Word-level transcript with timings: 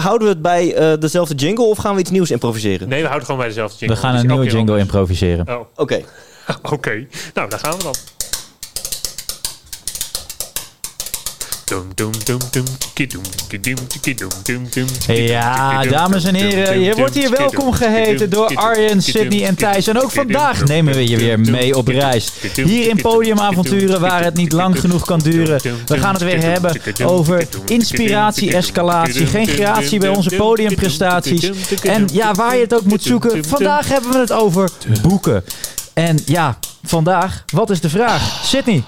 houden 0.00 0.28
we 0.28 0.32
het 0.32 0.42
bij 0.42 0.74
eh, 0.74 0.98
dezelfde 1.00 1.34
jingle 1.34 1.64
of 1.64 1.78
gaan 1.78 1.94
we 1.94 2.00
iets 2.00 2.10
nieuws 2.10 2.30
improviseren? 2.30 2.88
Nee, 2.88 2.98
we 3.00 3.06
houden 3.06 3.24
gewoon 3.26 3.40
bij 3.40 3.48
dezelfde 3.50 3.76
jingle. 3.78 3.96
We 3.96 4.02
gaan 4.02 4.12
Dus 4.12 4.20
een 4.20 4.26
nieuwe 4.26 4.44
jingle 4.44 4.60
anders. 4.60 4.80
improviseren. 4.82 5.48
Oh, 5.48 5.60
Oké. 5.76 6.00
oké. 6.72 7.06
Nou, 7.34 7.48
daar 7.50 7.58
gaan 7.58 7.76
we 7.76 7.82
dan. 7.82 7.94
Ja, 15.06 15.82
dames 15.82 16.24
en 16.24 16.34
heren, 16.34 16.80
je 16.80 16.94
wordt 16.94 17.14
hier 17.14 17.30
welkom 17.30 17.72
geheten 17.72 18.30
door 18.30 18.54
Arjen, 18.54 19.02
Sydney 19.02 19.46
en 19.46 19.54
Thijs. 19.54 19.86
En 19.86 20.02
ook 20.02 20.10
vandaag 20.10 20.64
nemen 20.64 20.94
we 20.94 21.08
je 21.08 21.16
weer 21.16 21.40
mee 21.40 21.76
op 21.76 21.88
reis. 21.88 22.32
Hier 22.54 22.88
in 22.88 23.00
podiumavonturen 23.02 24.00
waar 24.00 24.24
het 24.24 24.36
niet 24.36 24.52
lang 24.52 24.80
genoeg 24.80 25.04
kan 25.04 25.18
duren. 25.18 25.60
We 25.86 25.98
gaan 25.98 26.14
het 26.14 26.22
weer 26.22 26.42
hebben 26.42 26.80
over 27.04 27.46
inspiratie, 27.66 28.54
escalatie, 28.54 29.26
geen 29.26 29.46
creatie 29.46 29.98
bij 29.98 30.08
onze 30.08 30.36
podiumprestaties. 30.36 31.50
En 31.82 32.08
ja, 32.12 32.34
waar 32.34 32.54
je 32.54 32.62
het 32.62 32.74
ook 32.74 32.84
moet 32.84 33.02
zoeken. 33.02 33.44
Vandaag 33.44 33.88
hebben 33.88 34.10
we 34.10 34.18
het 34.18 34.32
over 34.32 34.70
boeken. 35.02 35.44
En 35.92 36.18
ja, 36.26 36.58
vandaag, 36.82 37.44
wat 37.52 37.70
is 37.70 37.80
de 37.80 37.88
vraag? 37.88 38.44
Sydney, 38.44 38.84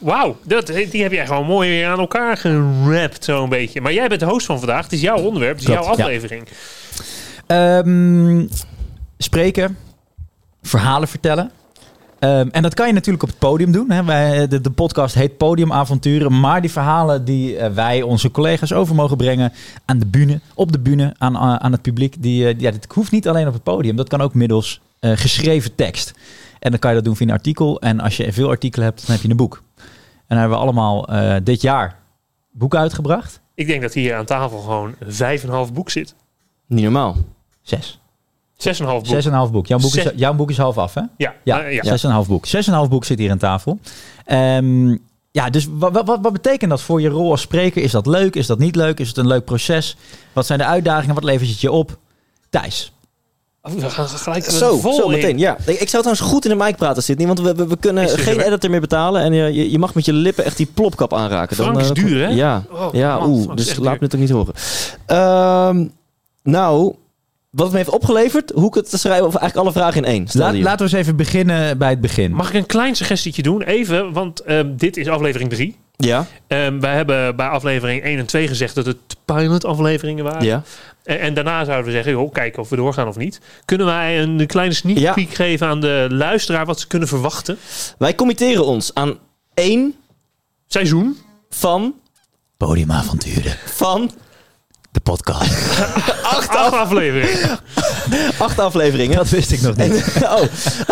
Wauw, 0.00 0.36
dat- 0.44 0.66
die 0.90 1.02
heb 1.02 1.12
jij 1.12 1.26
gewoon 1.26 1.46
mooi 1.46 1.68
weer 1.70 1.86
aan 1.86 1.98
elkaar 1.98 2.36
gerapt 2.36 3.24
zo'n 3.24 3.48
beetje. 3.48 3.80
Maar 3.80 3.92
jij 3.92 4.08
bent 4.08 4.20
de 4.20 4.26
host 4.26 4.46
van 4.46 4.58
vandaag. 4.58 4.82
Het 4.84 4.92
is 4.92 5.00
jouw 5.00 5.18
onderwerp, 5.18 5.52
het 5.58 5.60
is 5.60 5.66
Klopt, 5.74 5.84
jouw 5.84 5.96
ja. 5.96 6.02
aflevering. 6.02 6.48
Ehm, 7.46 8.46
spreken, 9.18 9.76
verhalen 10.62 11.08
vertellen. 11.08 11.50
Ehm, 12.18 12.48
en 12.50 12.62
dat 12.62 12.74
kan 12.74 12.86
je 12.86 12.92
natuurlijk 12.92 13.22
op 13.22 13.28
het 13.28 13.38
podium 13.38 13.72
doen. 13.72 13.90
Hè. 13.90 14.04
Wij, 14.04 14.48
de, 14.48 14.60
de 14.60 14.70
podcast 14.70 15.14
heet 15.14 15.36
Podiumavonturen. 15.36 16.40
Maar 16.40 16.60
die 16.60 16.70
verhalen 16.70 17.24
die 17.24 17.56
eh, 17.56 17.72
wij 17.74 18.02
onze 18.02 18.30
collega's 18.30 18.72
over 18.72 18.94
mogen 18.94 19.16
brengen 19.16 19.52
aan 19.84 19.98
de 19.98 20.06
bühne, 20.06 20.40
op 20.54 20.72
de 20.72 20.78
bühne, 20.78 21.14
aan, 21.18 21.36
aan 21.38 21.72
het 21.72 21.82
publiek. 21.82 22.14
Die, 22.22 22.48
eh, 22.48 22.54
ja, 22.60 22.70
dit 22.70 22.86
hoeft 22.94 23.10
niet 23.10 23.28
alleen 23.28 23.46
op 23.46 23.52
het 23.52 23.62
podium. 23.62 23.96
Dat 23.96 24.08
kan 24.08 24.20
ook 24.20 24.34
middels 24.34 24.80
eh, 25.00 25.12
geschreven 25.14 25.74
tekst. 25.74 26.12
En 26.62 26.70
dan 26.70 26.78
kan 26.78 26.90
je 26.90 26.96
dat 26.96 27.04
doen 27.04 27.16
via 27.16 27.26
een 27.26 27.32
artikel. 27.32 27.80
En 27.80 28.00
als 28.00 28.16
je 28.16 28.32
veel 28.32 28.48
artikelen 28.48 28.86
hebt, 28.86 29.06
dan 29.06 29.14
heb 29.14 29.24
je 29.24 29.30
een 29.30 29.36
boek. 29.36 29.62
En 29.76 29.84
dan 30.26 30.38
hebben 30.38 30.56
we 30.56 30.62
allemaal 30.62 31.08
eh, 31.08 31.36
dit 31.42 31.62
jaar 31.62 31.96
boeken 32.50 32.78
uitgebracht. 32.78 33.40
Ik 33.54 33.66
denk 33.66 33.82
dat 33.82 33.92
hier 33.92 34.14
aan 34.14 34.24
tafel 34.24 34.58
gewoon 34.58 34.94
vijf 35.06 35.42
en 35.42 35.48
een 35.48 35.54
half 35.54 35.72
boek 35.72 35.90
zit. 35.90 36.14
Niet 36.66 36.82
normaal. 36.82 37.16
Zes. 37.62 38.00
Zes 38.56 38.78
en 38.78 38.84
een 38.84 38.90
half 38.90 39.02
boek. 39.02 39.12
Zes 39.12 39.24
en 39.24 39.30
een 39.30 39.36
half 39.36 39.50
boek. 39.52 39.66
Jouw 39.66 39.78
boek, 39.78 39.94
is, 39.94 40.10
jouw 40.16 40.34
boek 40.34 40.50
is 40.50 40.58
half 40.58 40.78
af, 40.78 40.94
hè? 40.94 41.02
Ja, 41.16 41.34
Ja, 41.44 41.62
eh, 41.62 41.74
ja. 41.74 41.82
zes 41.82 42.02
en 42.02 42.08
een 42.08 42.14
half 42.14 42.28
boek. 42.28 42.46
Zes 42.46 42.66
en 42.66 42.72
een 42.72 42.78
half 42.78 42.90
boek 42.90 43.04
zit 43.04 43.18
hier 43.18 43.30
aan 43.30 43.38
tafel. 43.38 43.78
Ehm, 44.24 44.96
ja, 45.30 45.50
dus 45.50 45.68
wat, 45.70 45.92
wat, 45.92 46.18
wat 46.22 46.32
betekent 46.32 46.70
dat 46.70 46.82
voor 46.82 47.00
je 47.00 47.08
rol 47.08 47.30
als 47.30 47.40
spreker? 47.40 47.82
Is 47.82 47.90
dat 47.90 48.06
leuk? 48.06 48.34
Is 48.34 48.46
dat 48.46 48.58
niet 48.58 48.76
leuk? 48.76 49.00
Is 49.00 49.08
het 49.08 49.16
een 49.16 49.26
leuk 49.26 49.44
proces? 49.44 49.96
Wat 50.32 50.46
zijn 50.46 50.58
de 50.58 50.64
uitdagingen? 50.64 51.14
Wat 51.14 51.24
levert 51.24 51.50
het 51.50 51.60
je 51.60 51.72
op? 51.72 51.98
Thijs. 52.50 52.92
Oh, 53.62 53.72
we 53.72 53.90
gaan 53.90 54.08
gelijk 54.08 54.44
Zo, 54.44 54.78
vol 54.78 54.94
zo 54.94 55.04
in. 55.04 55.10
meteen. 55.10 55.38
Ja, 55.38 55.56
ik 55.66 55.80
ik 55.80 55.88
zou 55.88 56.02
trouwens 56.02 56.20
goed 56.20 56.44
in 56.44 56.58
de 56.58 56.64
mic 56.64 56.76
praten, 56.76 57.02
Sydney, 57.02 57.26
want 57.26 57.40
we, 57.40 57.54
we, 57.54 57.66
we 57.66 57.76
kunnen 57.76 58.02
er 58.10 58.18
geen 58.18 58.40
editor 58.40 58.70
meer 58.70 58.80
betalen 58.80 59.22
en 59.22 59.32
je, 59.32 59.52
je, 59.52 59.70
je 59.70 59.78
mag 59.78 59.94
met 59.94 60.04
je 60.04 60.12
lippen 60.12 60.44
echt 60.44 60.56
die 60.56 60.66
plopkap 60.74 61.14
aanraken. 61.14 61.56
Frank 61.56 61.80
is 61.80 61.88
eh, 61.88 61.94
duur, 61.94 62.24
hè? 62.26 62.28
Ja, 62.28 62.62
Oh, 62.70 62.88
ja 62.92 63.18
man, 63.18 63.28
oeh, 63.28 63.54
dus 63.54 63.66
laat 63.76 63.76
duur. 63.76 63.84
me 63.92 63.98
het 64.04 64.14
ook 64.14 64.20
niet 64.20 64.30
horen. 64.30 64.54
Ehm, 65.06 65.86
nou, 66.42 66.94
wat 67.50 67.62
het 67.64 67.70
me 67.72 67.78
heeft 67.78 67.90
opgeleverd, 67.90 68.50
hoe 68.54 68.66
ik 68.68 68.74
het 68.74 68.90
te 68.90 68.98
schrijven, 68.98 69.26
of 69.26 69.34
eigenlijk 69.34 69.66
alle 69.66 69.78
vragen 69.82 70.04
in 70.04 70.10
één. 70.10 70.26
Laat, 70.32 70.54
laten 70.54 70.76
we 70.78 70.82
eens 70.82 70.92
even 71.02 71.16
beginnen 71.16 71.78
bij 71.78 71.90
het 71.90 72.00
begin. 72.00 72.32
Mag 72.32 72.48
ik 72.48 72.54
een 72.54 72.66
klein 72.66 72.96
suggestietje 72.96 73.42
doen? 73.42 73.62
Even, 73.62 74.12
want 74.12 74.40
ehm, 74.40 74.76
dit 74.76 74.96
is 74.96 75.08
aflevering 75.08 75.50
3. 75.50 75.76
Ja, 76.04 76.26
wij 76.80 76.94
hebben 76.94 77.36
bij 77.36 77.48
aflevering 77.48 78.02
1 78.02 78.18
en 78.18 78.26
2 78.26 78.48
gezegd 78.48 78.74
dat 78.74 78.86
het 78.86 78.96
pilot 79.24 79.64
afleveringen 79.64 80.24
waren. 80.24 80.44
ja. 80.44 80.62
En, 81.04 81.20
en 81.20 81.34
daarna 81.34 81.64
zouden 81.64 81.86
we 81.86 81.92
zeggen, 81.92 82.12
joh, 82.12 82.32
kijken 82.32 82.62
of 82.62 82.68
we 82.68 82.76
doorgaan 82.76 83.08
of 83.08 83.16
niet. 83.16 83.40
Kunnen 83.64 83.86
wij 83.86 84.20
een 84.22 84.46
kleine 84.46 84.74
sneak 84.74 84.96
Ja. 84.98 85.12
peek 85.12 85.34
geven 85.34 85.66
aan 85.66 85.80
de 85.80 86.06
luisteraar 86.10 86.66
wat 86.66 86.80
ze 86.80 86.86
kunnen 86.86 87.08
verwachten? 87.08 87.58
Wij 87.98 88.14
committeren 88.14 88.64
ons 88.66 88.94
aan 88.94 89.18
één 89.54 89.94
Seizoen. 90.66 91.18
van, 91.50 91.94
Podiumavonturen. 92.56 93.56
van 93.64 94.10
De 94.90 95.00
podcast. 95.00 95.80
Acht 96.36 96.56
afleveringen. 96.56 97.58
acht 98.38 98.58
afleveringen. 98.58 99.16
Dat 99.16 99.28
wist 99.28 99.50
ik 99.52 99.60
nog 99.60 99.76
niet. 99.76 100.04
oh, 100.22 100.42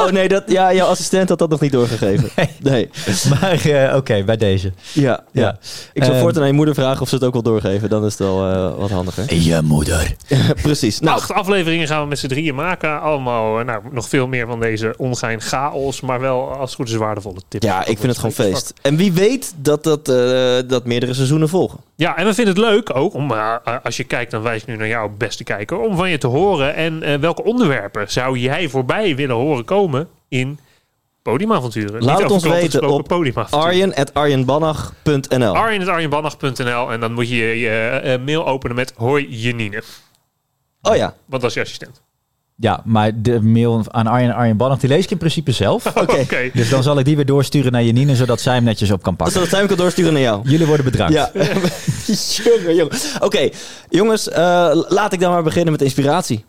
oh 0.05 0.11
nee, 0.11 0.29
dat, 0.29 0.43
ja, 0.47 0.75
jouw 0.75 0.87
assistent 0.87 1.29
had 1.29 1.39
dat 1.39 1.51
nog 1.51 1.61
niet 1.61 1.73
doorgegeven. 1.73 2.31
Nee. 2.63 2.91
Maar 3.41 3.65
eh, 3.65 3.97
oké, 3.97 4.23
bij 4.25 4.37
deze. 4.37 4.73
Ja, 4.93 5.03
ja. 5.03 5.43
Ja. 5.43 5.59
Ik 5.93 6.03
zou 6.03 6.15
Ehm, 6.15 6.23
voortaan 6.23 6.43
aan 6.43 6.49
je 6.49 6.55
moeder 6.55 6.75
vragen 6.75 7.01
of 7.01 7.09
ze 7.09 7.15
het 7.15 7.25
ook 7.25 7.33
wil 7.33 7.43
doorgeven. 7.43 7.89
Dan 7.89 8.05
is 8.05 8.11
het 8.11 8.19
wel 8.19 8.51
eh, 8.51 8.79
wat 8.79 8.91
handiger. 8.91 9.35
Je 9.35 9.61
moeder. 9.63 10.15
Precies. 10.63 11.01
Nou, 11.01 11.17
Acht 11.17 11.33
afleveringen 11.33 11.87
gaan 11.87 12.03
we 12.03 12.09
met 12.09 12.19
z'n 12.19 12.27
drieën 12.27 12.55
maken. 12.55 13.01
Allemaal, 13.01 13.59
eh, 13.59 13.65
nou, 13.67 13.83
nog 13.93 14.09
veel 14.09 14.27
meer 14.27 14.47
van 14.47 14.61
deze 14.61 14.95
ongein 14.97 15.41
chaos. 15.41 16.01
Maar 16.01 16.21
wel, 16.21 16.49
als 16.51 16.71
het 16.71 16.75
goed 16.75 16.89
is, 16.89 16.95
waardevolle 16.95 17.41
tips. 17.49 17.67
ja, 17.67 17.81
ik 17.81 17.99
vind 17.99 18.03
het 18.03 18.17
gewoon 18.17 18.33
feest. 18.33 18.73
En 18.83 18.97
wie 18.97 19.13
weet 19.13 19.53
dat, 19.57 19.85
dat, 19.85 20.09
eh, 20.09 20.69
dat 20.69 20.85
meerdere 20.85 21.15
seizoenen 21.15 21.49
volgen. 21.49 21.79
Ja, 22.01 22.17
en 22.17 22.27
we 22.27 22.35
vinden 22.35 22.55
het 22.55 22.65
leuk 22.65 22.97
ook, 22.97 23.15
om, 23.15 23.33
eh, 23.33 23.57
als 23.83 23.97
je 23.97 24.05
kijkt, 24.05 24.31
dan 24.31 24.43
wijs 24.43 24.63
ik 24.63 24.69
nu 24.69 24.77
naar 24.77 24.87
jou, 24.87 25.11
beste 25.11 25.45
kijker, 25.45 25.79
om 25.79 25.97
van 25.97 26.11
je 26.11 26.19
te 26.19 26.27
horen. 26.27 26.75
En 26.75 27.03
eh, 27.03 27.19
welke 27.19 27.45
onderwerpen 27.45 28.11
zou 28.11 28.39
jij 28.39 28.69
voorbij 28.69 29.17
willen 29.17 29.37
horen 29.37 29.65
komen 29.65 30.09
in 30.29 30.59
podiumavonturen? 31.23 32.05
Laat 32.05 32.23
het 32.23 32.31
ons 32.31 32.45
weten 32.45 32.89
op 32.89 33.09
podiumavonturen. 33.09 33.67
Arjen 33.67 33.95
at 33.95 34.15
arjenbannach.nl 34.15 35.55
Arjen.arjenbannach.nl 35.55 36.93
en 36.93 37.01
dan 37.01 37.13
moet 37.13 37.29
je 37.29 37.37
je 37.37 37.69
eh, 37.69 38.15
eh, 38.15 38.23
mail 38.23 38.47
openen 38.47 38.77
met 38.77 38.93
hoi 38.97 39.27
Janine. 39.29 39.83
Oh 40.83 40.97
ja, 40.97 41.15
Want 41.25 41.43
dat 41.43 41.51
is 41.51 41.57
je 41.57 41.63
assistent. 41.63 42.03
Ja, 42.61 42.81
maar 42.85 43.23
de 43.23 43.41
mail 43.41 43.85
aan 43.89 44.07
Arjen 44.07 44.35
Arjen 44.35 44.57
Bannach, 44.57 44.79
die 44.79 44.89
lees 44.89 45.05
ik 45.05 45.11
in 45.11 45.19
principe 45.19 45.53
zelf. 45.53 45.87
Oké. 45.97 46.51
Dus 46.53 46.69
dan 46.69 46.83
zal 46.83 46.99
ik 46.99 47.05
die 47.05 47.17
weer 47.17 47.27
doorsturen 47.27 47.73
naar 47.73 47.83
Janine, 47.83 48.17
zodat 48.17 48.41
zij 48.41 48.55
hem 48.55 48.65
netjes 48.65 48.91
op 48.91 49.03
kan 49.03 49.17
pakken. 49.17 49.35
zodat 49.35 49.51
zij 49.51 49.59
hem 49.59 49.69
kan 49.69 49.77
doorsturen 49.77 50.13
naar 50.13 50.23
jou. 50.23 50.41
Jullie 50.49 50.67
worden 50.67 50.85
bedankt. 50.85 51.13
Ja. 51.13 51.31
jongen, 52.45 52.75
jongen. 52.75 52.97
Oké, 53.21 53.49
jongens, 53.89 54.29
eh, 54.29 54.71
laat 54.89 55.13
ik 55.13 55.21
dan 55.21 55.33
maar 55.33 55.43
beginnen 55.43 55.73
met 55.73 55.83
inspiratie. 55.83 56.45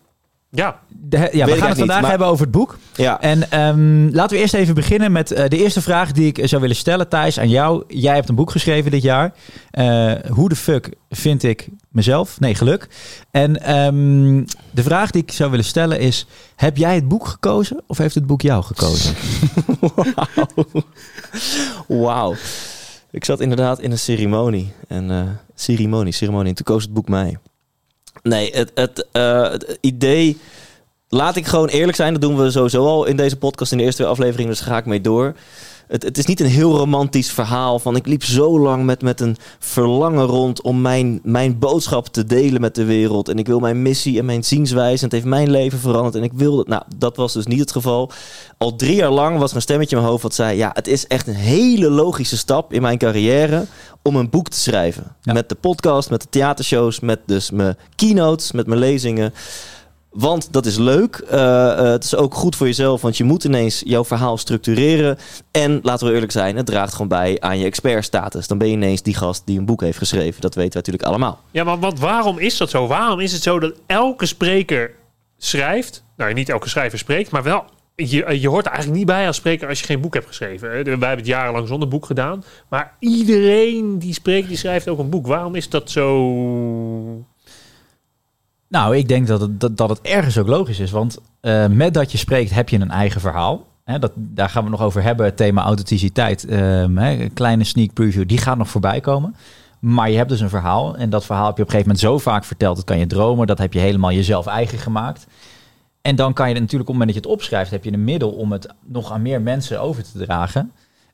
Ja, 0.53 0.79
De- 0.89 1.29
ja, 1.31 1.45
we 1.45 1.51
gaan 1.55 1.69
het 1.69 1.77
vandaag 1.77 1.79
niet, 1.79 1.87
maar- 1.87 2.09
hebben 2.09 2.27
over 2.27 2.43
het 2.43 2.51
boek. 2.51 2.77
Ja, 2.95 3.21
En 3.21 3.51
ehm, 3.51 4.09
laten 4.15 4.35
we 4.35 4.41
eerst 4.41 4.53
even 4.53 4.75
beginnen 4.75 5.11
met 5.11 5.31
eh, 5.31 5.47
de 5.47 5.57
eerste 5.57 5.81
vraag 5.81 6.11
die 6.11 6.33
ik 6.33 6.47
zou 6.47 6.61
willen 6.61 6.75
stellen, 6.75 7.07
Thijs, 7.09 7.39
aan 7.39 7.49
jou. 7.49 7.83
Jij 7.87 8.15
hebt 8.15 8.29
een 8.29 8.35
boek 8.35 8.51
geschreven 8.51 8.91
dit 8.91 9.01
jaar. 9.01 9.33
Eh, 9.71 10.13
hoe 10.29 10.49
de 10.49 10.55
fuck 10.55 10.89
vind 11.09 11.43
ik 11.43 11.67
mezelf? 11.89 12.39
Nee, 12.39 12.55
geluk. 12.55 12.87
En 13.31 13.61
ehm, 13.63 14.43
de 14.71 14.83
vraag 14.83 15.11
die 15.11 15.21
ik 15.21 15.31
zou 15.31 15.49
willen 15.49 15.65
stellen 15.65 15.99
is: 15.99 16.25
heb 16.55 16.77
jij 16.77 16.95
het 16.95 17.07
boek 17.07 17.27
gekozen 17.27 17.81
of 17.87 17.97
heeft 17.97 18.15
het 18.15 18.27
boek 18.27 18.41
jou 18.41 18.63
gekozen? 18.63 19.15
wauw. 22.03 22.35
Ik 23.11 23.25
zat 23.25 23.39
inderdaad 23.39 23.79
in 23.79 23.91
een 23.91 23.99
ceremonie. 23.99 24.73
En 24.87 25.11
eh, 25.11 25.21
ceremonie, 25.55 26.13
ceremonie. 26.13 26.49
En 26.49 26.55
toen 26.55 26.65
koos 26.65 26.83
het 26.83 26.93
boek 26.93 27.07
mij. 27.09 27.37
Nee, 28.23 28.51
het, 28.51 28.71
het, 28.75 29.07
eh, 29.11 29.49
het 29.49 29.77
idee... 29.81 30.37
Laat 31.13 31.35
ik 31.35 31.45
gewoon 31.45 31.67
eerlijk 31.67 31.97
zijn. 31.97 32.13
Dat 32.13 32.21
doen 32.21 32.37
we 32.37 32.51
sowieso 32.51 32.85
al 32.85 33.05
in 33.05 33.15
deze 33.15 33.37
podcast 33.37 33.71
in 33.71 33.77
de 33.77 33.83
eerste 33.83 34.01
twee 34.01 34.11
afleveringen. 34.11 34.49
Dus 34.49 34.59
daar 34.59 34.67
ga 34.67 34.77
ik 34.77 34.85
mee 34.85 35.01
door. 35.01 35.35
Het, 35.91 36.03
het 36.03 36.17
is 36.17 36.25
niet 36.25 36.39
een 36.39 36.45
heel 36.45 36.77
romantisch 36.77 37.31
verhaal 37.31 37.79
van... 37.79 37.95
ik 37.95 38.07
liep 38.07 38.23
zo 38.23 38.59
lang 38.59 38.85
met, 38.85 39.01
met 39.01 39.19
een 39.21 39.37
verlangen 39.59 40.25
rond... 40.25 40.61
om 40.61 40.81
mijn, 40.81 41.19
mijn 41.23 41.59
boodschap 41.59 42.07
te 42.07 42.25
delen 42.25 42.61
met 42.61 42.75
de 42.75 42.83
wereld. 42.83 43.29
En 43.29 43.37
ik 43.37 43.47
wil 43.47 43.59
mijn 43.59 43.81
missie 43.81 44.19
en 44.19 44.25
mijn 44.25 44.43
zienswijze... 44.43 44.97
en 44.97 45.03
het 45.03 45.11
heeft 45.11 45.25
mijn 45.25 45.51
leven 45.51 45.79
veranderd. 45.79 46.15
En 46.15 46.23
ik 46.23 46.31
wilde... 46.33 46.63
Nou, 46.67 46.83
dat 46.97 47.15
was 47.15 47.33
dus 47.33 47.45
niet 47.45 47.59
het 47.59 47.71
geval. 47.71 48.11
Al 48.57 48.75
drie 48.75 48.95
jaar 48.95 49.11
lang 49.11 49.37
was 49.37 49.49
er 49.49 49.55
een 49.55 49.61
stemmetje 49.61 49.95
in 49.95 50.01
mijn 50.01 50.11
hoofd... 50.11 50.23
wat 50.23 50.35
zei, 50.35 50.57
ja, 50.57 50.69
het 50.73 50.87
is 50.87 51.07
echt 51.07 51.27
een 51.27 51.33
hele 51.33 51.89
logische 51.89 52.37
stap 52.37 52.73
in 52.73 52.81
mijn 52.81 52.97
carrière... 52.97 53.65
om 54.01 54.15
een 54.15 54.29
boek 54.29 54.49
te 54.49 54.59
schrijven. 54.59 55.15
Ja. 55.21 55.33
Met 55.33 55.49
de 55.49 55.55
podcast, 55.55 56.09
met 56.09 56.21
de 56.21 56.29
theatershows... 56.29 56.99
met 56.99 57.19
dus 57.25 57.51
mijn 57.51 57.77
keynotes, 57.95 58.51
met 58.51 58.67
mijn 58.67 58.79
lezingen... 58.79 59.33
Want 60.11 60.53
dat 60.53 60.65
is 60.65 60.77
leuk. 60.77 61.15
Eh, 61.15 61.71
eh, 61.71 61.91
het 61.91 62.03
is 62.03 62.15
ook 62.15 62.33
goed 62.33 62.55
voor 62.55 62.67
jezelf, 62.67 63.01
want 63.01 63.17
je 63.17 63.23
moet 63.23 63.43
ineens 63.43 63.81
jouw 63.85 64.05
verhaal 64.05 64.37
structureren. 64.37 65.17
En 65.51 65.79
laten 65.83 66.07
we 66.07 66.13
eerlijk 66.13 66.31
zijn, 66.31 66.57
het 66.57 66.65
draagt 66.65 66.91
gewoon 66.91 67.07
bij 67.07 67.37
aan 67.39 67.59
je 67.59 67.65
expertstatus. 67.65 68.47
Dan 68.47 68.57
ben 68.57 68.67
je 68.67 68.73
ineens 68.73 69.01
die 69.01 69.15
gast 69.15 69.41
die 69.45 69.59
een 69.59 69.65
boek 69.65 69.81
heeft 69.81 69.97
geschreven. 69.97 70.41
Dat 70.41 70.55
weten 70.55 70.71
we 70.71 70.77
natuurlijk 70.77 71.05
allemaal. 71.05 71.39
Ja, 71.51 71.63
maar 71.63 71.79
want 71.79 71.99
waarom 71.99 72.39
is 72.39 72.57
dat 72.57 72.69
zo? 72.69 72.87
Waarom 72.87 73.19
is 73.19 73.31
het 73.31 73.41
zo 73.41 73.59
dat 73.59 73.73
elke 73.85 74.25
spreker 74.25 74.91
schrijft? 75.37 76.03
Nou, 76.17 76.33
niet 76.33 76.49
elke 76.49 76.69
schrijver 76.69 76.99
spreekt, 76.99 77.31
maar 77.31 77.43
wel. 77.43 77.63
Je, 77.95 78.39
je 78.39 78.49
hoort 78.49 78.65
er 78.65 78.71
eigenlijk 78.71 78.99
niet 78.99 79.15
bij 79.15 79.27
als 79.27 79.35
spreker 79.35 79.67
als 79.67 79.79
je 79.79 79.85
geen 79.85 80.01
boek 80.01 80.13
hebt 80.13 80.27
geschreven. 80.27 80.69
Wij 80.69 80.83
hebben 80.83 81.09
het 81.09 81.25
jarenlang 81.25 81.67
zonder 81.67 81.87
boek 81.87 82.05
gedaan. 82.05 82.43
Maar 82.69 82.95
iedereen 82.99 83.99
die 83.99 84.13
spreekt, 84.13 84.47
die 84.47 84.57
schrijft 84.57 84.87
ook 84.87 84.99
een 84.99 85.09
boek. 85.09 85.27
Waarom 85.27 85.55
is 85.55 85.69
dat 85.69 85.89
zo... 85.89 87.25
Nou, 88.71 88.97
ik 88.97 89.07
denk 89.07 89.27
dat 89.27 89.41
het, 89.41 89.59
dat, 89.59 89.77
dat 89.77 89.89
het 89.89 90.01
ergens 90.01 90.37
ook 90.37 90.47
logisch 90.47 90.79
is. 90.79 90.91
Want 90.91 91.17
eh, 91.41 91.67
met 91.67 91.93
dat 91.93 92.11
je 92.11 92.17
spreekt 92.17 92.51
heb 92.51 92.69
je 92.69 92.79
een 92.79 92.91
eigen 92.91 93.21
verhaal. 93.21 93.67
Hè, 93.83 93.99
dat, 93.99 94.11
daar 94.15 94.49
gaan 94.49 94.63
we 94.63 94.69
nog 94.69 94.81
over 94.81 95.03
hebben. 95.03 95.25
Het 95.25 95.37
thema 95.37 95.63
authenticiteit. 95.63 96.45
Ehm, 96.45 96.97
een 96.97 97.33
kleine 97.33 97.63
sneak 97.63 97.93
preview. 97.93 98.27
Die 98.27 98.37
gaat 98.37 98.57
nog 98.57 98.69
voorbij 98.69 98.99
komen. 98.99 99.35
Maar 99.79 100.09
je 100.09 100.17
hebt 100.17 100.29
dus 100.29 100.39
een 100.39 100.49
verhaal. 100.49 100.95
En 100.95 101.09
dat 101.09 101.25
verhaal 101.25 101.45
heb 101.45 101.57
je 101.57 101.61
op 101.61 101.67
een 101.67 101.73
gegeven 101.73 101.95
moment 101.95 102.23
zo 102.23 102.31
vaak 102.31 102.43
verteld. 102.43 102.75
Dat 102.75 102.85
kan 102.85 102.97
je 102.97 103.07
dromen. 103.07 103.47
Dat 103.47 103.57
heb 103.57 103.73
je 103.73 103.79
helemaal 103.79 104.11
jezelf 104.11 104.45
eigen 104.45 104.77
gemaakt. 104.77 105.27
En 106.01 106.15
dan 106.15 106.33
kan 106.33 106.47
je 106.47 106.53
natuurlijk, 106.53 106.89
op 106.89 106.95
het 106.95 106.97
moment 106.97 107.13
dat 107.13 107.23
je 107.23 107.29
het 107.29 107.39
opschrijft, 107.39 107.71
heb 107.71 107.83
je 107.83 107.93
een 107.93 108.03
middel 108.03 108.31
om 108.31 108.51
het 108.51 108.67
nog 108.85 109.11
aan 109.11 109.21
meer 109.21 109.41
mensen 109.41 109.81
over 109.81 110.03
te 110.03 110.17
dragen. 110.17 110.71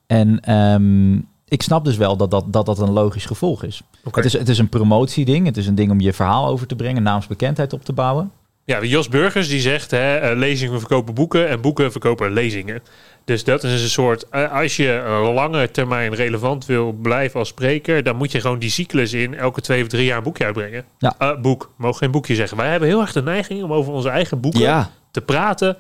En 0.08 0.40
ehm, 0.40 1.20
ik 1.48 1.62
snap 1.62 1.86
dus 1.86 1.98
wel 1.98 2.18
dat 2.18 2.32
dat, 2.32 2.54
dat, 2.54 2.66
dat 2.66 2.80
een 2.80 2.92
logisch 2.92 3.26
gevolg 3.26 3.64
is. 3.64 3.82
Het 4.12 4.26
is. 4.26 4.34
Het 4.34 4.50
is 4.50 4.58
een 4.58 4.70
promotieding. 4.70 5.46
Het 5.46 5.58
is 5.58 5.68
een 5.68 5.76
ding 5.76 5.92
om 5.92 6.00
je 6.00 6.14
verhaal 6.14 6.48
over 6.48 6.68
te 6.68 6.76
brengen, 6.76 7.04
naamsbekendheid 7.04 7.74
op 7.74 7.84
te 7.86 7.94
bouwen. 7.94 8.32
Ja, 8.66 8.84
Jos 8.84 9.10
Burgers 9.10 9.48
die 9.48 9.60
zegt, 9.60 9.92
hè, 9.92 10.16
eh, 10.16 10.38
lezingen 10.38 10.80
verkopen 10.80 11.14
boeken 11.14 11.50
en 11.50 11.62
boeken 11.62 11.92
verkopen 11.92 12.32
lezingen. 12.32 12.82
Dus 13.26 13.44
dat 13.44 13.64
is 13.64 13.82
een 13.82 13.90
soort, 13.90 14.30
eh, 14.30 14.52
als 14.52 14.76
je 14.76 15.22
lange 15.34 15.72
termijn 15.72 16.16
relevant 16.16 16.66
wil 16.66 16.92
blijven 16.92 17.40
als 17.40 17.48
spreker, 17.48 18.04
dan 18.04 18.16
moet 18.16 18.32
je 18.32 18.42
gewoon 18.42 18.60
die 18.60 18.70
cyclus 18.70 19.14
in 19.14 19.36
elke 19.36 19.62
twee 19.62 19.82
of 19.82 19.88
drie 19.88 20.06
jaar 20.06 20.18
een 20.18 20.24
boekje 20.24 20.46
uitbrengen. 20.46 20.86
Ja. 20.98 21.16
Eh, 21.18 21.42
boek, 21.42 21.72
mogen 21.78 21.98
geen 21.98 22.12
boekje 22.12 22.36
zeggen. 22.36 22.58
Wij 22.58 22.70
hebben 22.70 22.88
heel 22.90 23.02
erg 23.02 23.12
de 23.12 23.24
neiging 23.24 23.64
om 23.64 23.74
over 23.74 23.94
onze 23.94 24.10
eigen 24.10 24.40
boeken 24.40 24.60
Ja, 24.60 24.90
te 25.12 25.22
praten 25.22 25.78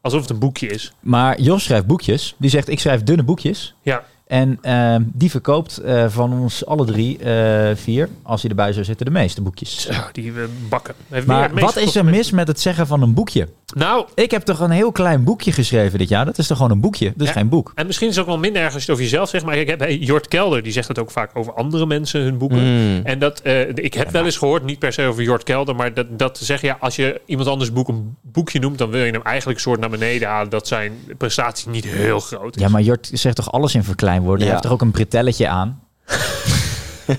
alsof 0.00 0.20
het 0.20 0.30
een 0.30 0.38
boekje 0.38 0.66
is. 0.66 0.92
Maar 1.00 1.40
Jos 1.40 1.64
schrijft 1.64 1.86
boekjes. 1.86 2.34
Die 2.38 2.50
zegt, 2.50 2.68
ik 2.68 2.80
schrijf 2.80 3.02
dunne 3.02 3.22
boekjes. 3.22 3.74
Ja, 3.82 4.04
En 4.30 4.58
ehm, 4.62 5.02
die 5.12 5.30
verkoopt 5.30 5.78
eh, 5.78 6.04
van 6.08 6.32
ons 6.32 6.66
alle 6.66 6.84
drie, 6.84 7.18
eh, 7.18 7.76
vier, 7.76 8.08
als 8.22 8.40
hij 8.40 8.50
erbij 8.50 8.72
zou 8.72 8.84
zitten, 8.84 9.06
de 9.06 9.12
meeste 9.12 9.42
boekjes. 9.42 9.80
zo, 9.80 9.92
die 10.12 10.32
we 10.32 10.48
bakken. 10.68 10.94
Heeft 11.08 11.26
Maar 11.26 11.50
wat 11.54 11.76
is 11.76 11.96
er 11.96 12.04
mis 12.04 12.30
met 12.30 12.48
het 12.48 12.60
zeggen 12.60 12.86
van 12.86 13.02
een 13.02 13.14
boekje? 13.14 13.48
Nou, 13.74 14.06
Ik 14.14 14.30
heb 14.30 14.42
toch 14.42 14.60
een 14.60 14.70
heel 14.70 14.92
klein 14.92 15.24
boekje 15.24 15.52
geschreven 15.52 15.98
dit 15.98 16.08
jaar. 16.08 16.24
Dat 16.24 16.38
is 16.38 16.46
toch 16.46 16.56
gewoon 16.56 16.72
een 16.72 16.80
boekje? 16.80 17.06
Dat 17.06 17.20
is 17.20 17.26
Ja. 17.26 17.32
geen 17.32 17.48
boek. 17.48 17.72
en 17.74 17.86
misschien 17.86 18.08
is 18.08 18.14
het 18.14 18.24
ook 18.24 18.30
wel 18.30 18.40
minder 18.40 18.62
erg 18.62 18.74
als 18.74 18.84
je 18.84 18.90
het 18.90 18.98
over 19.00 19.10
jezelf 19.10 19.28
zegt, 19.28 19.44
maar 19.44 19.56
ik 19.56 19.68
heb 19.68 19.80
hey, 19.80 19.96
Jort 19.96 20.28
Kelder, 20.28 20.62
die 20.62 20.72
zegt 20.72 20.88
het 20.88 20.98
ook 20.98 21.10
vaak 21.10 21.30
over 21.34 21.52
andere 21.52 21.86
mensen, 21.86 22.20
hun 22.20 22.38
boeken. 22.38 22.58
Mm. 22.58 23.00
En 23.04 23.18
dat, 23.18 23.40
eh, 23.40 23.68
ik 23.68 23.94
heb 23.94 24.10
wel 24.10 24.24
eens 24.24 24.36
gehoord, 24.36 24.64
niet 24.64 24.78
per 24.78 24.92
se 24.92 25.02
over 25.06 25.22
Jort 25.22 25.42
Kelder, 25.42 25.76
maar 25.76 25.94
dat, 25.94 26.18
dat 26.18 26.34
te 26.34 26.44
zeggen, 26.44 26.68
ja, 26.68 26.76
als 26.80 26.96
je 26.96 27.20
iemand 27.26 27.48
anders 27.48 27.72
boek 27.72 27.88
een 27.88 28.16
boekje 28.22 28.58
noemt, 28.60 28.78
dan 28.78 28.90
wil 28.90 29.04
je 29.04 29.12
hem 29.12 29.22
eigenlijk 29.22 29.56
een 29.58 29.64
soort 29.64 29.80
naar 29.80 29.90
beneden 29.90 30.28
halen 30.28 30.50
dat 30.50 30.66
zijn 30.68 30.92
prestatie 31.18 31.70
niet 31.70 31.84
heel 31.86 32.20
groot 32.20 32.56
is. 32.56 32.62
Ja, 32.62 32.68
maar 32.68 32.82
Jort 32.82 33.10
zegt 33.12 33.36
toch 33.36 33.52
alles 33.52 33.74
in 33.74 33.84
verkleinwoorden? 34.20 34.38
Hij 34.38 34.46
Ja. 34.46 34.52
heeft 34.52 34.62
toch 34.62 34.72
ook 34.72 34.80
een 34.80 34.90
bretelletje 34.90 35.48
aan? 35.48 35.80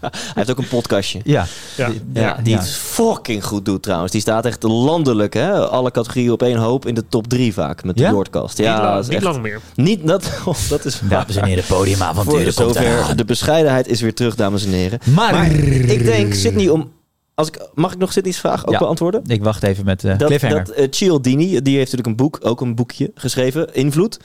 Hij 0.00 0.10
heeft 0.34 0.50
ook 0.50 0.58
een 0.58 0.68
podcastje. 0.68 1.20
Ja. 1.24 1.46
Ja. 1.76 1.90
Ja, 2.12 2.38
die 2.42 2.56
het 2.56 2.70
fucking 2.70 3.44
goed 3.44 3.64
doet 3.64 3.82
trouwens. 3.82 4.12
Die 4.12 4.20
staat 4.20 4.44
echt 4.44 4.62
landelijk, 4.62 5.34
hè? 5.34 5.68
Alle 5.68 5.90
categorieën 5.90 6.30
op 6.32 6.42
één 6.42 6.56
hoop 6.56 6.86
in 6.86 6.94
de 6.94 7.08
top 7.08 7.26
drie 7.26 7.52
vaak 7.52 7.84
met 7.84 7.96
de 7.96 8.02
Ja? 8.02 8.10
Noordkast. 8.10 8.58
niet, 8.58 8.66
Ja, 8.66 8.80
lang, 8.82 8.94
dat 8.94 9.02
is 9.02 9.08
niet 9.08 9.22
lang 9.22 9.42
meer. 9.42 9.60
Niet 9.74 10.06
dat, 10.06 10.30
oh, 10.44 10.54
dat 10.68 10.84
is 10.84 11.00
Dames 11.08 11.36
en 11.36 11.44
heren, 11.44 11.64
Voor 11.64 11.76
podiumavonturen 11.76 12.54
komt 12.54 12.74
zover. 12.76 13.16
De 13.16 13.24
bescheidenheid 13.24 13.86
is 13.88 14.00
weer 14.00 14.14
terug, 14.14 14.34
dames 14.34 14.64
en 14.64 14.72
heren. 14.72 14.98
Maar, 15.04 15.32
Maar 15.32 15.50
ik 15.50 16.04
denk, 16.04 16.34
Sydney, 16.34 16.68
om. 16.68 16.90
Als 17.36 17.48
ik, 17.48 17.68
mag 17.74 17.92
ik 17.92 17.98
nog 17.98 18.12
Sydney's 18.12 18.38
vraag 18.38 18.66
ook 18.66 18.72
Ja. 18.72 18.78
beantwoorden? 18.78 19.22
Ik 19.26 19.42
wacht 19.44 19.62
even 19.62 19.84
met 19.84 20.00
de 20.00 20.16
Dat, 20.16 20.26
cliffhanger. 20.28 20.64
dat 20.64 20.74
eh, 20.74 20.86
Cialdini, 20.90 21.46
die 21.46 21.76
heeft 21.76 21.92
natuurlijk 21.92 22.06
een 22.06 22.16
boek, 22.16 22.38
ook 22.42 22.60
een 22.60 22.74
boekje 22.74 23.10
geschreven, 23.14 23.74
Invloed. 23.74 24.20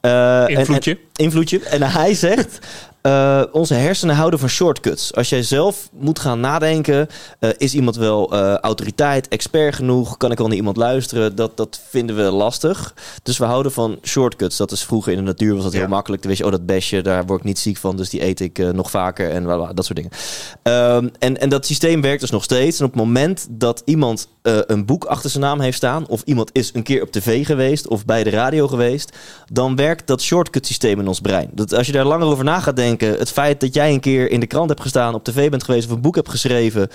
Eh, 0.00 0.42
en- 0.42 0.48
Invloedje. 0.48 0.90
En, 0.90 0.98
invloedje. 1.24 1.60
En 1.60 1.82
hij 1.82 2.14
zegt, 2.14 2.58
eh, 3.08 3.42
onze 3.52 3.74
hersenen 3.74 4.16
houden 4.16 4.38
van 4.38 4.48
shortcuts. 4.48 5.14
Als 5.14 5.28
jij 5.28 5.42
zelf 5.42 5.88
moet 5.92 6.18
gaan 6.18 6.40
nadenken, 6.40 7.08
eh, 7.38 7.50
is 7.56 7.74
iemand 7.74 7.96
wel 7.96 8.32
eh, 8.32 8.54
autoriteit, 8.54 9.28
expert 9.28 9.74
genoeg? 9.74 10.16
Kan 10.16 10.30
ik 10.30 10.38
wel 10.38 10.46
naar 10.46 10.56
iemand 10.56 10.76
luisteren? 10.76 11.36
Dat, 11.36 11.56
dat 11.56 11.80
vinden 11.88 12.16
we 12.16 12.22
lastig. 12.22 12.94
Dus 13.22 13.38
we 13.38 13.44
houden 13.44 13.72
van 13.72 13.98
shortcuts. 14.02 14.56
Dat 14.56 14.72
is 14.72 14.84
vroeger 14.84 15.12
in 15.12 15.18
de 15.18 15.24
natuur 15.24 15.54
was 15.54 15.62
dat 15.62 15.72
Ja. 15.72 15.78
heel 15.78 15.88
makkelijk. 15.88 16.22
Dan 16.22 16.30
wist 16.30 16.42
je, 16.42 16.48
oh 16.48 16.56
dat 16.56 16.66
besje, 16.66 17.02
daar 17.02 17.26
word 17.26 17.40
ik 17.40 17.46
niet 17.46 17.58
ziek 17.58 17.76
van. 17.76 17.96
Dus 17.96 18.10
die 18.10 18.24
eet 18.24 18.40
ik 18.40 18.58
nog 18.72 18.90
vaker 18.90 19.30
en 19.30 19.44
dat 19.74 19.84
soort 19.84 19.96
dingen. 19.96 20.10
Ehm, 20.62 21.08
en, 21.18 21.40
en 21.40 21.48
dat 21.48 21.66
systeem 21.66 22.00
werkt 22.00 22.20
dus 22.20 22.30
nog 22.30 22.44
steeds. 22.44 22.78
En 22.78 22.84
op 22.84 22.92
het 22.92 23.00
moment 23.00 23.46
dat 23.50 23.82
iemand 23.84 24.28
een 24.42 24.86
boek 24.86 25.04
achter 25.04 25.30
zijn 25.30 25.42
naam 25.42 25.60
heeft 25.60 25.76
staan... 25.76 26.08
of 26.08 26.22
iemand 26.24 26.50
is 26.52 26.70
een 26.74 26.82
keer 26.82 27.02
op 27.02 27.10
tv 27.10 27.46
geweest 27.46 27.88
of 27.88 28.04
bij 28.04 28.24
de 28.24 28.30
radio 28.30 28.68
geweest... 28.68 29.16
dan 29.52 29.76
werkt 29.76 30.06
dat 30.06 30.22
shortcut 30.22 30.66
systeem 30.66 31.00
in 31.00 31.08
ons 31.08 31.20
brein. 31.20 31.50
Dat 31.52 31.74
als 31.74 31.86
je 31.86 31.92
daar 31.92 32.04
langer 32.04 32.26
over 32.26 32.44
na 32.44 32.60
gaat 32.60 32.76
denken... 32.76 32.97
het 33.00 33.30
feit 33.32 33.60
dat 33.60 33.74
jij 33.74 33.92
een 33.92 34.00
keer 34.00 34.30
in 34.30 34.40
de 34.40 34.46
krant 34.46 34.68
hebt 34.68 34.80
gestaan... 34.80 35.14
op 35.14 35.24
tv 35.24 35.50
bent 35.50 35.64
geweest 35.64 35.86
of 35.88 35.94
een 35.94 36.00
boek 36.00 36.14
hebt 36.14 36.28
geschreven... 36.28 36.88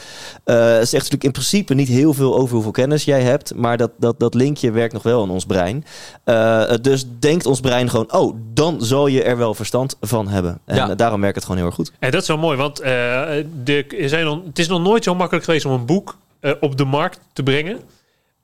eh, 0.43 0.55
zegt 0.65 0.91
natuurlijk 0.91 1.23
in 1.23 1.31
principe 1.31 1.73
niet 1.73 1.87
heel 1.87 2.13
veel 2.13 2.35
over 2.35 2.53
hoeveel 2.53 2.71
kennis 2.71 3.03
jij 3.03 3.21
hebt... 3.21 3.55
maar 3.55 3.77
dat, 3.77 3.91
dat, 3.97 4.19
dat 4.19 4.33
linkje 4.33 4.71
werkt 4.71 4.93
nog 4.93 5.03
wel 5.03 5.23
in 5.23 5.29
ons 5.29 5.45
brein. 5.45 5.85
Eh, 6.23 6.73
dus 6.81 7.05
denkt 7.19 7.45
ons 7.45 7.59
brein 7.59 7.89
gewoon... 7.89 8.13
oh, 8.13 8.35
dan 8.53 8.81
zal 8.81 9.07
je 9.07 9.23
er 9.23 9.37
wel 9.37 9.53
verstand 9.53 9.97
van 10.01 10.27
hebben. 10.27 10.59
En 10.65 10.75
Ja. 10.75 10.89
eh, 10.89 10.95
daarom 10.95 11.21
werkt 11.21 11.35
het 11.35 11.43
gewoon 11.43 11.57
heel 11.59 11.67
erg 11.67 11.75
goed. 11.75 11.91
En 11.99 12.11
dat 12.11 12.21
is 12.21 12.27
wel 12.27 12.37
mooi, 12.37 12.57
want 12.57 12.77
de, 12.77 13.85
zijn 14.05 14.27
het 14.27 14.59
is 14.59 14.67
nog 14.67 14.81
nooit 14.81 15.03
zo 15.03 15.15
makkelijk 15.15 15.45
geweest 15.45 15.65
om 15.65 15.71
een 15.71 15.85
boek 15.85 16.17
op 16.59 16.77
de 16.77 16.85
markt 16.85 17.19
te 17.33 17.43
brengen. 17.43 17.79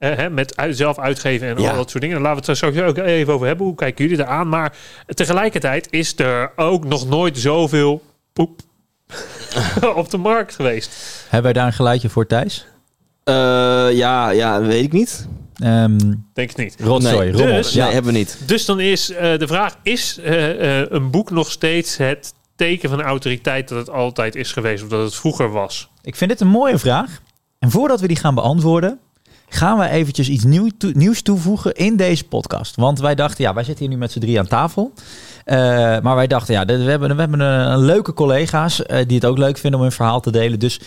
Eh, 0.00 0.16
hè, 0.16 0.30
met 0.30 0.56
uit- 0.56 0.76
zelf 0.76 0.98
uitgeven 0.98 1.48
en 1.48 1.62
Ja. 1.62 1.70
al 1.70 1.76
dat 1.76 1.90
soort 1.90 2.02
dingen. 2.02 2.22
Daar 2.22 2.24
laten 2.34 2.44
we 2.44 2.50
het 2.52 2.60
er 2.62 2.70
straks 2.72 2.88
ook 2.98 3.06
even 3.06 3.32
over 3.34 3.46
hebben. 3.46 3.66
Hoe 3.66 3.74
kijken 3.74 4.04
jullie 4.08 4.24
eraan? 4.24 4.48
Maar 4.48 4.72
tegelijkertijd 5.06 5.86
is 5.90 6.18
er 6.18 6.52
ook 6.56 6.84
nog 6.84 7.08
nooit 7.08 7.38
zoveel 7.38 8.02
poep 8.32 8.60
op 9.94 10.10
de 10.10 10.16
markt 10.16 10.54
geweest. 10.54 10.90
Hebben 11.22 11.42
wij 11.42 11.52
daar 11.52 11.66
een 11.66 11.72
geluidje 11.72 12.08
voor, 12.08 12.26
Thijs? 12.26 12.66
Eh, 13.24 13.34
ja, 13.92 14.30
ja, 14.30 14.60
weet 14.62 14.84
ik 14.84 14.92
niet. 14.92 15.28
Ehm 15.56 15.98
Denk 16.32 16.48
het 16.48 16.56
niet. 16.56 16.76
rotzooi, 16.80 17.30
Nee. 17.30 17.32
rommel. 17.32 17.56
Dus- 17.56 17.72
ja. 17.72 17.84
Nee, 17.84 17.92
hebben 17.92 18.12
we 18.12 18.18
niet. 18.18 18.38
Dus 18.46 18.64
dan 18.64 18.80
is 18.80 19.10
eh, 19.10 19.38
de 19.38 19.46
vraag: 19.46 19.76
is 19.82 20.18
eh, 20.18 20.80
eh, 20.80 20.86
een 20.90 21.10
boek 21.10 21.30
nog 21.30 21.50
steeds 21.50 21.96
het 21.96 22.32
teken 22.56 22.88
van 22.90 23.02
autoriteit 23.02 23.68
dat 23.68 23.78
het 23.78 23.90
altijd 23.90 24.34
is 24.34 24.52
geweest 24.52 24.82
of 24.82 24.88
dat 24.88 25.02
het 25.02 25.14
vroeger 25.14 25.50
was? 25.50 25.90
Ik 26.02 26.16
vind 26.16 26.30
dit 26.30 26.40
een 26.40 26.46
mooie 26.48 26.78
vraag. 26.78 27.20
En 27.58 27.70
voordat 27.70 28.00
we 28.00 28.06
die 28.06 28.16
gaan 28.16 28.34
beantwoorden, 28.34 28.98
gaan 29.50 29.78
we 29.78 29.88
eventjes 29.88 30.28
iets 30.28 30.44
nieuw 30.44 30.68
nieuws 30.94 31.22
toevoegen 31.22 31.74
in 31.74 31.96
deze 31.96 32.24
podcast. 32.24 32.76
Want 32.76 32.98
wij 32.98 33.14
dachten, 33.14 33.44
ja, 33.44 33.54
wij 33.54 33.64
zitten 33.64 33.84
hier 33.84 33.94
nu 33.94 34.00
met 34.00 34.12
z'n 34.12 34.18
drie 34.18 34.38
aan 34.38 34.46
tafel. 34.46 34.92
Eh, 35.44 35.56
maar 36.00 36.14
wij 36.14 36.26
dachten, 36.26 36.54
ja, 36.54 36.64
we 36.64 36.72
hebben, 36.72 37.14
we 37.14 37.20
hebben 37.20 37.40
een, 37.40 37.72
een 37.72 37.84
leuke 37.84 38.12
collega's 38.12 38.86
eh, 38.86 39.06
die 39.06 39.16
het 39.16 39.24
ook 39.24 39.38
leuk 39.38 39.58
vinden 39.58 39.78
om 39.80 39.86
hun 39.86 39.94
verhaal 39.94 40.20
te 40.20 40.30
delen. 40.30 40.58
Dus 40.58 40.80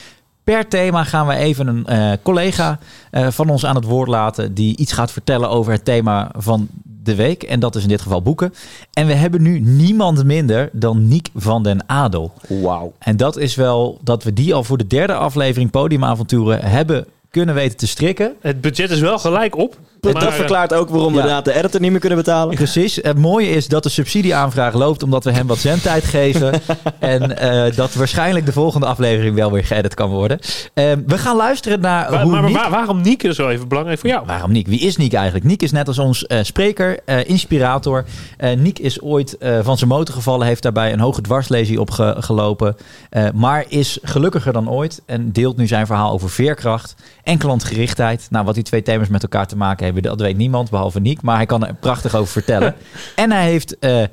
per 0.44 0.68
thema 0.68 1.04
gaan 1.04 1.28
we 1.28 1.36
even 1.36 1.68
een 1.68 1.86
eh, 1.86 2.12
collega 2.22 2.80
van 3.12 3.50
ons 3.50 3.66
aan 3.66 3.76
het 3.76 3.86
woord 3.86 4.08
laten 4.08 4.54
die 4.54 4.78
iets 4.78 4.92
gaat 4.92 5.12
vertellen 5.12 5.50
over 5.50 5.72
het 5.72 5.86
thema 5.86 6.32
van 6.38 6.68
de 7.04 7.16
week. 7.16 7.44
En 7.44 7.60
dat 7.60 7.76
is 7.76 7.84
in 7.84 7.90
dit 7.90 8.02
geval 8.02 8.22
boeken. 8.22 8.54
En 8.94 9.08
we 9.08 9.14
hebben 9.14 9.42
nu 9.42 9.60
niemand 9.60 10.24
minder 10.24 10.70
dan 10.72 11.08
Niek 11.08 11.30
van 11.36 11.64
den 11.64 11.90
Adel. 11.90 12.34
Wauw. 12.48 12.94
En 13.00 13.18
dat 13.18 13.38
is 13.38 13.56
wel 13.56 14.00
dat 14.04 14.24
we 14.24 14.34
die 14.34 14.54
al 14.54 14.64
voor 14.64 14.78
de 14.78 14.88
derde 14.88 15.14
aflevering 15.14 15.72
Podiumavonturen 15.72 16.62
hebben 16.62 17.06
kunnen 17.34 17.56
weten 17.56 17.78
te 17.78 17.88
strikken. 17.88 18.36
Het 18.42 18.62
budget 18.62 18.90
is 18.90 19.00
wel 19.00 19.20
gelijk 19.20 19.56
op. 19.56 19.78
Dat 20.04 20.14
maar, 20.14 20.28
eh, 20.28 20.34
verklaart 20.34 20.74
ook 20.74 20.90
waarom 20.90 21.12
we 21.14 21.20
inderdaad 21.20 21.46
de 21.46 21.54
editor 21.54 21.82
niet 21.82 21.92
meer 21.92 22.00
kunnen 22.00 22.18
betalen. 22.18 22.56
Precies. 22.56 22.96
Het 23.02 23.18
mooie 23.18 23.50
is 23.50 23.68
dat 23.68 23.84
de 23.84 23.90
subsidieaanvraag 23.90 24.74
loopt 24.74 25.04
omdat 25.04 25.24
we 25.24 25.32
hem 25.32 25.48
wat 25.48 25.58
zendtijd 25.58 26.04
geven. 26.04 26.62
en 27.00 27.38
eh, 27.38 27.76
dat 27.76 27.94
waarschijnlijk 27.94 28.46
de 28.46 28.52
volgende 28.52 28.86
aflevering 28.86 29.36
wel 29.36 29.52
weer 29.52 29.66
geëdit 29.66 29.94
kan 29.94 30.10
worden. 30.10 30.40
Eh, 30.74 30.92
we 31.08 31.18
gaan 31.18 31.36
luisteren 31.36 31.80
naar 31.82 32.12
Wa- 32.12 32.22
hoe 32.22 32.32
maar, 32.32 32.42
maar 32.42 32.50
Niek- 32.52 32.60
waar- 32.60 32.70
waarom 32.70 33.02
Niek 33.02 33.24
is 33.24 33.38
wel 33.38 33.52
even 33.52 33.68
belangrijk 33.68 34.00
voor 34.00 34.10
jou? 34.10 34.26
Waarom 34.26 34.52
Niek? 34.52 34.68
Wie 34.68 34.80
is 34.80 34.98
Niek 34.98 35.14
eigenlijk? 35.14 35.46
Niek 35.46 35.62
is 35.62 35.72
net 35.72 35.88
als 35.88 36.00
ons 36.00 36.26
eh, 36.28 36.40
spreker, 36.44 37.00
eh, 37.06 37.30
inspirator. 37.30 38.06
Eh 38.38 38.56
Niek 38.58 38.80
is 38.80 39.02
ooit 39.02 39.38
eh, 39.38 39.60
van 39.62 39.78
zijn 39.78 39.90
motor 39.90 40.16
gevallen, 40.16 40.48
heeft 40.48 40.64
daarbij 40.64 40.94
een 40.94 41.00
hoge 41.00 41.22
dwarslesie 41.22 41.80
opgelopen. 41.80 42.76
eh, 43.10 43.26
maar 43.34 43.66
is 43.68 43.98
gelukkiger 44.02 44.54
dan 44.54 44.70
ooit 44.70 45.02
en 45.06 45.32
deelt 45.32 45.58
nu 45.58 45.68
zijn 45.68 45.86
verhaal 45.86 46.12
over 46.12 46.30
veerkracht 46.30 46.96
en 47.24 47.38
klantgerichtheid. 47.38 48.28
Nou, 48.30 48.46
wat 48.46 48.54
die 48.56 48.64
twee 48.64 48.82
thema's 48.82 49.08
met 49.08 49.24
elkaar 49.24 49.48
te 49.48 49.56
maken 49.58 49.84
hebben, 49.86 49.93
dat 50.02 50.20
weet 50.22 50.38
niemand 50.38 50.70
behalve 50.70 51.00
Niek. 51.00 51.22
Maar 51.22 51.36
hij 51.36 51.46
kan 51.46 51.66
er 51.66 51.74
prachtig 51.74 52.16
over 52.16 52.32
vertellen. 52.32 52.76
en 53.16 53.32
hij 53.32 53.46
heeft... 53.46 53.80
eh, 53.80 54.04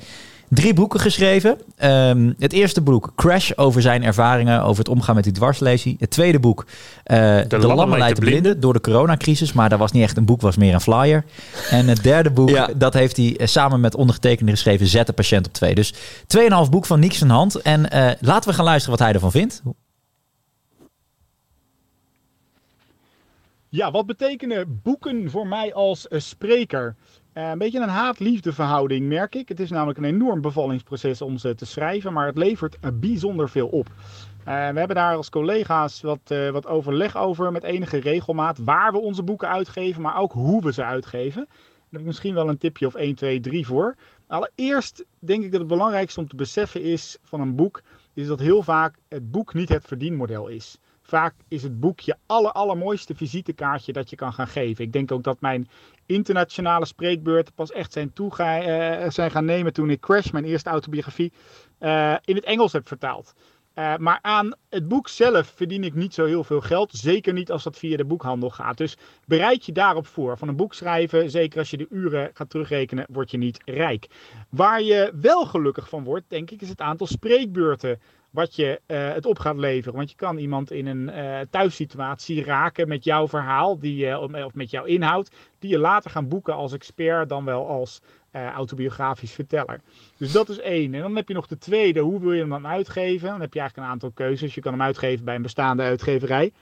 Drie 0.53 0.75
boeken 0.75 1.01
geschreven. 1.01 1.59
Ehm, 1.77 2.33
het 2.39 2.53
eerste 2.53 2.81
boek, 2.81 3.13
Crash, 3.17 3.51
over 3.57 3.83
zijn 3.83 4.05
ervaringen 4.05 4.63
over 4.63 4.79
het 4.79 4.89
omgaan 4.89 5.15
met 5.15 5.25
die 5.25 5.33
dwarslesie. 5.33 5.97
Het 5.99 6.11
tweede 6.11 6.41
boek, 6.41 6.67
eh, 7.05 7.17
De, 7.19 7.45
Lammen 7.59 7.77
Lammen 7.77 7.99
leidt 7.99 8.15
de 8.17 8.25
de 8.25 8.31
Blinden, 8.31 8.61
door 8.61 8.73
de 8.73 8.81
coronacrisis. 8.81 9.53
Maar 9.53 9.69
dat 9.69 9.79
was 9.79 9.93
niet 9.93 10.03
echt 10.03 10.17
een 10.17 10.25
boek, 10.25 10.41
was 10.41 10.57
meer 10.57 10.75
een 10.75 10.81
flyer. 10.81 11.25
En 11.71 11.89
het 11.89 12.03
derde 12.03 12.31
boek, 12.31 12.49
Ja. 12.49 12.69
dat 12.77 12.95
heeft 12.95 13.17
hij 13.17 13.37
eh, 13.37 13.47
samen 13.47 13.81
met 13.81 13.95
ondergetekende 13.95 14.51
geschreven, 14.53 14.87
Zet 14.87 15.07
de 15.07 15.13
patiënt 15.13 15.47
op 15.47 15.53
twee. 15.53 15.75
Dus 15.75 15.95
2,5 16.27 16.71
boek 16.71 16.87
van 16.87 17.01
Niks 17.01 17.19
zijn 17.19 17.31
hand. 17.31 17.57
En 17.63 17.81
laten 18.21 18.51
we 18.51 18.57
gaan 18.57 18.65
luisteren 18.65 18.99
wat 18.99 19.07
hij 19.07 19.15
ervan 19.15 19.31
vindt. 19.31 19.63
Ja, 23.73 23.91
wat 23.91 24.07
betekenen 24.07 24.81
boeken 24.83 25.31
voor 25.31 25.47
mij 25.47 25.75
als 25.75 26.09
eh, 26.09 26.21
spreker? 26.21 26.95
Eh, 27.33 27.51
een 27.51 27.59
beetje 27.59 27.81
een 27.81 27.89
haat-liefde 27.89 28.53
verhouding, 28.53 29.09
merk 29.09 29.35
ik. 29.35 29.49
Het 29.49 29.61
is 29.61 29.71
namelijk 29.71 29.99
een 29.99 30.05
enorm 30.05 30.41
bevallingsproces 30.41 31.23
om 31.23 31.39
ze 31.39 31.55
te 31.55 31.67
schrijven, 31.67 32.13
maar 32.13 32.27
het 32.27 32.37
levert 32.37 32.79
eh, 32.81 32.91
bijzonder 32.95 33.49
veel 33.49 33.69
op. 33.69 33.89
We 34.45 34.51
hebben 34.51 34.97
daar 34.97 35.17
als 35.17 35.31
collega's 35.31 36.01
wat, 36.01 36.35
wat 36.53 36.67
overleg 36.67 37.17
over 37.17 37.53
met 37.53 37.63
enige 37.63 37.99
regelmaat. 37.99 38.59
Waar 38.59 38.93
we 38.93 38.99
onze 38.99 39.23
boeken 39.23 39.49
uitgeven, 39.49 40.03
maar 40.03 40.19
ook 40.19 40.33
hoe 40.33 40.63
we 40.63 40.73
ze 40.73 40.85
uitgeven. 40.85 41.45
Daar 41.49 41.87
heb 41.91 42.01
ik 42.01 42.07
misschien 42.07 42.35
wel 42.35 42.49
een 42.49 42.59
tipje 42.59 42.87
of 42.87 42.95
1, 42.95 43.15
2, 43.15 43.41
3 43.41 43.67
voor. 43.67 43.97
Allereerst 44.27 45.05
denk 45.19 45.45
ik 45.45 45.51
dat 45.51 45.61
het 45.61 45.69
belangrijkste 45.69 46.21
om 46.21 46.29
te 46.29 46.37
beseffen 46.37 46.83
is 46.83 47.19
van 47.23 47.41
een 47.41 47.55
boek 47.55 47.83
is 48.15 48.27
dat 48.27 48.41
heel 48.41 48.63
vaak 48.63 48.97
het 49.09 49.31
boek 49.31 49.55
niet 49.55 49.69
het 49.69 49.85
verdienmodel 49.85 50.49
is. 50.49 50.79
Vaak 51.11 51.35
is 51.49 51.63
het 51.63 51.81
boek 51.81 52.01
je 52.01 52.17
aller, 52.27 52.53
allermooiste 52.53 53.15
visitekaartje 53.15 53.93
dat 53.93 54.11
je 54.11 54.17
kan 54.17 54.33
gaan 54.33 54.47
geven. 54.47 54.85
Ik 54.85 54.93
denk 54.93 55.13
ook 55.13 55.23
dat 55.23 55.41
mijn 55.41 55.69
internationale 56.07 56.87
spreekbeurten 56.87 57.55
pas 57.55 57.73
echt 57.73 57.93
zijn, 57.93 58.13
eh, 58.15 59.11
zijn 59.11 59.31
gaan 59.31 59.45
nemen 59.45 59.73
toen 59.73 59.91
ik 59.91 60.01
Crash, 60.01 60.31
mijn 60.31 60.45
eerste 60.45 60.71
autobiografie, 60.71 61.33
eh, 61.79 62.15
in 62.25 62.35
het 62.35 62.45
Engels 62.45 62.73
heb 62.73 62.89
vertaald. 62.89 63.35
Eh, 63.75 63.97
maar 63.97 64.19
aan 64.23 64.55
het 64.69 64.89
boek 64.89 65.09
zelf 65.09 65.53
verdien 65.57 65.85
ik 65.85 65.95
niet 65.95 66.15
zo 66.15 66.25
heel 66.25 66.45
veel 66.45 66.61
geld. 66.61 66.93
Zeker 66.93 67.33
niet 67.33 67.51
als 67.51 67.63
dat 67.63 67.79
via 67.79 67.97
de 67.97 68.05
boekhandel 68.05 68.51
gaat. 68.51 68.77
Dus 68.77 68.97
bereid 69.27 69.67
je 69.67 69.73
daarop 69.73 70.07
voor. 70.07 70.39
Van 70.39 70.49
een 70.49 70.57
boek 70.57 70.75
schrijven, 70.75 71.31
zeker 71.31 71.59
als 71.59 71.71
je 71.71 71.77
de 71.77 71.87
uren 71.91 72.31
gaat 72.35 72.51
terugrekenen, 72.51 73.07
word 73.09 73.31
je 73.31 73.39
niet 73.39 73.63
rijk. 73.65 74.07
Waar 74.49 74.83
je 74.83 75.13
wel 75.21 75.47
gelukkig 75.47 75.89
van 75.89 76.05
wordt, 76.05 76.25
denk 76.29 76.51
ik, 76.51 76.63
is 76.63 76.69
het 76.69 76.81
aantal 76.81 77.07
spreekbeurten 77.07 78.01
wat 78.31 78.57
je 78.57 78.81
eh, 78.87 79.13
het 79.13 79.27
op 79.27 79.39
gaat 79.39 79.57
leveren. 79.57 79.97
Want 79.97 80.11
je 80.11 80.17
kan 80.17 80.39
iemand 80.39 80.71
in 80.71 80.87
een 80.87 81.09
eh, 81.09 81.41
thuissituatie 81.51 82.45
raken 82.45 82.89
met 82.89 83.05
jouw 83.05 83.29
verhaal, 83.29 83.79
die, 83.79 83.97
je- 83.97 84.19
of 84.45 84.55
met 84.55 84.71
jouw 84.71 84.85
inhoud, 84.85 85.31
die 85.59 85.71
je 85.71 85.79
later 85.79 86.11
gaan 86.11 86.29
boeken 86.29 86.55
als 86.55 86.73
expert, 86.73 87.29
dan 87.29 87.45
wel 87.45 87.69
als 87.69 88.01
eh, 88.31 88.47
autobiografisch 88.47 89.33
verteller. 89.33 89.81
Dus 90.19 90.33
dat 90.33 90.49
is 90.49 90.59
één. 90.59 90.95
En 90.95 91.01
dan 91.01 91.17
heb 91.17 91.29
je 91.29 91.35
nog 91.35 91.47
de 91.47 91.59
tweede, 91.59 92.01
hoe 92.01 92.21
wil 92.21 92.33
je 92.33 92.41
hem 92.41 92.49
dan 92.49 92.67
uitgeven? 92.67 93.29
Dan 93.29 93.41
heb 93.41 93.53
je 93.55 93.59
eigenlijk 93.59 93.89
een 93.89 93.95
aantal 93.95 94.11
keuzes. 94.11 94.55
Je 94.55 94.61
kan 94.61 94.73
hem 94.73 94.83
uitgeven 94.83 95.25
bij 95.25 95.35
een 95.35 95.43
bestaande 95.43 95.83
uitgeverij. 95.83 96.53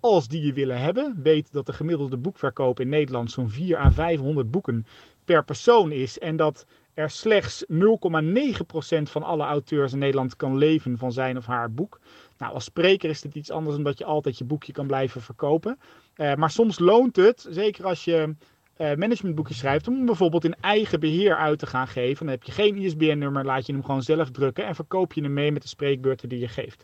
Als 0.00 0.28
die 0.28 0.46
je 0.46 0.52
willen 0.52 0.80
hebben, 0.80 1.20
weet 1.22 1.52
dat 1.52 1.66
de 1.66 1.72
gemiddelde 1.72 2.16
boekverkoop 2.16 2.80
in 2.80 2.88
Nederland 2.88 3.30
zo'n 3.30 3.50
4 3.50 3.78
à 3.78 3.90
500 3.90 4.50
boeken 4.50 4.86
per 5.24 5.44
persoon 5.44 5.92
is. 5.92 6.18
En 6.18 6.36
dat 6.36 6.66
er 6.96 7.10
slechts 7.10 7.64
0,9% 7.72 9.02
van 9.02 9.22
alle 9.22 9.44
auteurs 9.44 9.92
in 9.92 9.98
Nederland 9.98 10.36
kan 10.36 10.56
leven 10.56 10.98
van 10.98 11.12
zijn 11.12 11.36
of 11.36 11.46
haar 11.46 11.72
boek. 11.72 12.00
Nou, 12.38 12.54
als 12.54 12.64
spreker 12.64 13.10
is 13.10 13.20
dit 13.20 13.34
iets 13.34 13.50
anders 13.50 13.76
omdat 13.76 13.98
je 13.98 14.04
altijd 14.04 14.38
je 14.38 14.44
boekje 14.44 14.72
kan 14.72 14.86
blijven 14.86 15.20
verkopen. 15.20 15.78
Eh, 16.14 16.34
maar 16.34 16.50
soms 16.50 16.78
loont 16.78 17.16
het, 17.16 17.46
zeker 17.50 17.84
als 17.84 18.04
je 18.04 18.34
eh, 18.76 18.94
managementboekjes 18.94 19.58
schrijft, 19.58 19.88
om 19.88 20.06
bijvoorbeeld 20.06 20.44
in 20.44 20.56
eigen 20.60 21.00
beheer 21.00 21.36
uit 21.36 21.58
te 21.58 21.66
gaan 21.66 21.88
geven. 21.88 22.26
Dan 22.26 22.34
heb 22.34 22.42
je 22.42 22.52
geen 22.52 22.76
ISBN-nummer, 22.76 23.44
laat 23.44 23.66
je 23.66 23.72
hem 23.72 23.84
gewoon 23.84 24.02
zelf 24.02 24.30
drukken 24.30 24.66
en 24.66 24.74
verkoop 24.74 25.12
je 25.12 25.22
hem 25.22 25.32
mee 25.32 25.52
met 25.52 25.62
de 25.62 25.68
spreekbeurten 25.68 26.28
die 26.28 26.38
je 26.38 26.48
geeft. 26.48 26.82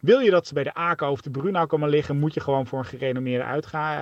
Wil 0.00 0.20
je 0.20 0.30
dat 0.30 0.46
ze 0.46 0.54
bij 0.54 0.64
de 0.64 0.74
ACO 0.74 1.10
of 1.10 1.20
de 1.20 1.30
Brunau 1.30 1.66
komen 1.66 1.88
liggen, 1.88 2.18
moet 2.18 2.34
je 2.34 2.40
gewoon 2.40 2.66
voor 2.66 2.78
een 2.78 2.84
gerenommeerde 2.84 3.44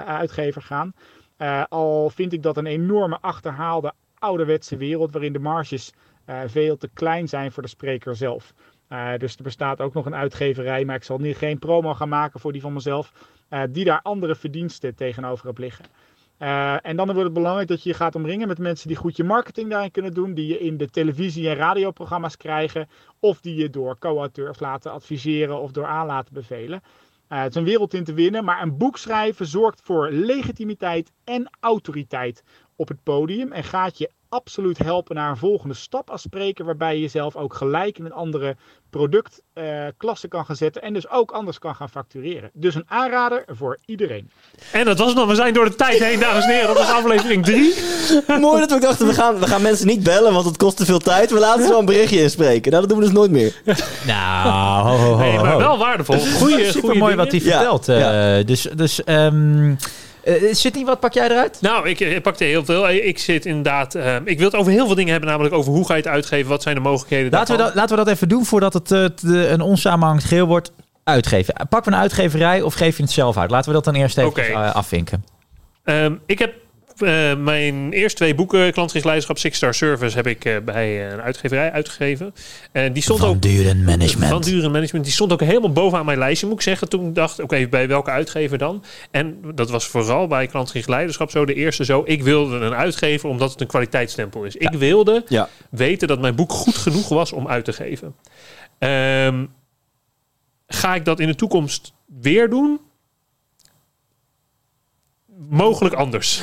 uitgever 0.06 0.62
gaan. 0.62 0.92
Eh, 1.36 1.64
al 1.68 2.10
vind 2.10 2.32
ik 2.32 2.42
dat 2.42 2.56
een 2.56 2.66
enorme 2.66 3.18
achterhaalde 3.20 3.92
ouderwetse 4.26 4.76
wereld 4.76 5.12
waarin 5.12 5.32
de 5.32 5.38
marges 5.38 5.92
eh, 6.24 6.40
veel 6.46 6.76
te 6.76 6.88
klein 6.94 7.28
zijn 7.28 7.52
voor 7.52 7.62
de 7.62 7.68
spreker 7.68 8.16
zelf. 8.16 8.54
Eh, 8.88 9.16
dus 9.18 9.36
er 9.36 9.42
bestaat 9.42 9.80
ook 9.80 9.94
nog 9.94 10.06
een 10.06 10.14
uitgeverij, 10.14 10.84
maar 10.84 10.96
ik 10.96 11.04
zal 11.04 11.18
niet, 11.18 11.36
geen 11.36 11.58
promo 11.58 11.94
gaan 11.94 12.08
maken 12.08 12.40
voor 12.40 12.52
die 12.52 12.60
van 12.60 12.72
mezelf, 12.72 13.12
eh, 13.48 13.62
die 13.70 13.84
daar 13.84 14.00
andere 14.02 14.34
verdiensten 14.34 14.94
tegenover 14.94 15.46
heb 15.46 15.58
liggen. 15.58 15.84
En 16.82 16.96
dan 16.96 17.06
wordt 17.06 17.22
het 17.22 17.32
belangrijk 17.32 17.68
dat 17.68 17.82
je 17.82 17.88
je 17.88 17.94
gaat 17.94 18.14
omringen 18.14 18.48
met 18.48 18.58
mensen 18.58 18.88
die 18.88 18.96
goed 18.96 19.16
je 19.16 19.24
marketing 19.24 19.70
daarin 19.70 19.90
kunnen 19.90 20.14
doen, 20.14 20.34
die 20.34 20.46
je 20.46 20.58
in 20.58 20.76
de 20.76 20.88
televisie- 20.88 21.48
en 21.48 21.54
radioprogramma's 21.56 22.36
krijgen, 22.36 22.88
of 23.20 23.40
die 23.40 23.54
je 23.54 23.70
door 23.70 23.98
co-auteurs 23.98 24.60
laten 24.60 24.92
adviseren 24.92 25.60
of 25.60 25.70
door 25.70 25.86
aan 25.86 26.06
laten 26.06 26.34
bevelen. 26.34 26.82
Het 27.28 27.50
is 27.50 27.54
een 27.54 27.64
wereld 27.64 27.94
in 27.94 28.04
te 28.04 28.14
winnen, 28.14 28.44
maar 28.44 28.62
een 28.62 28.76
boek 28.76 28.98
schrijven 28.98 29.46
zorgt 29.46 29.80
voor 29.84 30.10
legitimiteit 30.10 31.12
en 31.24 31.50
autoriteit 31.60 32.42
op 32.76 32.88
het 32.88 33.02
podium 33.02 33.52
en 33.52 33.64
gaat 33.64 33.98
je 33.98 34.10
absoluut 34.28 34.78
helpen 34.78 35.14
naar 35.14 35.30
een 35.30 35.36
volgende 35.36 35.74
stap 35.74 36.10
als 36.10 36.22
spreker, 36.22 36.64
waarbij 36.64 36.94
je 36.94 37.00
jezelf 37.00 37.36
ook 37.36 37.54
gelijk 37.54 37.98
in 37.98 38.04
een 38.04 38.12
andere 38.12 38.56
productklasse 38.90 40.28
kan 40.28 40.44
gaan 40.44 40.56
zetten 40.56 40.82
en 40.82 40.92
dus 40.92 41.08
ook 41.10 41.30
anders 41.30 41.58
kan 41.58 41.74
gaan 41.74 41.88
factureren. 41.88 42.50
Dus 42.52 42.74
een 42.74 42.84
aanrader 42.88 43.44
voor 43.48 43.78
iedereen. 43.84 44.30
En 44.72 44.84
dat 44.84 44.98
was 44.98 45.08
het 45.08 45.16
nog. 45.16 45.28
We 45.28 45.34
zijn 45.34 45.54
door 45.54 45.64
de 45.64 45.74
tijd 45.74 45.98
heen, 46.04 46.20
dames 46.20 46.44
en 46.44 46.50
heren. 46.50 46.66
Dat 46.66 46.76
was 46.76 46.90
aflevering 46.90 47.44
3. 47.44 47.74
Mooi 48.40 48.60
dat 48.60 48.70
we 48.70 48.80
dachten, 48.80 49.06
we 49.06 49.12
gaan, 49.14 49.38
we 49.38 49.46
gaan 49.46 49.62
mensen 49.62 49.86
niet 49.86 50.02
bellen, 50.02 50.32
want 50.32 50.46
het 50.46 50.56
kost 50.56 50.76
te 50.76 50.84
veel 50.84 50.98
tijd. 50.98 51.30
We 51.30 51.38
laten 51.38 51.62
ze 51.62 51.68
wel 51.68 51.78
een 51.78 51.84
berichtje 51.84 52.22
inspreken. 52.22 52.70
Nou, 52.72 52.82
dat 52.86 52.90
doen 52.90 52.98
we 52.98 53.04
dus 53.04 53.14
nooit 53.14 53.30
meer. 53.30 53.54
Nou, 54.06 54.48
ho, 54.88 54.96
ho, 54.96 55.10
ho, 55.12 55.16
Nee, 55.18 55.38
maar 55.38 55.56
wel 55.58 55.78
waardevol. 55.78 56.18
Goeie, 56.18 56.64
Super 56.64 56.80
goeie 56.80 56.98
mooi 56.98 57.14
wat 57.14 57.30
hij 57.30 57.40
Ja, 57.40 57.50
vertelt. 57.56 57.88
eh, 57.88 58.46
Dus, 58.46 58.62
dus 58.74 59.04
ehm 59.04 59.74
eh, 60.26 60.54
Sydney, 60.54 60.84
wat 60.84 61.00
pak 61.00 61.12
jij 61.12 61.30
eruit? 61.30 61.58
Nou, 61.60 61.88
ik, 61.88 62.00
ik 62.00 62.22
pakte 62.22 62.44
heel 62.44 62.64
veel. 62.64 62.88
Ik 62.88 63.18
zit 63.18 63.46
inderdaad... 63.46 63.94
eh, 63.94 64.16
ik 64.24 64.38
wil 64.38 64.46
het 64.46 64.56
over 64.56 64.72
heel 64.72 64.86
veel 64.86 64.94
dingen 64.94 65.10
hebben. 65.10 65.30
Namelijk 65.30 65.54
over 65.54 65.72
hoe 65.72 65.86
ga 65.86 65.94
je 65.94 66.00
het 66.00 66.10
uitgeven? 66.10 66.48
Wat 66.48 66.62
zijn 66.62 66.74
de 66.74 66.80
mogelijkheden 66.80 67.30
Laten 67.30 67.56
we, 67.56 67.62
dat, 67.62 67.74
laten 67.74 67.96
we 67.96 68.04
dat 68.04 68.14
even 68.14 68.28
doen 68.28 68.44
voordat 68.44 68.72
het 68.72 68.92
eh, 68.92 69.50
een 69.50 69.60
onsamenhangend 69.60 70.24
geheel 70.24 70.46
wordt. 70.46 70.72
Uitgeven. 71.04 71.54
Pakken 71.54 71.90
we 71.90 71.96
een 71.96 72.02
uitgeverij 72.02 72.62
of 72.62 72.74
geef 72.74 72.96
je 72.96 73.02
het 73.02 73.12
zelf 73.12 73.36
uit? 73.36 73.50
Laten 73.50 73.68
we 73.68 73.74
dat 73.74 73.84
dan 73.84 73.94
eerst 73.94 74.18
even 74.18 74.44
eh, 74.44 74.74
afvinken. 74.74 75.24
Ehm, 75.84 76.14
ik 76.26 76.38
heb 76.38 76.50
eh, 76.52 76.60
mijn 77.38 77.92
eerste 77.92 78.16
twee 78.16 78.34
boeken, 78.34 78.72
Klantgericht 78.72 79.04
Leiderschap, 79.04 79.38
Six 79.38 79.56
Star 79.56 79.74
Service, 79.74 80.16
heb 80.16 80.26
ik 80.26 80.44
eh, 80.44 80.56
bij 80.64 81.12
een 81.12 81.20
uitgeverij 81.20 81.72
uitgegeven. 81.72 82.34
En 82.72 82.92
die 82.92 83.02
stond 83.02 83.22
ook... 83.22 83.42
Duren 83.42 83.84
Management. 83.84 84.30
Van 84.30 84.42
Duren 84.42 84.70
Management. 84.70 85.04
Die 85.04 85.14
stond 85.14 85.32
ook 85.32 85.40
helemaal 85.40 85.72
bovenaan 85.72 86.04
mijn 86.04 86.18
lijstje, 86.18 86.46
moet 86.46 86.56
ik 86.56 86.62
zeggen. 86.62 86.88
Toen 86.88 87.08
ik 87.08 87.14
dacht, 87.14 87.40
oké, 87.40 87.68
bij 87.68 87.88
welke 87.88 88.10
uitgever 88.10 88.58
dan? 88.58 88.84
En 89.10 89.40
dat 89.54 89.70
was 89.70 89.86
vooral 89.86 90.26
bij 90.26 90.46
klantgericht 90.46 90.88
leiderschap 90.88 91.30
zo. 91.30 91.44
De 91.44 91.54
eerste 91.54 91.84
zo, 91.84 92.02
ik 92.04 92.22
wilde 92.22 92.56
een 92.56 92.74
uitgever 92.74 93.28
omdat 93.28 93.50
het 93.50 93.60
een 93.60 93.66
kwaliteitsstempel 93.66 94.44
is. 94.44 94.56
Ik 94.56 94.72
wilde 94.72 95.24
Ja. 95.28 95.48
weten 95.70 96.08
dat 96.08 96.20
mijn 96.20 96.34
boek 96.34 96.52
goed 96.52 96.76
genoeg 96.76 97.08
was 97.08 97.32
om 97.32 97.48
uit 97.48 97.64
te 97.64 97.72
geven. 97.72 98.14
Ehm, 98.78 99.44
ga 100.66 100.94
ik 100.94 101.04
dat 101.04 101.20
in 101.20 101.26
de 101.26 101.34
toekomst 101.34 101.92
weer 102.20 102.50
doen? 102.50 102.80
Mogelijk 105.50 105.94
anders. 105.94 106.40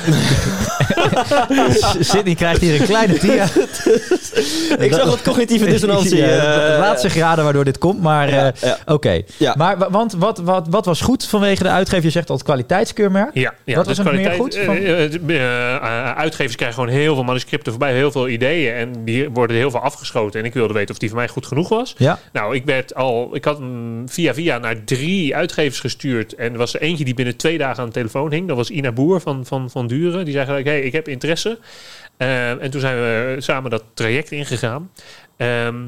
Sydney 2.00 2.34
krijgt 2.34 2.60
hier 2.60 2.80
een 2.80 2.86
kleine 2.86 3.18
tia. 3.18 3.44
Ik 4.84 4.92
zag 4.92 5.04
wat 5.04 5.22
cognitieve 5.22 5.64
dissonantie. 5.64 6.16
Ja, 6.16 6.72
eh, 6.72 6.78
laat 6.78 7.00
zich 7.00 7.14
raden 7.16 7.44
waardoor 7.44 7.64
dit 7.64 7.78
komt, 7.78 8.02
maar 8.02 8.30
Ja, 8.30 8.52
eh, 8.52 8.60
ja. 8.60 8.78
oké. 8.86 9.22
Ja. 9.36 9.54
Maar 9.58 9.78
wa- 9.78 9.90
want 9.90 10.12
wat, 10.12 10.38
wat, 10.38 10.66
wat 10.70 10.84
was 10.86 11.00
goed 11.00 11.24
vanwege 11.26 11.62
de 11.62 11.68
uitgever? 11.68 12.04
Je 12.04 12.10
zegt 12.10 12.28
al 12.30 12.34
het 12.34 12.44
kwaliteitskeurmerk. 12.44 13.30
Ja, 13.34 13.54
ja 13.64 13.76
Wat 13.76 13.86
was 13.86 13.98
er 13.98 14.14
meer 14.14 14.30
goed 14.30 14.54
van? 14.64 14.76
eh, 14.76 15.04
eh, 15.04 15.14
eh, 15.28 15.74
eh, 15.74 16.16
uitgevers 16.16 16.56
krijgen 16.56 16.78
gewoon 16.78 16.94
heel 16.94 17.14
veel 17.14 17.24
manuscripten 17.24 17.72
voorbij, 17.72 17.92
heel 17.94 18.10
veel 18.10 18.28
ideeën. 18.28 18.74
En 18.74 19.04
die 19.04 19.30
worden 19.30 19.56
heel 19.56 19.70
veel 19.70 19.80
afgeschoten. 19.80 20.40
En 20.40 20.46
ik 20.46 20.54
wilde 20.54 20.72
weten 20.74 20.90
of 20.90 20.98
die 20.98 21.08
voor 21.08 21.18
mij 21.18 21.28
goed 21.28 21.46
genoeg 21.46 21.68
was. 21.68 21.94
Ja. 21.98 22.18
Nou, 22.32 22.54
ik 22.54 22.64
werd 22.64 22.94
al, 22.94 23.30
ik 23.36 23.44
had 23.44 23.58
hem 23.58 24.02
via 24.08 24.34
via 24.34 24.58
naar 24.58 24.84
drie 24.84 25.36
uitgevers 25.36 25.80
gestuurd. 25.80 26.34
En 26.34 26.52
er 26.52 26.58
was 26.58 26.74
er 26.74 26.80
eentje 26.80 27.04
die 27.04 27.14
binnen 27.14 27.36
twee 27.36 27.58
dagen 27.58 27.78
aan 27.80 27.86
de 27.88 27.92
telefoon 27.94 28.32
hing. 28.32 28.48
Dat 28.48 28.56
was 28.56 28.70
Ina 28.70 28.92
Boer 28.94 29.20
van, 29.20 29.46
van, 29.46 29.70
van 29.70 29.86
Duren. 29.86 30.24
Die 30.24 30.34
zei 30.34 30.46
gelijk, 30.46 30.66
hey, 30.66 30.80
ik 30.80 30.92
heb 30.92 31.08
interesse. 31.08 31.58
Eh, 32.16 32.62
en 32.62 32.70
toen 32.70 32.80
zijn 32.80 32.96
we 32.96 33.36
samen 33.38 33.70
dat 33.70 33.84
traject 33.94 34.30
ingegaan. 34.30 34.90
Ehm, 35.36 35.86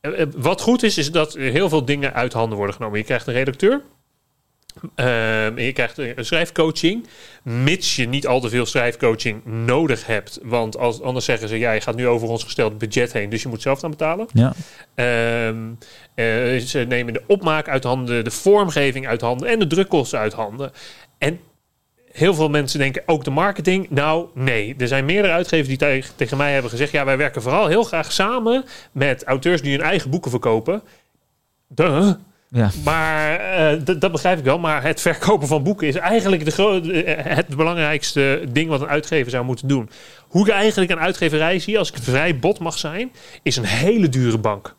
eh, 0.00 0.20
eh, 0.20 0.28
wat 0.36 0.60
goed 0.60 0.82
is, 0.82 0.98
is 0.98 1.10
dat 1.10 1.34
heel 1.34 1.68
veel 1.68 1.84
dingen 1.84 2.14
uit 2.14 2.32
handen 2.32 2.56
worden 2.56 2.76
genomen. 2.76 2.98
Je 2.98 3.04
krijgt 3.04 3.26
een 3.26 3.34
redacteur. 3.34 3.82
Ehm, 4.94 5.58
je 5.58 5.72
krijgt 5.72 5.98
een 5.98 6.24
schrijfcoaching. 6.24 7.06
Mits 7.42 7.96
je 7.96 8.08
niet 8.08 8.26
al 8.26 8.40
te 8.40 8.48
veel 8.48 8.66
schrijfcoaching 8.66 9.44
nodig 9.44 10.06
hebt. 10.06 10.38
Want 10.42 10.78
als, 10.78 11.00
anders 11.00 11.24
zeggen 11.24 11.48
ze, 11.48 11.58
ja, 11.58 11.72
je 11.72 11.80
gaat 11.80 11.96
nu 11.96 12.06
over 12.06 12.28
ons 12.28 12.44
gesteld 12.44 12.78
budget 12.78 13.12
heen. 13.12 13.30
Dus 13.30 13.42
je 13.42 13.48
moet 13.48 13.62
zelf 13.62 13.80
dan 13.80 13.90
betalen. 13.90 14.26
Ja. 14.32 14.52
Ehm, 14.94 15.56
eh, 16.14 16.56
ze 16.58 16.84
nemen 16.88 17.12
de 17.12 17.22
opmaak 17.26 17.68
uit 17.68 17.84
handen, 17.84 18.24
de 18.24 18.30
vormgeving 18.30 19.06
uit 19.06 19.20
handen 19.20 19.48
en 19.48 19.58
de 19.58 19.66
drukkosten 19.66 20.18
uit 20.18 20.32
handen. 20.32 20.72
En 21.18 21.40
heel 22.12 22.34
veel 22.34 22.48
mensen 22.48 22.78
denken 22.78 23.02
ook 23.06 23.24
de 23.24 23.30
marketing. 23.30 23.90
Nou, 23.90 24.26
nee. 24.34 24.74
Er 24.78 24.88
zijn 24.88 25.04
meerdere 25.04 25.32
uitgevers 25.32 25.68
die 25.68 25.76
tegen, 25.76 26.14
tegen 26.16 26.36
mij 26.36 26.52
hebben 26.52 26.70
gezegd: 26.70 26.92
ja, 26.92 27.04
wij 27.04 27.16
werken 27.16 27.42
vooral 27.42 27.66
heel 27.66 27.84
graag 27.84 28.12
samen 28.12 28.64
met 28.92 29.24
auteurs 29.24 29.62
die 29.62 29.76
hun 29.76 29.86
eigen 29.86 30.10
boeken 30.10 30.30
verkopen. 30.30 30.82
Duh. 31.68 32.10
Ja. 32.48 32.70
Maar 32.84 33.36
eh, 33.36 33.96
dat 33.98 34.12
begrijp 34.12 34.38
ik 34.38 34.44
wel. 34.44 34.58
Maar 34.58 34.82
het 34.82 35.00
verkopen 35.00 35.48
van 35.48 35.62
boeken 35.62 35.86
is 35.86 35.94
eigenlijk 35.94 36.44
de 36.44 37.04
eh, 37.04 37.34
het 37.36 37.56
belangrijkste 37.56 38.44
ding 38.48 38.68
wat 38.68 38.80
een 38.80 38.88
uitgever 38.88 39.30
zou 39.30 39.44
moeten 39.44 39.68
doen. 39.68 39.90
Hoe 40.28 40.46
ik 40.46 40.52
eigenlijk 40.52 40.90
een 40.90 40.98
uitgeverij 40.98 41.58
zie, 41.58 41.78
als 41.78 41.90
ik 41.90 41.96
vrij 42.02 42.38
bot 42.38 42.58
mag 42.58 42.78
zijn, 42.78 43.12
is 43.42 43.56
een 43.56 43.64
hele 43.64 44.08
dure 44.08 44.38
bank. 44.38 44.76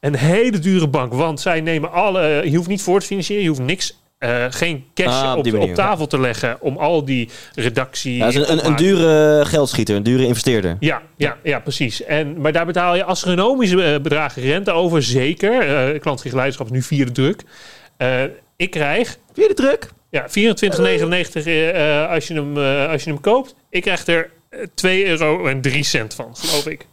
Een 0.00 0.16
hele 0.16 0.58
dure 0.58 0.88
bank, 0.88 1.12
want 1.12 1.40
zij 1.40 1.60
nemen 1.60 1.92
alle. 1.92 2.42
Je 2.50 2.56
hoeft 2.56 2.68
niet 2.68 2.82
voor 2.82 3.00
te 3.00 3.06
financieren, 3.06 3.42
je 3.42 3.48
hoeft 3.50 3.62
niks. 3.62 3.98
Eh, 4.18 4.44
geen 4.50 4.84
cash 4.94 5.22
Ah, 5.22 5.36
op 5.36 5.54
op, 5.54 5.74
tafel 5.74 6.06
te 6.06 6.20
leggen 6.20 6.56
om 6.60 6.76
al 6.76 7.04
die 7.04 7.28
redactie. 7.54 8.16
Ja, 8.16 8.24
dat 8.24 8.34
is 8.34 8.48
een, 8.48 8.66
een, 8.66 8.76
dure 8.76 9.44
geldschieter, 9.44 9.96
een 9.96 10.02
dure 10.02 10.26
investeerder. 10.26 10.76
ja, 10.80 11.02
ja, 11.16 11.36
ja, 11.42 11.58
precies. 11.60 12.04
En, 12.04 12.40
maar 12.40 12.52
daar 12.52 12.66
betaal 12.66 12.94
je 12.96 13.04
astronomische 13.04 13.82
eh, 13.84 14.00
bedragen 14.00 14.42
rente 14.42 14.70
over, 14.72 15.02
zeker. 15.02 15.68
Uh, 15.94 16.00
klantgericht 16.00 16.34
leiderschap 16.34 16.66
is 16.66 16.72
nu 16.72 16.82
vierde 16.82 17.12
druk. 17.12 17.42
Eh, 17.96 18.22
ik 18.56 18.70
krijg 18.70 19.16
Weer 19.34 19.48
de 19.48 19.54
druk. 19.54 19.88
ja, 20.10 20.26
24,99 20.28 21.46
eh, 21.46 22.02
eh, 22.02 22.10
als, 22.10 22.26
je 22.28 22.34
hem, 22.34 22.56
eh, 22.56 22.88
als 22.90 23.04
je 23.04 23.10
hem 23.10 23.20
koopt. 23.20 23.54
Ik 23.70 23.82
krijg 23.82 24.06
er 24.06 24.30
eh, 24.50 24.60
2 24.74 25.06
euro 25.06 25.46
en 25.46 25.60
3 25.60 25.82
cent 25.84 26.14
van, 26.14 26.36
geloof 26.36 26.66
ik. 26.66 26.86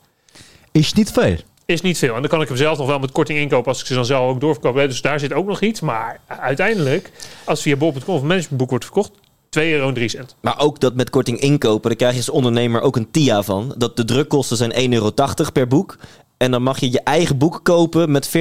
Is 0.72 0.94
niet 0.94 1.12
veel. 1.12 1.38
Is 1.66 1.82
niet 1.82 1.98
veel. 1.98 2.16
En 2.16 2.22
dan 2.22 2.30
kan 2.30 2.42
ik 2.42 2.48
hem 2.48 2.58
zelf 2.58 2.78
nog 2.78 2.88
wel 2.88 3.00
met 3.00 3.12
korting 3.12 3.40
inkopen 3.40 3.68
als 3.68 3.80
ik 3.80 3.86
ze 3.86 3.94
dan 3.94 4.06
zelf 4.06 4.30
ook 4.30 4.40
doorverkoop. 4.40 4.76
Dus 4.76 5.02
daar 5.02 5.20
zit 5.20 5.34
ook 5.34 5.48
nog 5.48 5.62
iets. 5.62 5.80
Maar 5.80 6.20
uiteindelijk, 6.28 7.12
als 7.44 7.62
via 7.62 7.76
bol.com 7.76 8.16
of 8.16 8.22
managementboek 8.22 8.70
wordt 8.70 8.86
verkocht, 8.86 9.12
2,03 9.60 9.62
euro. 9.62 10.08
cent. 10.08 10.36
Maar 10.42 10.60
ook 10.60 10.80
dat 10.80 10.96
met 10.96 11.10
korting 11.10 11.40
inkopen, 11.40 11.90
daar 11.90 11.98
krijg 11.98 12.12
je 12.12 12.18
als 12.18 12.30
ondernemer 12.30 12.82
ook 12.82 12.96
een 12.96 13.12
TIA 13.12 13.44
van. 13.44 13.74
Dat 13.78 13.98
de 13.98 14.06
drukkosten 14.06 14.58
zijn 14.58 14.74
1,80 14.74 14.90
euro 14.90 15.12
per 15.54 15.68
boek. 15.68 15.98
En 16.38 16.52
dan 16.52 16.64
mag 16.64 16.80
je 16.80 16.92
je 16.92 17.02
eigen 17.04 17.38
boek 17.38 17.60
kopen 17.64 18.12
met 18.12 18.30
40% 18.30 18.32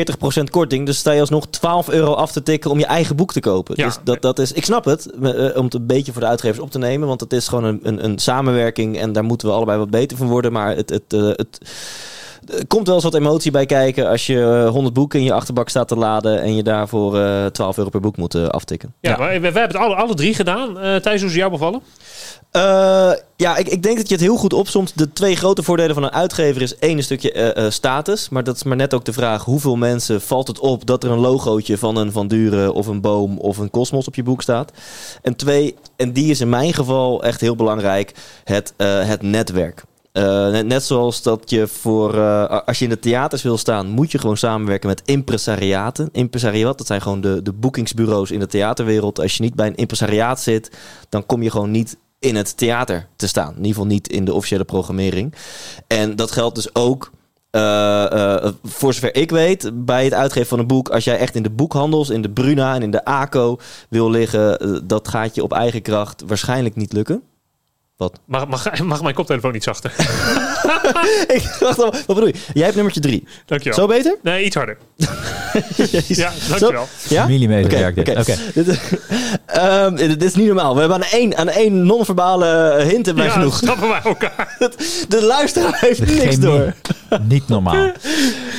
korting. 0.51 0.87
Dus 0.87 0.99
sta 0.99 1.13
je 1.13 1.21
alsnog 1.21 1.47
12 1.47 1.89
euro 1.89 2.13
af 2.13 2.33
te 2.33 2.43
tikken 2.43 2.71
om 2.71 2.79
je 2.79 2.87
eigen 2.87 3.17
boek 3.17 3.33
te 3.33 3.41
kopen. 3.41 3.75
Ja. 3.77 3.85
Dus 3.85 3.99
dat, 4.05 4.23
dat 4.23 4.39
is, 4.39 4.53
ik 4.53 4.65
snap 4.65 4.85
het, 4.85 5.11
eh, 5.11 5.57
om 5.57 5.65
het 5.65 5.75
een 5.75 5.87
beetje 5.87 6.13
voor 6.13 6.21
de 6.21 6.27
uitgevers 6.27 6.59
op 6.59 6.71
te 6.71 6.79
nemen. 6.79 7.09
Want 7.09 7.21
het 7.21 7.33
is 7.33 7.49
gewoon 7.49 7.65
een, 7.65 7.81
een, 7.83 8.05
een 8.05 8.19
samenwerking 8.19 8.99
en 8.99 9.13
daar 9.13 9.25
moeten 9.25 9.49
we 9.49 9.55
allebei 9.55 9.79
wat 9.79 9.91
beter 9.91 10.17
van 10.17 10.29
worden. 10.29 10.53
Maar 10.53 10.77
het, 10.77 10.91
het, 10.91 11.13
eh, 11.13 11.21
het, 11.21 11.61
er 12.59 12.67
komt 12.67 12.87
wel 12.87 12.95
eens 12.95 13.05
wat 13.05 13.15
emotie 13.15 13.51
bij 13.51 13.67
kijken 13.67 14.09
als 14.09 14.27
je 14.27 14.63
eh, 14.65 14.71
100 14.71 14.95
boeken 14.95 15.19
in 15.19 15.25
je 15.25 15.33
achterbak 15.33 15.69
staat 15.69 15.89
te 15.89 15.97
laden 15.97 16.43
en 16.43 16.55
je 16.57 16.63
daarvoor 16.63 17.19
eh 17.19 17.47
12 17.47 17.77
euro 17.77 17.91
per 17.91 18.01
boek 18.01 18.17
moet 18.17 18.35
eh, 18.35 18.47
aftikken. 18.47 18.95
Ja, 19.01 19.11
Ja. 19.11 19.17
maar 19.19 19.29
we, 19.33 19.39
we 19.39 19.45
hebben 19.45 19.63
het 19.63 19.77
alle, 19.77 19.95
alle 19.95 20.15
drie 20.15 20.35
gedaan. 20.35 20.79
Eh 20.79 20.97
Thijs, 20.97 21.21
hoe 21.21 21.31
is 21.31 21.37
jou 21.37 21.51
bevallen? 21.51 21.83
Eh, 22.51 23.13
ja, 23.37 23.57
ik, 23.57 23.69
ik 23.69 23.83
denk 23.83 23.97
dat 23.97 24.09
je 24.09 24.15
het 24.15 24.23
heel 24.23 24.37
goed 24.37 24.53
opsomt. 24.53 24.99
De 24.99 25.13
twee 25.13 25.37
grote 25.37 25.63
voordelen 25.63 25.95
van 25.95 26.03
een 26.05 26.13
uitgever 26.13 26.63
is 26.63 26.77
één 26.79 26.97
een 26.97 27.03
stukje 27.03 27.33
eh, 27.33 27.65
eh, 27.65 27.71
status. 27.73 28.29
Maar 28.29 28.45
dat 28.45 28.57
is 28.57 28.63
maar 28.63 28.77
net 28.77 28.95
ook 28.95 29.05
de 29.05 29.13
vraag 29.13 29.45
hoeveel 29.45 29.77
mensen 29.77 30.21
valt 30.21 30.49
het 30.49 30.59
op 30.59 30.87
dat 30.87 31.05
er 31.05 31.11
een 31.11 31.19
logootje 31.19 31.79
van 31.79 31.97
een 31.97 32.13
Van 32.13 32.29
Duren 32.29 32.75
of 32.75 32.87
een 32.87 33.01
Boom 33.01 33.39
of 33.39 33.59
een 33.59 33.71
Cosmos 33.71 34.07
op 34.07 34.15
je 34.15 34.23
boek 34.23 34.43
staat. 34.43 34.73
En 35.23 35.37
twee, 35.37 35.75
en 35.97 36.13
die 36.13 36.31
is 36.31 36.41
in 36.41 36.49
mijn 36.49 36.75
geval 36.75 37.23
echt 37.23 37.41
heel 37.41 37.57
belangrijk, 37.57 38.13
het, 38.45 38.73
eh, 38.77 39.07
het 39.07 39.23
netwerk. 39.23 39.85
Eh, 40.15 40.61
net, 40.61 40.83
zoals 40.85 41.23
dat 41.23 41.51
je 41.51 41.67
voor, 41.67 42.15
eh, 42.19 42.61
als 42.67 42.79
je 42.79 42.85
in 42.85 42.91
de 42.91 42.99
theaters 42.99 43.43
wil 43.43 43.59
staan, 43.59 43.89
moet 43.89 44.13
je 44.13 44.19
gewoon 44.19 44.37
samenwerken 44.37 44.89
met 44.89 45.03
impresariaten. 45.05 46.09
Impresariat, 46.13 46.79
dat 46.79 46.87
zijn 46.87 47.03
gewoon 47.03 47.21
de, 47.21 47.43
de 47.43 47.53
boekingsbureaus 47.53 48.31
in 48.31 48.39
de 48.39 48.47
theaterwereld. 48.47 49.21
Als 49.21 49.37
je 49.37 49.43
niet 49.43 49.55
bij 49.55 49.67
een 49.67 49.75
impresariaat 49.75 50.41
zit, 50.41 50.71
dan 51.09 51.27
kom 51.27 51.43
je 51.43 51.51
gewoon 51.51 51.71
niet 51.71 51.97
in 52.19 52.37
het 52.37 52.57
theater 52.57 53.07
te 53.17 53.27
staan. 53.27 53.49
In 53.51 53.57
ieder 53.57 53.69
geval 53.73 53.87
niet 53.87 54.09
in 54.09 54.25
de 54.25 54.35
officiële 54.35 54.65
programmering. 54.65 55.35
En 55.87 56.17
dat 56.17 56.31
geldt 56.31 56.55
dus 56.55 56.75
ook. 56.75 57.11
eh, 57.51 58.49
voor 58.63 58.93
zover 58.95 59.17
ik 59.17 59.31
weet, 59.31 59.71
bij 59.85 60.05
het 60.05 60.15
uitgeven 60.15 60.49
van 60.49 60.59
een 60.59 60.67
boek, 60.67 60.89
als 60.89 61.05
jij 61.05 61.19
echt 61.19 61.35
in 61.35 61.43
de 61.43 61.51
boekhandels, 61.51 62.09
in 62.11 62.23
de 62.23 62.31
Bruna 62.31 62.75
en 62.75 62.83
in 62.83 62.91
de 62.91 63.05
ACO 63.05 63.59
wil 63.89 64.11
liggen, 64.11 64.83
dat 64.87 65.09
gaat 65.09 65.35
je 65.35 65.43
op 65.43 65.53
eigen 65.53 65.83
kracht 65.83 66.23
waarschijnlijk 66.27 66.77
niet 66.77 66.93
lukken. 66.93 67.23
Wat? 67.97 68.19
Mag, 68.27 68.47
mag, 68.49 68.79
mag 68.83 69.03
mijn 69.03 69.15
koptelefoon 69.15 69.55
iets 69.55 69.65
zachter? 69.65 69.93
ik 71.37 71.57
dacht 71.61 71.79
al, 71.83 71.91
wat 71.91 72.07
bedoel 72.07 72.27
je? 72.27 72.35
Jij 72.55 72.63
hebt 72.63 72.75
nummertje 72.75 73.01
drie. 73.01 73.25
Dankjewel. 73.47 73.79
Zo 73.79 73.87
beter? 73.87 74.17
Nee, 74.23 74.45
iets 74.45 74.57
harder. 74.57 74.77
Jezus. 75.77 76.17
Ja, 76.17 76.33
dankjewel. 76.49 76.87
Ja? 77.09 77.23
Familiemedewerker. 77.23 78.03
Oké, 78.03 78.11
Oké. 78.11 78.21
oké. 78.21 78.37
Dit, 78.55 78.81
ehm, 79.47 79.95
dit 79.97 80.23
is 80.23 80.35
niet 80.35 80.47
normaal. 80.47 80.75
We 80.75 80.81
hebben 80.81 80.99
aan 80.99 81.09
één, 81.11 81.37
aan 81.37 81.49
één 81.49 81.87
non-verbale 81.87 82.47
hint 82.89 83.07
hebben 83.07 83.25
wij 83.25 83.33
Ja, 83.33 83.39
genoeg. 83.39 83.57
snappen 83.57 83.89
wij 83.89 84.01
elkaar. 84.05 84.57
De 85.09 85.23
luisteraar 85.25 85.77
heeft 85.81 86.07
niks 86.23 86.39
door. 86.39 86.75
Niet 87.29 87.49
normaal. 87.49 87.91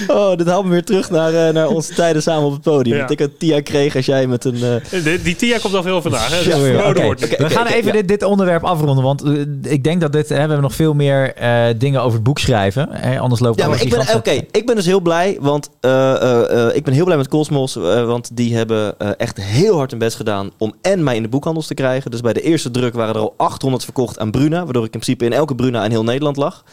Oh, 0.07 0.35
dit 0.37 0.47
haalt 0.47 0.65
me 0.65 0.71
weer 0.71 0.83
terug 0.83 1.09
naar, 1.09 1.47
eh, 1.47 1.53
naar 1.53 1.67
onze 1.67 1.93
tijden 1.93 2.21
samen 2.21 2.43
op 2.45 2.51
het 2.51 2.61
podium. 2.61 2.95
Ja. 2.95 3.01
Dat 3.01 3.11
ik 3.11 3.19
een 3.19 3.37
Tia 3.37 3.61
kreeg 3.61 3.95
als 3.95 4.05
jij 4.05 4.27
met 4.27 4.45
een... 4.45 4.81
eh, 4.91 5.03
Die, 5.03 5.21
die 5.21 5.35
Tia 5.35 5.57
komt 5.57 5.73
al 5.73 5.83
veel 5.83 6.01
vandaag. 6.01 6.29
Hè? 6.29 6.39
Ja. 6.39 6.89
Oké, 6.89 7.15
we 7.37 7.49
gaan 7.49 7.65
even 7.65 7.85
ja. 7.85 7.91
dit, 7.91 8.07
dit 8.07 8.23
onderwerp 8.23 8.63
afronden, 8.63 9.03
want 9.03 9.21
eh, 9.23 9.24
ik 9.61 9.83
denk 9.83 10.01
dat 10.01 10.11
dit, 10.11 10.29
hè, 10.29 10.33
we 10.35 10.39
hebben 10.39 10.61
nog 10.61 10.73
veel 10.73 10.93
meer 10.93 11.33
eh, 11.33 11.65
dingen 11.77 12.01
over 12.01 12.13
het 12.13 12.23
boek 12.23 12.39
schrijven. 12.39 12.87
Hè, 12.91 13.19
anders 13.19 13.41
loopt 13.41 13.59
Ja, 13.59 13.67
maar 13.67 13.81
ik 13.81 13.89
ben, 13.89 14.15
oké, 14.15 14.31
ik 14.51 14.65
ben 14.65 14.75
dus 14.75 14.85
heel 14.85 14.99
blij, 14.99 15.37
want 15.41 15.69
eh, 15.79 16.13
eh, 16.21 16.67
eh, 16.67 16.75
ik 16.75 16.83
ben 16.83 16.93
heel 16.93 17.05
blij 17.05 17.17
met 17.17 17.27
Cosmos, 17.27 17.75
eh, 17.75 18.05
want 18.05 18.29
die 18.37 18.55
hebben 18.55 18.99
eh, 18.99 19.09
echt 19.17 19.37
heel 19.41 19.77
hard 19.77 19.89
hun 19.91 19.99
best 19.99 20.15
gedaan 20.15 20.51
om 20.57 20.73
en 20.81 21.03
mij 21.03 21.15
in 21.15 21.21
de 21.21 21.29
boekhandels 21.29 21.67
te 21.67 21.73
krijgen. 21.73 22.11
Dus 22.11 22.21
bij 22.21 22.33
de 22.33 22.41
eerste 22.41 22.71
druk 22.71 22.93
waren 22.93 23.15
er 23.15 23.21
al 23.21 23.33
800 23.37 23.83
verkocht 23.83 24.19
aan 24.19 24.31
Bruna, 24.31 24.63
waardoor 24.63 24.85
ik 24.85 24.93
in 24.93 24.99
principe 24.99 25.25
in 25.25 25.33
elke 25.33 25.55
Bruna 25.55 25.83
in 25.83 25.91
heel 25.91 26.03
Nederland 26.03 26.37
lag. 26.37 26.63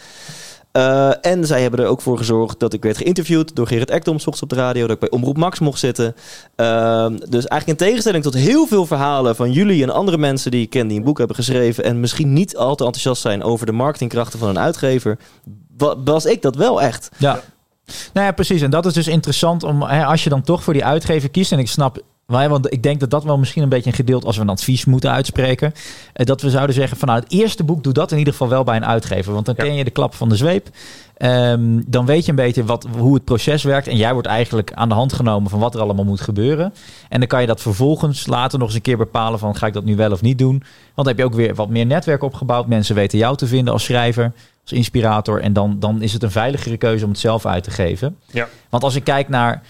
Eh, 0.72 1.10
en 1.26 1.46
zij 1.46 1.62
hebben 1.62 1.80
er 1.80 1.86
ook 1.86 2.00
voor 2.00 2.18
gezorgd 2.18 2.58
dat 2.60 2.72
ik 2.72 2.82
werd 2.82 2.96
geïnterviewd 2.96 3.54
door 3.56 3.66
Gerrit 3.66 3.90
Ekdom, 3.90 4.14
ochtends 4.14 4.42
op 4.42 4.48
de 4.48 4.54
radio, 4.54 4.82
dat 4.82 4.90
ik 4.94 4.98
bij 5.00 5.10
Omroep 5.10 5.36
Max 5.36 5.58
mocht 5.58 5.78
zitten. 5.78 6.14
Ehm, 6.56 7.16
dus 7.16 7.46
eigenlijk 7.46 7.66
in 7.80 7.86
tegenstelling 7.86 8.22
tot 8.24 8.34
heel 8.34 8.66
veel 8.66 8.86
verhalen 8.86 9.36
van 9.36 9.52
jullie 9.52 9.82
en 9.82 9.90
andere 9.90 10.18
mensen 10.18 10.50
die 10.50 10.62
ik 10.62 10.70
ken 10.70 10.88
die 10.88 10.98
een 10.98 11.04
boek 11.04 11.18
hebben 11.18 11.36
geschreven 11.36 11.84
en 11.84 12.00
misschien 12.00 12.32
niet 12.32 12.56
al 12.56 12.74
te 12.74 12.84
enthousiast 12.84 13.22
zijn 13.22 13.42
over 13.42 13.66
de 13.66 13.72
marketingkrachten 13.72 14.38
van 14.38 14.48
een 14.48 14.58
uitgever, 14.58 15.18
wa- 15.76 16.02
was 16.04 16.24
ik 16.24 16.42
dat 16.42 16.56
wel 16.56 16.82
echt. 16.82 17.08
Ja. 17.18 17.40
Nou 18.12 18.26
ja, 18.26 18.32
precies. 18.32 18.62
En 18.62 18.70
dat 18.70 18.86
is 18.86 18.92
dus 18.92 19.08
interessant 19.08 19.62
om, 19.62 19.82
hè, 19.82 20.04
als 20.04 20.24
je 20.24 20.30
dan 20.30 20.42
toch 20.42 20.62
voor 20.62 20.72
die 20.72 20.84
uitgever 20.84 21.30
kiest. 21.30 21.52
En 21.52 21.58
ik 21.58 21.68
snap, 21.68 21.98
wij- 22.26 22.48
want 22.48 22.72
ik 22.72 22.82
denk 22.82 23.00
dat 23.00 23.10
dat 23.10 23.24
wel 23.24 23.38
misschien 23.38 23.62
een 23.62 23.68
beetje 23.68 23.90
een 23.90 23.96
gedeelte 23.96 24.26
als 24.26 24.36
we 24.36 24.42
een 24.42 24.48
advies 24.48 24.84
moeten 24.84 25.10
uitspreken. 25.10 25.72
eh, 26.12 26.26
Dat 26.26 26.40
we 26.42 26.50
zouden 26.50 26.74
zeggen 26.74 26.96
van 26.96 27.08
nou, 27.08 27.20
het 27.20 27.32
eerste 27.32 27.64
boek 27.64 27.82
doe 27.84 27.92
dat 27.92 28.12
in 28.12 28.18
ieder 28.18 28.32
geval 28.32 28.48
wel 28.48 28.64
bij 28.64 28.76
een 28.76 28.86
uitgever. 28.86 29.32
Want 29.32 29.46
dan 29.46 29.54
Ja. 29.58 29.64
ken 29.64 29.74
je 29.74 29.84
de 29.84 29.90
klap 29.90 30.14
van 30.14 30.28
de 30.28 30.36
zweep. 30.36 30.68
Ehm, 31.16 31.80
dan 31.86 32.06
weet 32.06 32.24
je 32.24 32.30
een 32.30 32.36
beetje 32.36 32.64
wat, 32.64 32.86
hoe 32.98 33.14
het 33.14 33.24
proces 33.24 33.62
werkt. 33.62 33.86
En 33.88 33.96
jij 33.96 34.12
wordt 34.12 34.28
eigenlijk 34.28 34.72
aan 34.72 34.88
de 34.88 34.94
hand 34.94 35.12
genomen 35.12 35.50
van 35.50 35.58
wat 35.60 35.74
er 35.74 35.80
allemaal 35.80 36.04
moet 36.04 36.20
gebeuren. 36.20 36.74
En 37.08 37.18
dan 37.18 37.28
kan 37.28 37.40
je 37.40 37.46
dat 37.46 37.60
vervolgens 37.60 38.26
later 38.26 38.58
nog 38.58 38.66
eens 38.68 38.76
een 38.76 38.82
keer 38.82 38.96
bepalen 38.96 39.38
van 39.38 39.56
ga 39.56 39.66
ik 39.66 39.72
dat 39.72 39.84
nu 39.84 39.96
wel 39.96 40.12
of 40.12 40.22
niet 40.22 40.38
doen. 40.38 40.58
Want 40.58 40.62
dan 40.94 41.06
heb 41.06 41.18
je 41.18 41.24
ook 41.24 41.34
weer 41.34 41.54
wat 41.54 41.68
meer 41.68 41.86
netwerk 41.86 42.22
opgebouwd. 42.22 42.66
Mensen 42.66 42.94
weten 42.94 43.18
jou 43.18 43.36
te 43.36 43.46
vinden 43.46 43.72
als 43.72 43.84
schrijver, 43.84 44.32
als 44.62 44.72
inspirator. 44.72 45.40
En 45.40 45.52
dan, 45.52 45.76
dan 45.78 46.02
is 46.02 46.12
het 46.12 46.22
een 46.22 46.30
veiligere 46.30 46.76
keuze 46.76 47.04
om 47.04 47.10
het 47.10 47.20
zelf 47.20 47.46
uit 47.46 47.64
te 47.64 47.70
geven. 47.70 48.16
Ja. 48.30 48.48
Want 48.68 48.82
als 48.84 48.94
ik 48.94 49.04
kijk 49.04 49.28
naar 49.28 49.62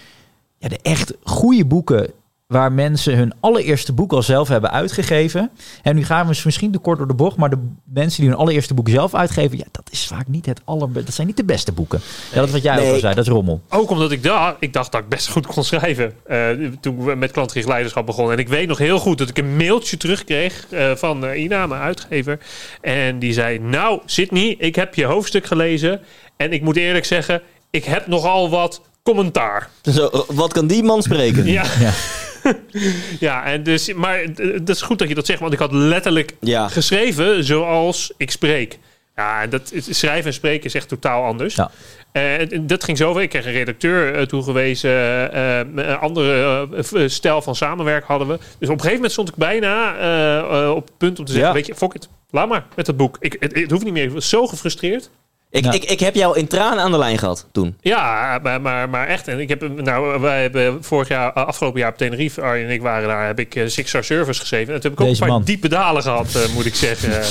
ja, 0.57 0.67
de 0.67 0.79
echt 0.81 1.13
goede 1.23 1.65
boeken 1.65 2.09
waar 2.53 2.71
mensen 2.71 3.15
hun 3.17 3.33
allereerste 3.39 3.93
boek 3.93 4.13
al 4.13 4.21
zelf 4.23 4.47
hebben 4.47 4.71
uitgegeven. 4.71 5.49
En 5.81 5.95
nu 5.95 6.05
gaan 6.05 6.27
we 6.27 6.41
misschien 6.45 6.71
te 6.71 6.77
kort 6.77 6.97
door 6.97 7.07
de 7.07 7.13
bocht, 7.13 7.37
maar 7.37 7.49
de 7.49 7.69
mensen 7.83 8.21
die 8.21 8.29
hun 8.29 8.39
allereerste 8.39 8.73
boek 8.73 8.89
zelf 8.89 9.13
uitgeven, 9.13 9.57
ja, 9.57 9.63
dat 9.71 9.87
is 9.91 10.07
vaak 10.07 10.27
niet 10.27 10.45
het 10.45 10.61
aller, 10.65 10.93
dat 10.93 11.13
zijn 11.13 11.27
niet 11.27 11.37
de 11.37 11.43
beste 11.43 11.71
boeken. 11.71 12.01
Ja, 12.31 12.35
dat 12.35 12.47
is 12.47 12.53
wat 12.53 12.61
jij 12.63 12.79
ook 12.79 12.93
al 12.93 12.99
zei, 12.99 13.15
dat 13.15 13.25
is 13.25 13.31
rommel. 13.31 13.61
Ook 13.69 13.89
omdat 13.89 14.11
ik, 14.11 14.23
dacht, 14.23 14.55
ik 14.59 14.73
dacht 14.73 14.91
dat 14.91 15.01
ik 15.01 15.09
best 15.09 15.29
goed 15.29 15.45
kon 15.45 15.63
schrijven. 15.63 16.13
eh, 16.25 16.49
toen 16.79 17.03
we 17.05 17.15
met 17.15 17.31
klantgericht 17.31 17.67
leiderschap 17.67 18.05
begonnen. 18.05 18.33
En 18.33 18.39
ik 18.39 18.47
weet 18.47 18.67
nog 18.67 18.77
heel 18.77 18.99
goed 18.99 19.17
dat 19.17 19.29
ik 19.29 19.37
een 19.37 19.55
mailtje 19.55 19.97
terugkreeg 19.97 20.65
eh, 20.69 20.91
van 20.95 21.25
eh, 21.25 21.41
Ina, 21.43 21.67
mijn 21.67 21.81
uitgever. 21.81 22.39
En 22.81 23.19
die 23.19 23.33
zei, 23.33 23.59
nou 23.59 23.99
Sydney, 24.05 24.55
ik 24.59 24.75
heb 24.75 24.95
je 24.95 25.05
hoofdstuk 25.05 25.45
gelezen. 25.45 26.01
En 26.37 26.53
ik 26.53 26.61
moet 26.61 26.75
eerlijk 26.77 27.05
zeggen, 27.05 27.41
ik 27.69 27.83
heb 27.85 28.07
nogal 28.07 28.49
wat 28.49 28.81
commentaar. 29.03 29.69
Zo, 29.81 30.25
wat 30.27 30.53
kan 30.53 30.67
die 30.67 30.83
man 30.83 31.01
spreken? 31.01 31.45
Ja, 31.45 31.63
Ja. 31.79 31.91
ja 33.19 33.43
en 33.45 33.63
dus, 33.63 33.93
maar 33.93 34.19
eh, 34.19 34.59
dat 34.63 34.75
is 34.75 34.81
goed 34.81 34.99
dat 34.99 35.07
je 35.07 35.15
dat 35.15 35.25
zegt. 35.25 35.39
Want 35.39 35.53
ik 35.53 35.59
had 35.59 35.71
letterlijk 35.71 36.33
Ja. 36.39 36.67
geschreven 36.67 37.43
zoals 37.43 38.13
ik 38.17 38.31
spreek. 38.31 38.79
Ja, 39.15 39.47
dat, 39.47 39.69
het- 39.73 39.87
schrijven 39.89 40.25
en 40.25 40.33
spreken 40.33 40.65
is 40.65 40.73
echt 40.75 40.87
totaal 40.87 41.23
anders. 41.23 41.55
Ja. 41.55 41.71
Eh, 42.11 42.47
dat 42.61 42.83
ging 42.83 42.97
zo 42.97 43.13
ver. 43.13 43.21
Ik 43.21 43.29
kreeg 43.29 43.45
een 43.45 43.51
redacteur 43.51 44.15
eh, 44.15 44.25
toegewezen. 44.25 44.89
eh, 44.89 45.59
eh, 45.59 45.67
een 45.75 45.97
andere 45.97 46.67
eh, 46.93 47.03
stijl 47.07 47.41
van 47.41 47.55
samenwerken 47.55 48.07
hadden 48.07 48.27
we. 48.27 48.33
Dus 48.37 48.47
op 48.53 48.59
een 48.61 48.69
gegeven 48.69 48.93
moment 48.93 49.11
stond 49.11 49.29
ik 49.29 49.35
bijna 49.35 49.95
eh, 49.97 50.37
eh, 50.63 50.69
op 50.75 50.85
het 50.87 50.97
punt 50.97 51.19
om 51.19 51.25
te 51.25 51.31
zeggen... 51.31 51.49
Ja. 51.49 51.55
weet 51.55 51.65
je, 51.67 51.75
fuck 51.75 51.93
it, 51.93 52.09
laat 52.29 52.47
maar 52.47 52.65
met 52.75 52.85
dat 52.85 52.97
boek. 52.97 53.17
Ik, 53.19 53.35
het, 53.39 53.55
het 53.55 53.71
hoeft 53.71 53.83
niet 53.83 53.93
meer. 53.93 54.03
Ik 54.03 54.11
was 54.11 54.29
zo 54.29 54.47
gefrustreerd. 54.47 55.09
Ik, 55.53 55.63
Ja. 55.63 55.71
ik, 55.71 55.83
ik 55.83 55.99
heb 55.99 56.15
jou 56.15 56.37
in 56.37 56.47
tranen 56.47 56.83
aan 56.83 56.91
de 56.91 56.97
lijn 56.97 57.17
gehad 57.17 57.47
toen. 57.51 57.75
Ja, 57.81 58.39
maar, 58.43 58.61
maar, 58.61 58.89
maar 58.89 59.07
echt. 59.07 59.27
En 59.27 59.39
ik 59.39 59.49
heb, 59.49 59.69
nou, 59.75 60.19
wij 60.21 60.41
hebben 60.41 60.83
vorig 60.83 61.07
jaar, 61.07 61.31
afgelopen 61.31 61.79
jaar 61.79 61.91
op 61.91 61.97
Tenerife, 61.97 62.41
Arjen 62.41 62.67
en 62.67 62.73
ik 62.73 62.81
waren 62.81 63.07
daar, 63.07 63.25
heb 63.25 63.39
ik 63.39 63.55
eh, 63.55 63.67
Six 63.67 63.89
Star 63.89 64.03
Service 64.03 64.39
geschreven. 64.39 64.73
En 64.73 64.79
toen 64.81 64.91
heb 64.91 64.99
ik 64.99 65.05
ook 65.05 65.11
een 65.13 65.19
paar 65.19 65.27
man. 65.27 65.43
diepe 65.43 65.67
dalen 65.67 66.01
gehad, 66.01 66.35
eh, 66.35 66.53
moet 66.53 66.65
ik 66.65 66.75
zeggen. 66.75 67.11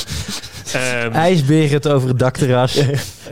Ehm, 0.73 1.13
IJsberend 1.13 1.89
over 1.89 2.09
het 2.09 2.19
dakterras, 2.19 2.81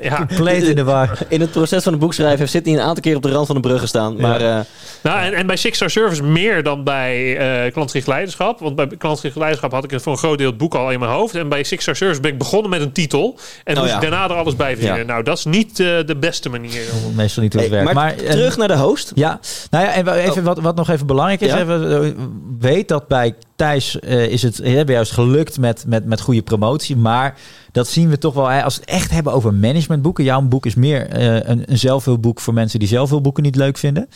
ja. 0.02 0.16
compleet 0.16 0.62
in 0.62 0.74
de 0.74 0.84
war. 0.84 1.18
In 1.28 1.40
het 1.40 1.50
proces 1.50 1.82
van 1.82 1.92
het 1.92 2.00
boek 2.00 2.14
schrijven 2.14 2.38
heeft 2.38 2.50
Sydney 2.50 2.74
een 2.74 2.80
aantal 2.80 3.02
keer 3.02 3.16
op 3.16 3.22
de 3.22 3.30
rand 3.30 3.46
van 3.46 3.54
de 3.54 3.60
brug 3.60 3.80
gestaan. 3.80 4.20
Maar 4.20 4.40
eh, 4.40 4.58
Nou, 5.02 5.20
en, 5.20 5.32
en 5.32 5.46
bij 5.46 5.56
Six 5.56 5.76
Star 5.76 5.90
Service 5.90 6.22
meer 6.22 6.62
dan 6.62 6.84
bij 6.84 7.36
eh 7.66 7.72
klantgericht 7.72 8.06
leiderschap. 8.06 8.58
Want 8.60 8.76
bij 8.76 8.86
klantgericht 8.98 9.36
leiderschap 9.36 9.72
had 9.72 9.84
ik 9.84 9.90
het 9.90 10.02
voor 10.02 10.12
een 10.12 10.18
groot 10.18 10.38
deel 10.38 10.46
het 10.48 10.56
boek 10.58 10.74
al 10.74 10.90
in 10.90 10.98
mijn 10.98 11.10
hoofd. 11.12 11.34
En 11.34 11.48
bij 11.48 11.62
Six 11.62 11.82
Star 11.82 11.96
Service 11.96 12.20
ben 12.20 12.30
ik 12.32 12.38
begonnen 12.38 12.70
met 12.70 12.80
een 12.80 12.92
titel. 12.92 13.38
En 13.64 13.74
Oh 13.74 13.80
moest 13.80 13.92
ja. 13.94 14.00
ik 14.00 14.10
daarna 14.10 14.24
er 14.28 14.36
alles 14.36 14.56
bij 14.56 14.76
vinden. 14.76 14.96
Ja. 14.98 15.02
Nou, 15.04 15.22
dat 15.22 15.38
is 15.38 15.44
niet 15.44 15.80
eh, 15.80 15.86
de 16.06 16.16
beste 16.20 16.48
manier. 16.48 16.82
om- 17.06 17.14
Meestal 17.20 17.42
niet 17.42 17.52
hoe 17.52 17.62
het 17.62 17.70
hey, 17.70 17.82
werkt. 17.84 17.94
maar, 17.98 18.14
Maar, 18.16 18.24
terug 18.30 18.56
naar 18.56 18.68
de 18.68 18.76
host. 18.76 19.12
Ja, 19.14 19.40
nou 19.70 19.84
ja, 19.84 19.92
en 19.92 20.08
even, 20.14 20.42
wat, 20.42 20.58
wat 20.60 20.76
nog 20.76 20.88
even 20.90 21.06
belangrijk 21.06 21.40
is, 21.40 21.48
Ja. 21.50 21.58
even, 21.60 22.16
weet 22.58 22.88
dat 22.88 23.08
bij 23.08 23.34
Thijs 23.60 24.00
eh, 24.00 24.26
is 24.26 24.42
het 24.42 24.56
hebben 24.56 24.86
we 24.86 24.92
juist 24.92 25.12
gelukt 25.12 25.58
met, 25.58 25.84
met, 25.86 26.04
met 26.04 26.20
goede 26.20 26.42
promotie, 26.42 26.96
maar 26.96 27.38
dat 27.72 27.88
zien 27.88 28.08
we 28.08 28.18
toch 28.18 28.34
wel, 28.34 28.46
hè, 28.46 28.62
als 28.62 28.74
we 28.74 28.80
het 28.80 28.90
echt 28.90 29.10
hebben 29.10 29.32
over 29.32 29.54
managementboeken, 29.54 30.24
jouw 30.24 30.42
boek 30.42 30.66
is 30.66 30.74
meer 30.74 31.08
eh, 31.08 31.34
een, 31.34 31.62
een 31.66 31.78
zelfhulpboek 31.78 32.40
voor 32.40 32.54
mensen 32.54 32.78
die 32.78 32.88
zelfhulpboeken 32.88 33.42
niet 33.42 33.56
leuk 33.56 33.78
vinden. 33.78 34.08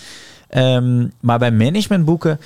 Ehm, 0.48 1.07
maar 1.20 1.38
bij 1.38 1.52
managementboeken 1.52 2.40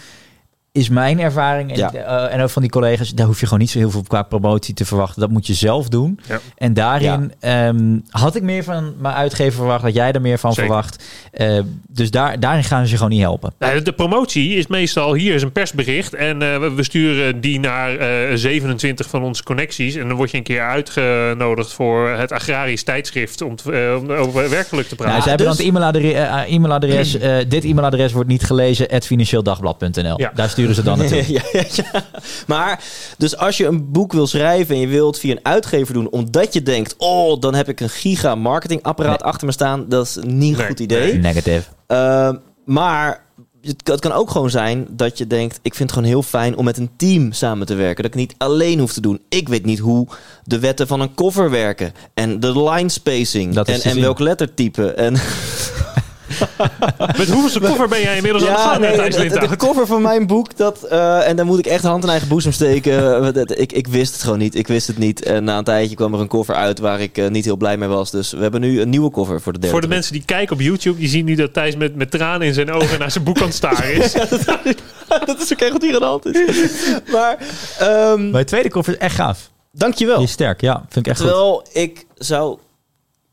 is 0.72 0.88
mijn 0.88 1.20
ervaring. 1.20 1.70
En, 1.72 1.76
Ja. 1.78 1.92
eh, 1.92 2.34
en 2.34 2.40
ook 2.42 2.50
van 2.50 2.62
die 2.62 2.70
collega's, 2.70 3.14
daar 3.14 3.26
hoef 3.26 3.38
je 3.40 3.44
gewoon 3.44 3.58
niet 3.60 3.70
zo 3.70 3.78
heel 3.78 3.90
veel 3.90 4.02
qua 4.06 4.22
promotie 4.22 4.74
te 4.74 4.84
verwachten. 4.84 5.20
Dat 5.20 5.30
moet 5.30 5.46
je 5.46 5.54
zelf 5.54 5.88
doen. 5.88 6.20
Ja. 6.28 6.40
En 6.56 6.74
daarin 6.74 7.32
ehm, 7.40 7.98
had 8.10 8.34
ik 8.36 8.42
meer 8.42 8.64
van 8.64 8.94
mijn 8.98 9.14
uitgever 9.14 9.52
verwacht, 9.52 9.82
dat 9.82 9.94
jij 9.94 10.12
er 10.12 10.20
meer 10.20 10.38
van 10.38 10.52
Zeker. 10.52 10.66
verwacht. 10.70 11.04
Eh, 11.32 11.58
dus 11.88 12.10
daar, 12.10 12.40
daarin 12.40 12.64
gaan 12.64 12.84
ze 12.84 12.90
je 12.90 12.96
gewoon 12.96 13.12
niet 13.12 13.20
helpen. 13.20 13.52
Nou, 13.58 13.82
de 13.82 13.92
promotie 13.92 14.54
is 14.56 14.66
meestal 14.66 15.14
hier 15.14 15.34
is 15.34 15.42
een 15.42 15.52
persbericht 15.52 16.14
en 16.14 16.42
eh, 16.42 16.58
we- 16.74 16.82
sturen 16.84 17.40
die 17.40 17.60
naar 17.60 17.96
eh, 17.96 18.36
27 18.36 19.08
van 19.08 19.22
onze 19.22 19.42
connecties 19.42 19.94
en 19.94 20.08
dan 20.08 20.16
word 20.16 20.30
je 20.30 20.36
een 20.36 20.42
keer 20.42 20.62
uitgenodigd 20.62 21.72
voor 21.72 22.08
het 22.08 22.32
agrarisch 22.32 22.82
tijdschrift 22.82 23.42
om, 23.42 23.56
te- 23.56 23.96
om 24.00 24.12
over 24.12 24.50
werkelijk 24.50 24.88
te 24.88 24.94
praten. 24.94 25.12
Nou, 25.12 25.22
ze 25.22 25.28
hebben 25.28 25.46
dus- 25.46 25.56
dan 25.56 25.66
het 25.66 25.76
e-mailadres. 25.76 26.48
e-mailadres 26.54 27.18
eh, 27.18 27.36
dit 27.48 27.64
e-mailadres 27.64 28.12
wordt 28.12 28.28
niet 28.28 28.44
gelezen. 28.44 28.88
at 28.88 29.06
financieeldagblad.nl. 29.06 30.20
Ja. 30.20 30.30
Daar 30.34 30.48
sturen 30.58 30.74
ze 30.74 30.82
dan 30.82 30.98
naartoe. 30.98 31.32
ja, 31.32 31.42
ja, 31.52 31.64
ja. 31.92 32.04
Maar, 32.46 32.84
dus 33.18 33.36
als 33.36 33.56
je 33.56 33.66
een 33.66 33.90
boek 33.92 34.12
wil 34.12 34.26
schrijven 34.26 34.74
en 34.74 34.80
je 34.80 34.86
wilt 34.86 35.14
het 35.14 35.18
via 35.24 35.32
een 35.32 35.40
uitgever 35.44 35.94
doen, 35.94 36.10
omdat 36.10 36.52
je 36.52 36.62
denkt, 36.62 36.94
oh, 36.98 37.40
dan 37.40 37.54
heb 37.54 37.68
ik 37.68 37.80
een 37.80 37.88
giga 37.90 38.34
marketingapparaat 38.34 39.20
Nee. 39.20 39.28
achter 39.28 39.46
me 39.46 39.52
staan, 39.52 39.84
dat 39.88 40.06
is 40.06 40.18
niet 40.26 40.58
een 40.58 40.66
goed 40.66 40.80
idee. 40.80 41.14
Negative. 41.14 41.62
Ehm, 41.86 42.36
maar 42.64 43.26
het, 43.62 43.82
kan- 43.82 43.94
het 43.94 44.02
kan 44.04 44.12
ook 44.12 44.30
gewoon 44.30 44.50
zijn 44.50 44.86
dat 44.90 45.18
je 45.18 45.26
denkt: 45.26 45.58
ik 45.62 45.74
vind 45.74 45.90
het 45.90 45.98
gewoon 45.98 46.08
heel 46.14 46.22
fijn 46.22 46.56
om 46.56 46.64
met 46.64 46.76
een 46.78 46.90
team 46.96 47.32
samen 47.32 47.66
te 47.66 47.74
werken. 47.74 48.02
Dat 48.02 48.12
ik 48.12 48.18
niet 48.18 48.34
alleen 48.38 48.78
hoef 48.78 48.92
te 48.92 49.00
doen. 49.00 49.20
Ik 49.28 49.48
weet 49.48 49.64
niet 49.64 49.78
hoe 49.78 50.06
de 50.44 50.58
wetten 50.58 50.86
van 50.86 51.00
een 51.00 51.14
cover 51.14 51.50
werken. 51.50 51.92
En 52.14 52.40
de 52.40 52.62
line 52.62 52.88
spacing. 52.88 53.54
Dat 53.54 53.68
is 53.68 53.80
en 53.82 53.90
en 53.90 54.00
welk 54.00 54.18
lettertype. 54.18 54.90
En 54.92 55.14
Met 57.18 57.30
hoeveelste 57.30 57.60
koffer 57.60 57.88
ben 57.88 58.00
jij 58.00 58.16
inmiddels 58.16 58.46
aan 58.46 58.52
de 58.52 58.58
ja, 58.58 58.68
gang, 58.68 58.80
nee, 58.80 58.94
Thijs 58.96 59.14
de, 59.14 59.20
de, 59.20 59.28
Lindhout? 59.28 59.50
de 59.50 59.56
cover 59.56 59.86
van 59.86 60.02
mijn 60.02 60.26
boek, 60.26 60.56
dat, 60.56 60.82
eh, 60.82 61.28
en 61.28 61.36
daar 61.36 61.46
moet 61.46 61.58
ik 61.58 61.66
echt 61.66 61.84
hand 61.84 62.04
in 62.04 62.10
eigen 62.10 62.28
boezem 62.28 62.52
steken. 62.52 63.24
Eh, 63.34 63.58
ik, 63.60 63.72
ik 63.72 63.86
wist 63.86 64.12
het 64.12 64.22
gewoon 64.22 64.38
niet. 64.38 64.54
Ik 64.54 64.66
wist 64.66 64.86
het 64.86 64.98
niet. 64.98 65.22
En 65.22 65.44
na 65.44 65.58
een 65.58 65.64
tijdje 65.64 65.96
kwam 65.96 66.14
er 66.14 66.20
een 66.20 66.28
cover 66.28 66.54
uit 66.54 66.78
waar 66.78 67.00
ik 67.00 67.18
eh, 67.18 67.28
niet 67.28 67.44
heel 67.44 67.56
blij 67.56 67.76
mee 67.76 67.88
was. 67.88 68.10
Dus 68.10 68.32
we 68.32 68.42
hebben 68.42 68.60
nu 68.60 68.80
een 68.80 68.88
nieuwe 68.88 69.10
cover 69.10 69.40
voor 69.40 69.52
de 69.52 69.58
derde. 69.58 69.74
Voor 69.74 69.86
de 69.86 69.94
mensen 69.94 70.12
die 70.12 70.24
kijken 70.24 70.54
op 70.54 70.60
YouTube, 70.60 70.98
die 70.98 71.08
zien 71.08 71.24
nu 71.24 71.34
dat 71.34 71.52
Thijs 71.52 71.76
met, 71.76 71.94
met 71.94 72.10
tranen 72.10 72.46
in 72.46 72.54
zijn 72.54 72.70
ogen 72.72 72.98
naar 72.98 73.10
zijn 73.10 73.24
boek 73.24 73.38
aan 73.38 73.46
het 73.46 73.54
staren 73.54 73.94
is. 74.02 74.12
dat 75.26 75.40
is 75.40 75.52
ook 75.52 75.60
echt 75.60 75.72
wat 75.72 75.82
hier 75.82 75.94
aan 75.94 76.00
de 76.00 76.06
hand 76.06 76.26
is. 76.26 76.72
maar, 77.12 77.36
ehm, 77.78 78.30
Mijn 78.30 78.46
tweede 78.46 78.70
koffer 78.70 78.92
is 78.94 78.98
echt 78.98 79.14
gaaf. 79.14 79.50
dankjewel. 79.72 80.16
Die 80.16 80.26
is 80.26 80.32
sterk, 80.32 80.60
ja. 80.60 80.84
Vind 80.88 81.06
ik 81.06 81.12
echt 81.12 81.20
goed. 81.20 81.28
Terwijl 81.28 81.66
ik 81.72 82.06
zou. 82.14 82.58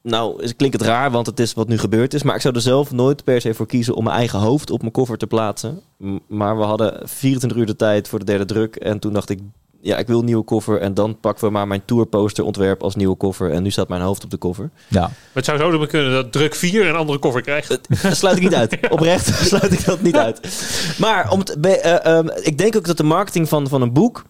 Nou, 0.08 0.42
het 0.42 0.56
klinkt 0.56 0.80
het 0.80 0.88
raar, 0.88 1.12
want 1.12 1.26
het 1.26 1.40
is 1.40 1.54
wat 1.54 1.68
nu 1.68 1.78
gebeurd 1.78 2.14
is. 2.14 2.24
Maar 2.24 2.36
ik 2.36 2.42
zou 2.42 2.56
er 2.56 2.62
zelf 2.62 2.92
nooit 2.92 3.24
per 3.24 3.42
se 3.42 3.54
voor 3.54 3.66
kiezen 3.66 3.96
om 3.96 4.04
mijn 4.04 4.16
eigen 4.16 4.40
hoofd 4.40 4.72
op 4.72 4.80
mijn 4.82 4.92
cover 4.94 5.18
te 5.18 5.28
plaatsen. 5.28 5.82
M- 5.98 6.18
Maar 6.28 6.58
we 6.58 6.64
hadden 6.64 7.02
24 7.04 7.58
uur 7.60 7.66
de 7.66 7.76
tijd 7.76 8.08
voor 8.08 8.20
de 8.20 8.26
derde 8.26 8.46
druk. 8.46 8.76
En 8.76 9.00
toen 9.00 9.14
dacht 9.14 9.30
ik, 9.30 9.40
ja, 9.82 9.98
ik 9.98 10.08
wil 10.08 10.20
een 10.20 10.26
nieuwe 10.26 10.44
cover. 10.44 10.82
En 10.82 10.94
dan 10.94 11.20
pakken 11.20 11.46
we 11.46 11.52
maar 11.52 11.68
mijn 11.68 11.82
tourposter 11.86 12.44
ontwerp 12.44 12.84
als 12.84 12.96
nieuwe 12.96 13.18
cover. 13.18 13.52
En 13.52 13.64
nu 13.64 13.72
staat 13.72 13.88
mijn 13.88 14.02
hoofd 14.02 14.24
op 14.24 14.30
de 14.30 14.38
cover. 14.38 14.70
Ja. 14.88 15.00
Maar 15.02 15.12
het 15.34 15.46
zou 15.46 15.58
zo 15.60 15.86
kunnen 15.86 16.12
dat 16.12 16.32
druk 16.32 16.56
4 16.56 16.86
een 16.88 16.96
andere 16.96 17.20
koffer 17.20 17.42
krijgt. 17.42 17.80
Dat 18.04 18.16
sluit 18.16 18.38
ik 18.38 18.44
niet 18.44 18.56
uit. 18.56 18.78
Oprecht 18.90 19.26
sluit 19.48 19.72
ik 19.72 19.86
dat 19.86 20.02
niet 20.02 20.16
uit. 20.18 20.40
Maar 21.00 21.32
om 21.32 21.42
eh, 21.62 22.06
ehm, 22.06 22.28
ik 22.42 22.58
denk 22.58 22.76
ook 22.76 22.86
dat 22.86 22.98
de 22.98 23.04
marketing 23.04 23.50
van, 23.50 23.68
van 23.68 23.82
een 23.82 23.94
boek 23.94 24.24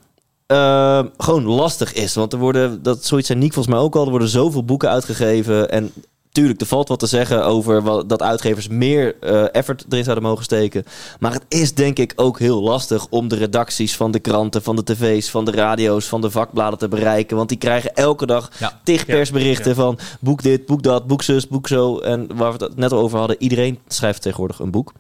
ehm, 0.48 1.06
gewoon 1.18 1.44
lastig 1.46 1.94
is. 1.94 2.16
Want 2.16 2.34
er 2.34 2.40
worden, 2.40 2.84
dat 2.84 3.06
zoiets 3.06 3.28
zei 3.28 3.40
Niek 3.40 3.54
volgens 3.54 3.76
mij 3.76 3.84
ook 3.84 3.96
al, 3.96 4.04
er 4.04 4.10
worden 4.10 4.28
zoveel 4.28 4.64
boeken 4.66 4.90
uitgegeven. 4.90 5.70
En 5.72 5.92
tuurlijk, 6.32 6.62
er 6.62 6.68
valt 6.68 6.88
wat 6.88 7.00
te 7.00 7.08
zeggen 7.08 7.46
over 7.46 7.82
wat, 7.82 8.10
dat 8.10 8.22
uitgevers 8.22 8.68
meer 8.68 9.16
eh, 9.20 9.44
effort 9.52 9.86
erin 9.90 10.04
zouden 10.04 10.24
mogen 10.24 10.44
steken. 10.44 10.84
Maar 11.20 11.34
het 11.34 11.46
is 11.48 11.74
denk 11.74 11.98
ik 12.00 12.14
ook 12.16 12.40
heel 12.40 12.62
lastig 12.62 13.08
om 13.10 13.28
de 13.28 13.36
redacties 13.36 13.96
van 13.96 14.12
de 14.12 14.20
kranten, 14.20 14.64
van 14.64 14.76
de 14.76 14.84
tv's, 14.84 15.30
van 15.30 15.46
de 15.46 15.52
radio's, 15.52 16.06
van 16.06 16.22
de 16.22 16.30
vakbladen 16.32 16.80
te 16.80 16.88
bereiken. 16.88 17.38
Want 17.38 17.50
die 17.50 17.58
krijgen 17.58 17.94
elke 17.94 18.26
dag 18.26 18.52
Ja. 18.60 18.80
tig 18.84 19.00
Ja, 19.08 19.14
persberichten 19.14 19.70
ja. 19.70 19.76
van 19.76 20.00
boek 20.20 20.42
dit, 20.44 20.66
boek 20.66 20.84
dat, 20.84 21.08
boek 21.08 21.22
zus, 21.22 21.48
boek 21.48 21.68
zo. 21.68 21.98
En 22.00 22.28
waar 22.36 22.58
we 22.58 22.64
het 22.64 22.76
net 22.76 22.92
al 22.92 23.00
over 23.00 23.18
hadden, 23.20 23.36
iedereen 23.40 23.80
schrijft 23.88 24.22
tegenwoordig 24.22 24.60
een 24.60 24.72
boek. 24.72 24.92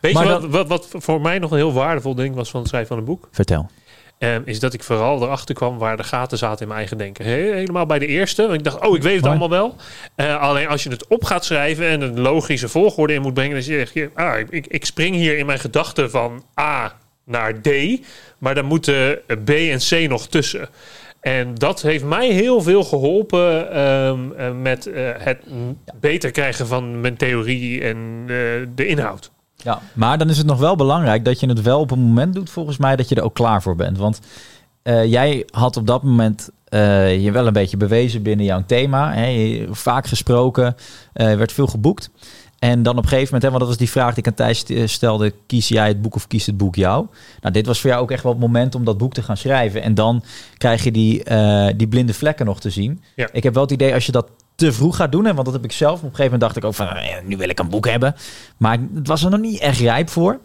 Weet 0.00 0.12
Maar 0.14 0.24
je 0.24 0.30
wat, 0.32 0.40
dan- 0.40 0.50
wat, 0.50 0.68
wat 0.68 0.86
voor 0.90 1.20
mij 1.20 1.38
nog 1.38 1.50
een 1.50 1.56
heel 1.56 1.72
waardevol 1.72 2.14
ding 2.14 2.34
was 2.34 2.50
van 2.50 2.60
het 2.60 2.68
schrijven 2.68 2.88
van 2.88 2.98
een 2.98 3.04
boek? 3.04 3.28
Vertel. 3.30 3.66
Is 4.44 4.60
dat 4.60 4.72
ik 4.72 4.82
vooral 4.82 5.22
erachter 5.22 5.54
kwam 5.54 5.78
waar 5.78 5.96
de 5.96 6.04
gaten 6.04 6.38
zaten 6.38 6.60
in 6.60 6.66
mijn 6.66 6.78
eigen 6.78 6.98
denken. 6.98 7.24
He- 7.24 7.54
helemaal 7.54 7.86
bij 7.86 7.98
de 7.98 8.06
eerste. 8.06 8.42
Want 8.42 8.54
ik 8.54 8.64
dacht, 8.64 8.86
oh, 8.86 8.96
ik 8.96 9.02
weet 9.02 9.14
het 9.14 9.24
Mooi. 9.24 9.38
allemaal 9.38 9.58
wel. 9.58 9.76
Eh, 10.14 10.40
alleen 10.40 10.68
als 10.68 10.82
je 10.82 10.90
het 10.90 11.06
op 11.06 11.24
gaat 11.24 11.44
schrijven 11.44 11.86
en 11.86 12.00
een 12.00 12.20
logische 12.20 12.68
volgorde 12.68 13.14
in 13.14 13.22
moet 13.22 13.34
brengen, 13.34 13.52
dan 13.54 13.62
zeg 13.62 13.92
je, 13.92 14.10
ah, 14.14 14.38
ik, 14.50 14.66
ik 14.66 14.84
spring 14.84 15.14
hier 15.16 15.38
in 15.38 15.46
mijn 15.46 15.58
gedachten 15.58 16.10
van 16.10 16.44
A 16.60 16.96
naar 17.24 17.60
D, 17.60 17.68
maar 18.38 18.54
dan 18.54 18.64
moeten 18.64 19.18
B 19.44 19.48
en 19.50 19.78
C 19.78 20.08
nog 20.08 20.26
tussen. 20.28 20.68
En 21.20 21.54
dat 21.54 21.82
heeft 21.82 22.04
mij 22.04 22.28
heel 22.28 22.60
veel 22.62 22.84
geholpen 22.84 23.72
ehm, 23.72 24.32
eh, 24.36 24.52
met 24.52 24.86
eh, 24.86 25.10
het 25.18 25.38
beter 26.00 26.30
krijgen 26.30 26.66
van 26.66 27.00
mijn 27.00 27.16
theorie 27.16 27.80
en 27.82 28.24
de 28.74 28.86
inhoud. 28.86 29.30
Ja, 29.64 29.80
maar 29.92 30.18
dan 30.18 30.28
is 30.30 30.38
het 30.38 30.46
nog 30.46 30.58
wel 30.58 30.76
belangrijk 30.76 31.24
dat 31.24 31.40
je 31.40 31.46
het 31.48 31.62
wel 31.62 31.80
op 31.80 31.90
een 31.90 31.98
moment 31.98 32.34
doet, 32.34 32.50
volgens 32.50 32.76
mij, 32.76 32.96
dat 32.96 33.08
je 33.08 33.14
er 33.14 33.22
ook 33.22 33.34
klaar 33.34 33.62
voor 33.62 33.76
bent. 33.76 33.98
Want 33.98 34.20
eh, 34.82 35.04
jij 35.04 35.46
had 35.50 35.76
op 35.76 35.86
dat 35.86 36.02
moment 36.02 36.50
eh, 36.64 37.22
je 37.24 37.30
wel 37.30 37.46
een 37.46 37.52
beetje 37.52 37.76
bewezen 37.76 38.22
binnen 38.22 38.46
jouw 38.46 38.62
thema. 38.66 39.12
Hè, 39.12 39.26
je- 39.26 39.66
vaak 39.70 40.06
gesproken, 40.06 40.76
eh, 41.12 41.34
werd 41.34 41.52
veel 41.52 41.66
geboekt. 41.66 42.10
En 42.58 42.82
dan 42.82 42.96
op 42.96 43.02
een 43.02 43.08
gegeven 43.08 43.24
moment, 43.34 43.42
hè, 43.42 43.48
want 43.48 43.60
dat 43.60 43.68
was 43.68 43.78
die 43.78 43.90
vraag 43.90 44.08
die 44.14 44.18
ik 44.18 44.26
aan 44.28 44.34
Thijs 44.34 44.58
st- 44.58 44.72
stelde, 44.90 45.34
kies 45.46 45.68
jij 45.68 45.88
het 45.88 46.02
boek 46.02 46.14
of 46.14 46.26
kiest 46.26 46.46
het 46.46 46.56
boek 46.56 46.74
jou? 46.76 47.06
Nou, 47.40 47.54
dit 47.54 47.66
was 47.66 47.80
voor 47.80 47.90
jou 47.90 48.02
ook 48.02 48.10
echt 48.10 48.22
wel 48.22 48.32
het 48.32 48.40
moment 48.40 48.74
om 48.74 48.84
dat 48.84 48.98
boek 48.98 49.12
te 49.14 49.22
gaan 49.22 49.36
schrijven. 49.36 49.82
En 49.82 49.94
dan 49.94 50.22
krijg 50.58 50.84
je 50.84 50.90
die, 50.92 51.22
die 51.76 51.88
blinde 51.88 52.14
vlekken 52.14 52.46
nog 52.46 52.60
te 52.60 52.70
zien. 52.70 53.02
Ja. 53.16 53.28
Ik 53.32 53.42
heb 53.42 53.54
wel 53.54 53.62
het 53.62 53.72
idee, 53.72 53.94
als 53.94 54.06
je 54.06 54.12
dat 54.12 54.28
te 54.66 54.72
vroeg 54.72 54.96
gaat 54.96 55.12
doen, 55.12 55.24
hè, 55.24 55.32
want 55.34 55.44
dat 55.44 55.54
heb 55.54 55.64
ik 55.64 55.72
zelf. 55.72 55.92
Op 55.98 56.02
een 56.02 56.14
gegeven 56.14 56.24
moment 56.24 56.40
dacht 56.40 56.56
ik 56.56 56.64
ook 56.64 56.74
van, 56.74 56.88
eh, 56.88 57.14
nu 57.24 57.36
wil 57.36 57.48
ik 57.48 57.58
een 57.58 57.68
boek 57.68 57.88
hebben. 57.88 58.14
Maar 58.56 58.78
het 58.94 59.06
was 59.06 59.24
er 59.24 59.30
nog 59.30 59.40
niet 59.40 59.60
echt 59.60 59.78
rijp 59.80 60.08
voor. 60.10 60.38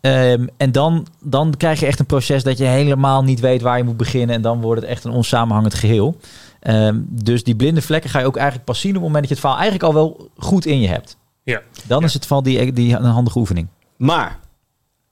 Ehm, 0.00 0.46
en 0.56 0.72
dan, 0.72 1.06
dan 1.22 1.54
krijg 1.56 1.80
je 1.80 1.86
echt 1.86 1.98
een 1.98 2.06
proces 2.06 2.42
dat 2.42 2.58
je 2.58 2.64
helemaal 2.64 3.24
niet 3.24 3.40
weet 3.40 3.62
waar 3.62 3.76
je 3.78 3.84
moet 3.84 3.96
beginnen. 3.96 4.36
En 4.36 4.42
dan 4.42 4.60
wordt 4.60 4.80
het 4.80 4.90
echt 4.90 5.04
een 5.04 5.10
onsamenhangend 5.12 5.74
geheel. 5.74 6.16
Ehm, 6.60 6.98
dus 7.08 7.44
die 7.44 7.56
blinde 7.56 7.82
vlekken 7.82 8.10
ga 8.10 8.18
je 8.18 8.26
ook 8.26 8.36
eigenlijk 8.36 8.66
pas 8.66 8.80
zien 8.80 8.90
op 8.96 9.02
het 9.02 9.04
moment 9.12 9.28
dat 9.28 9.38
je 9.38 9.40
het 9.40 9.44
verhaal 9.44 9.60
eigenlijk 9.70 9.94
al 9.94 10.00
wel 10.02 10.28
goed 10.36 10.66
in 10.66 10.80
je 10.80 10.88
hebt. 10.88 11.16
Ja. 11.42 11.60
Dan 11.86 12.00
Ja. 12.00 12.06
is 12.06 12.14
het 12.14 12.26
val 12.26 12.42
die, 12.42 12.72
die 12.72 12.96
een 12.96 13.04
handige 13.04 13.38
oefening. 13.38 13.66
Maar 13.96 14.38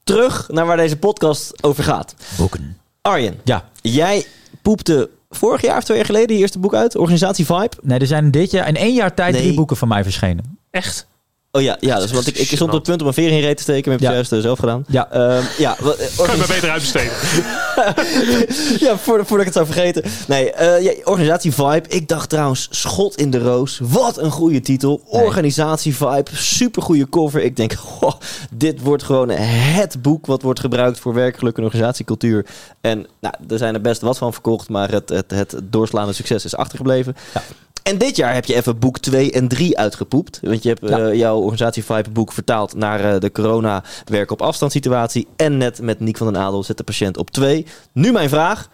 terug 0.04 0.48
naar 0.48 0.66
waar 0.66 0.76
deze 0.76 0.96
podcast 0.96 1.62
over 1.62 1.84
gaat. 1.84 2.14
Boeken. 2.36 2.76
Arjen, 3.02 3.40
Ja, 3.44 3.64
jij 3.80 4.26
poepte 4.62 5.10
vorig 5.36 5.62
jaar 5.62 5.76
of 5.76 5.84
twee 5.84 5.96
jaar 5.96 6.06
geleden 6.06 6.34
je 6.36 6.40
eerste 6.42 6.58
boek 6.58 6.74
uit, 6.74 6.96
Organisatie 6.96 7.46
Vibe. 7.46 7.70
nee, 7.82 7.98
er 7.98 8.06
zijn 8.06 8.30
dit 8.30 8.50
jaar 8.50 8.68
in 8.68 8.76
één 8.76 8.94
jaar 8.94 9.14
tijd 9.14 9.32
Nee. 9.32 9.42
drie 9.42 9.54
boeken 9.54 9.76
van 9.76 9.88
mij 9.88 10.02
verschenen. 10.02 10.58
Echt? 10.70 11.06
Oh 11.54 11.62
ja, 11.62 11.76
ja 11.80 11.98
dus, 11.98 12.12
want 12.12 12.26
ik, 12.26 12.36
ik 12.36 12.46
stond 12.46 12.70
op 12.70 12.76
het 12.76 12.82
punt 12.82 13.00
om 13.00 13.06
een 13.06 13.12
veer 13.12 13.30
in 13.30 13.40
reet 13.40 13.56
te 13.56 13.62
steken, 13.62 13.90
maar 13.90 13.98
heb 14.00 14.08
Ja. 14.08 14.14
juist 14.14 14.32
eh, 14.32 14.38
zelf 14.38 14.58
gedaan. 14.58 14.84
Ja. 14.88 15.10
Ehm, 15.10 15.42
ja, 15.58 15.76
wat, 15.80 15.96
Kan 16.16 16.30
je 16.30 16.36
maar 16.36 16.46
beter 16.46 16.70
uitbesteden. 16.70 17.12
ja 18.86 18.98
voor, 18.98 19.26
voordat 19.26 19.38
ik 19.38 19.44
het 19.44 19.52
zou 19.54 19.66
vergeten. 19.66 20.02
Nee, 20.26 20.52
eh, 20.52 20.82
ja, 20.82 20.92
Organisatie 21.04 21.52
Vibe. 21.52 21.82
Ik 21.88 22.08
dacht 22.08 22.28
trouwens, 22.28 22.68
schot 22.70 23.16
in 23.16 23.30
de 23.30 23.38
roos. 23.38 23.78
Wat 23.82 24.18
een 24.18 24.30
goede 24.30 24.60
titel. 24.60 25.02
Nee. 25.10 25.22
Organisatie 25.22 25.96
Vibe. 25.96 26.30
Super 26.32 26.82
goede 26.82 27.08
cover. 27.08 27.42
Ik 27.42 27.56
denk, 27.56 27.74
dit 28.50 28.80
wordt 28.80 29.02
gewoon 29.02 29.28
het 29.30 30.02
boek 30.02 30.26
wat 30.26 30.42
wordt 30.42 30.60
gebruikt 30.60 30.98
voor 30.98 31.14
werkgeluk 31.14 31.56
en 31.56 31.64
organisatiecultuur. 31.64 32.46
En 32.80 33.06
nou, 33.20 33.34
er 33.48 33.58
zijn 33.58 33.74
er 33.74 33.80
best 33.80 34.00
wat 34.00 34.18
van 34.18 34.32
verkocht, 34.32 34.68
maar 34.68 34.90
het, 34.90 35.08
het, 35.08 35.30
het 35.30 35.56
doorslaande 35.62 36.12
succes 36.12 36.44
is 36.44 36.56
achtergebleven. 36.56 37.16
Ja. 37.34 37.42
En 37.82 37.98
dit 37.98 38.16
jaar 38.16 38.34
heb 38.34 38.44
je 38.44 38.54
even 38.54 38.78
boek 38.78 38.98
2 38.98 39.32
en 39.32 39.48
3 39.48 39.78
uitgepoept. 39.78 40.38
Want 40.42 40.62
je 40.62 40.68
hebt 40.68 40.88
Ja. 40.88 40.98
eh, 40.98 41.14
jouw 41.14 41.36
organisatie 41.38 41.84
Vibe 41.84 42.10
boek 42.10 42.32
vertaald 42.32 42.74
naar 42.74 43.14
eh, 43.14 43.20
de 43.20 43.32
corona 43.32 43.82
werk 44.04 44.30
op 44.30 44.42
afstand 44.42 44.72
situatie. 44.72 45.26
En 45.36 45.56
net 45.56 45.80
met 45.80 46.00
Niek 46.00 46.16
van 46.16 46.32
den 46.32 46.42
Adel 46.42 46.62
zet 46.62 46.76
de 46.76 46.84
patiënt 46.84 47.16
op 47.16 47.30
2. 47.30 47.66
Nu 47.92 48.12
mijn 48.12 48.28
vraag. 48.28 48.68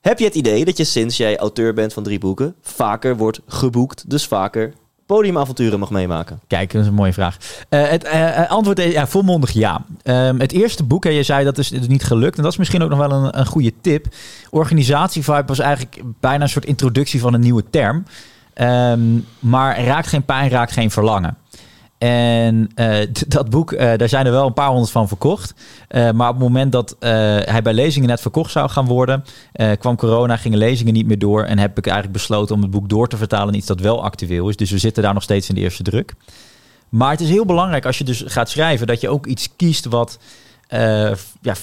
Heb 0.00 0.18
je 0.18 0.24
het 0.24 0.34
idee 0.34 0.64
dat 0.64 0.76
je 0.76 0.84
sinds 0.84 1.16
jij 1.16 1.36
auteur 1.38 1.74
bent 1.74 1.92
van 1.92 2.02
drie 2.02 2.18
boeken 2.18 2.54
vaker 2.60 3.16
wordt 3.16 3.40
geboekt, 3.46 4.10
dus 4.10 4.26
vaker 4.26 4.72
podiumavonturen 5.06 5.78
mag 5.78 5.90
meemaken? 5.90 6.40
Kijk, 6.46 6.72
dat 6.72 6.82
is 6.82 6.86
een 6.88 6.94
mooie 6.94 7.12
vraag. 7.12 7.36
Eh, 7.68 7.88
het 7.88 8.06
antwoord 8.48 8.78
is 8.78 8.92
ja, 8.92 9.06
volmondig 9.06 9.50
ja. 9.50 9.84
Ehm, 10.02 10.38
het 10.40 10.52
eerste 10.52 10.84
boek, 10.84 11.04
en 11.04 11.12
je 11.12 11.22
zei 11.22 11.44
dat 11.44 11.58
is, 11.58 11.70
is 11.72 11.86
niet 11.86 12.04
gelukt. 12.04 12.36
En 12.36 12.42
dat 12.42 12.52
is 12.52 12.58
misschien 12.58 12.82
ook 12.82 12.90
nog 12.90 12.98
wel 12.98 13.10
een, 13.12 13.38
een 13.38 13.46
goede 13.46 13.72
tip. 13.80 14.06
Organisatievibe 14.50 15.44
was 15.46 15.58
eigenlijk 15.58 16.02
bijna 16.20 16.42
een 16.42 16.48
soort 16.48 16.64
introductie 16.64 17.20
van 17.20 17.34
een 17.34 17.40
nieuwe 17.40 17.64
term. 17.70 18.04
Ehm, 18.54 19.18
maar 19.38 19.84
raakt 19.84 20.06
geen 20.06 20.24
pijn, 20.24 20.50
raakt 20.50 20.72
geen 20.72 20.90
verlangen. 20.90 21.36
En 21.98 22.68
eh, 22.74 23.06
dat 23.28 23.50
boek, 23.50 23.72
eh, 23.72 23.98
daar 23.98 24.08
zijn 24.08 24.26
er 24.26 24.32
wel 24.32 24.46
een 24.46 24.52
paar 24.52 24.68
honderd 24.68 24.90
van 24.90 25.08
verkocht. 25.08 25.54
Eh, 25.88 26.10
maar 26.10 26.28
op 26.28 26.34
het 26.34 26.42
moment 26.42 26.72
dat 26.72 26.96
hij 27.44 27.62
bij 27.62 27.72
lezingen 27.72 28.08
net 28.08 28.20
verkocht 28.20 28.50
zou 28.50 28.70
gaan 28.70 28.86
worden, 28.86 29.24
kwam 29.78 29.96
corona, 29.96 30.36
gingen 30.36 30.58
lezingen 30.58 30.92
niet 30.92 31.06
meer 31.06 31.18
door. 31.18 31.42
En 31.42 31.58
heb 31.58 31.78
ik 31.78 31.86
eigenlijk 31.86 32.16
besloten 32.16 32.54
om 32.54 32.62
het 32.62 32.70
boek 32.70 32.88
door 32.88 33.08
te 33.08 33.16
vertalen 33.16 33.48
in 33.48 33.58
iets 33.58 33.66
dat 33.66 33.80
wel 33.80 34.04
actueel 34.04 34.48
is. 34.48 34.56
Dus 34.56 34.70
we 34.70 34.78
zitten 34.78 35.02
daar 35.02 35.14
nog 35.14 35.22
steeds 35.22 35.48
in 35.48 35.54
de 35.54 35.60
eerste 35.60 35.82
druk. 35.82 36.14
Maar 36.88 37.10
het 37.10 37.20
is 37.20 37.28
heel 37.28 37.44
belangrijk 37.44 37.86
als 37.86 37.98
je 37.98 38.04
dus 38.04 38.22
gaat 38.26 38.50
schrijven, 38.50 38.86
dat 38.86 39.00
je 39.00 39.08
ook 39.08 39.26
iets 39.26 39.48
kiest 39.56 39.84
wat 39.84 40.18
eh, 40.66 41.12
ja, 41.40 41.54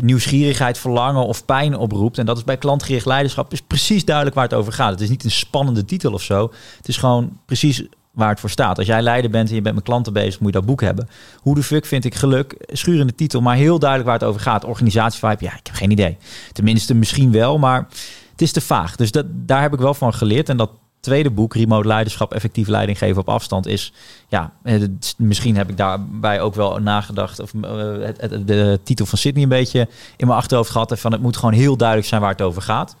nieuwsgierigheid, 0.00 0.78
verlangen 0.78 1.26
of 1.26 1.44
pijn 1.44 1.76
oproept. 1.76 2.18
En 2.18 2.26
dat 2.26 2.36
is 2.36 2.44
bij 2.44 2.56
klantgericht 2.56 3.06
leiderschap 3.06 3.52
is 3.52 3.60
precies 3.60 4.04
duidelijk 4.04 4.36
waar 4.36 4.44
het 4.44 4.54
over 4.54 4.72
gaat. 4.72 4.90
Het 4.90 5.00
is 5.00 5.08
niet 5.08 5.24
een 5.24 5.30
spannende 5.30 5.84
titel 5.84 6.12
of 6.12 6.22
zo. 6.22 6.52
Het 6.76 6.88
is 6.88 6.96
gewoon 6.96 7.38
precies 7.46 7.84
waar 8.10 8.28
het 8.28 8.40
voor 8.40 8.50
staat. 8.50 8.78
Als 8.78 8.86
jij 8.86 9.02
leider 9.02 9.30
bent 9.30 9.48
en 9.48 9.54
je 9.54 9.62
bent 9.62 9.74
met 9.74 9.84
klanten 9.84 10.12
bezig, 10.12 10.40
moet 10.40 10.52
je 10.52 10.58
dat 10.58 10.66
boek 10.66 10.80
hebben. 10.80 11.08
Hoe 11.40 11.54
de 11.54 11.62
fuck 11.62 11.86
vind 11.86 12.04
ik 12.04 12.14
geluk? 12.14 12.54
Schurende 12.72 13.14
titel, 13.14 13.40
maar 13.40 13.56
heel 13.56 13.78
duidelijk 13.78 14.10
waar 14.10 14.18
het 14.18 14.28
over 14.28 14.40
gaat. 14.40 14.64
Organisatievibe, 14.64 15.44
ja, 15.44 15.56
ik 15.56 15.66
heb 15.66 15.74
geen 15.74 15.90
idee. 15.90 16.16
Tenminste, 16.52 16.94
misschien 16.94 17.32
wel, 17.32 17.58
maar 17.58 17.86
het 18.30 18.42
is 18.42 18.52
te 18.52 18.60
vaag. 18.60 18.96
Dus 18.96 19.10
dat, 19.10 19.26
daar 19.28 19.62
heb 19.62 19.72
ik 19.72 19.78
wel 19.78 19.94
van 19.94 20.14
geleerd. 20.14 20.48
En 20.48 20.56
dat 20.56 20.70
tweede 21.06 21.30
boek, 21.30 21.54
Remote 21.54 21.86
Leiderschap, 21.88 22.32
Effectief 22.34 22.68
Leiding 22.68 22.98
Geven 22.98 23.20
op 23.20 23.28
Afstand, 23.28 23.66
is, 23.66 23.92
ja, 24.28 24.52
het- 24.62 25.14
misschien 25.18 25.56
heb 25.56 25.68
ik 25.70 25.76
daarbij 25.76 26.40
ook 26.40 26.54
wel 26.54 26.78
nagedacht, 26.78 27.40
of 27.40 27.52
eh, 27.62 27.70
het, 28.00 28.20
het- 28.20 28.46
de 28.46 28.80
titel 28.82 29.06
van 29.06 29.18
Sydney 29.18 29.42
een 29.42 29.48
beetje 29.48 29.88
in 30.16 30.26
mijn 30.26 30.38
achterhoofd 30.38 30.70
gehad. 30.70 30.90
En 30.90 30.98
van 30.98 31.12
het 31.12 31.20
moet 31.22 31.36
gewoon 31.36 31.54
heel 31.54 31.76
duidelijk 31.76 32.08
zijn 32.08 32.20
waar 32.20 32.30
het 32.30 32.42
over 32.42 32.62
gaat. 32.62 32.96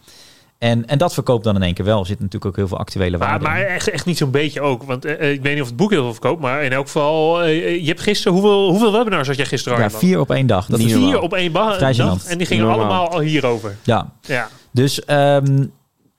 En, 0.58 0.86
en 0.86 0.98
dat 0.98 1.14
verkoopt 1.14 1.44
dan 1.44 1.54
in 1.56 1.62
één 1.62 1.74
keer 1.74 1.84
wel. 1.84 2.00
Er 2.00 2.06
zit 2.06 2.18
natuurlijk 2.18 2.44
ook 2.46 2.56
heel 2.56 2.68
veel 2.68 2.78
actuele 2.78 3.18
Maar, 3.18 3.28
waarde 3.28 3.44
in. 3.44 3.50
maar 3.50 3.60
echt, 3.60 3.88
echt 3.90 4.06
niet 4.06 4.16
zo'n 4.16 4.30
beetje 4.30 4.60
ook. 4.60 4.82
Want 4.82 5.04
eh, 5.04 5.12
eh, 5.12 5.32
ik 5.32 5.42
weet 5.42 5.52
niet 5.52 5.62
of 5.62 5.68
het 5.68 5.76
boek 5.76 5.90
heel 5.90 6.02
veel 6.02 6.12
verkoopt. 6.12 6.40
Maar 6.40 6.62
in 6.62 6.72
elk 6.72 6.86
geval, 6.86 7.46
je 7.46 7.82
hebt 7.86 8.00
gisteren... 8.00 8.32
Hoeveel, 8.32 8.68
hoeveel 8.70 8.92
webinars 8.92 9.26
had 9.28 9.36
jij 9.36 9.46
gisteren? 9.46 9.78
Ja, 9.78 9.90
vier 9.90 10.20
op 10.20 10.30
één 10.30 10.46
dag. 10.46 10.66
Dat 10.66 10.80
Vier 10.80 10.98
normaal. 10.98 11.20
op 11.20 11.32
één 11.34 11.52
dag. 11.52 11.78
En 11.78 12.38
die 12.38 12.46
gingen 12.46 12.64
Normaal. 12.66 12.84
allemaal 12.84 13.08
al 13.12 13.20
hierover. 13.20 13.76
ja. 13.82 14.12
Ja. 14.20 14.48
Dus 14.70 15.04
ehm, 15.04 15.64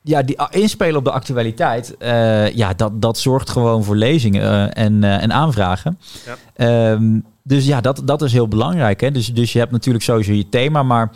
ja, 0.08 0.22
die 0.22 0.42
a- 0.42 0.52
inspelen 0.52 0.96
op 0.96 1.04
de 1.04 1.12
actualiteit, 1.12 1.98
eh, 1.98 2.56
ja, 2.56 2.74
dat, 2.74 3.02
dat 3.02 3.18
zorgt 3.18 3.50
gewoon 3.50 3.84
voor 3.84 3.96
lezingen 3.96 4.42
eh, 4.42 4.84
en, 4.84 5.04
eh, 5.04 5.24
en 5.24 5.34
aanvragen. 5.34 6.00
Ja. 6.26 6.36
Ehm, 6.54 7.20
dus 7.44 7.66
ja, 7.66 7.82
dat, 7.82 8.02
dat 8.06 8.22
is 8.22 8.34
heel 8.34 8.48
belangrijk. 8.48 9.02
Hè? 9.02 9.12
Dus, 9.12 9.34
dus 9.34 9.54
je 9.54 9.60
hebt 9.60 9.72
natuurlijk 9.72 10.04
sowieso 10.04 10.32
je 10.32 10.50
thema, 10.50 10.84
maar 10.84 11.12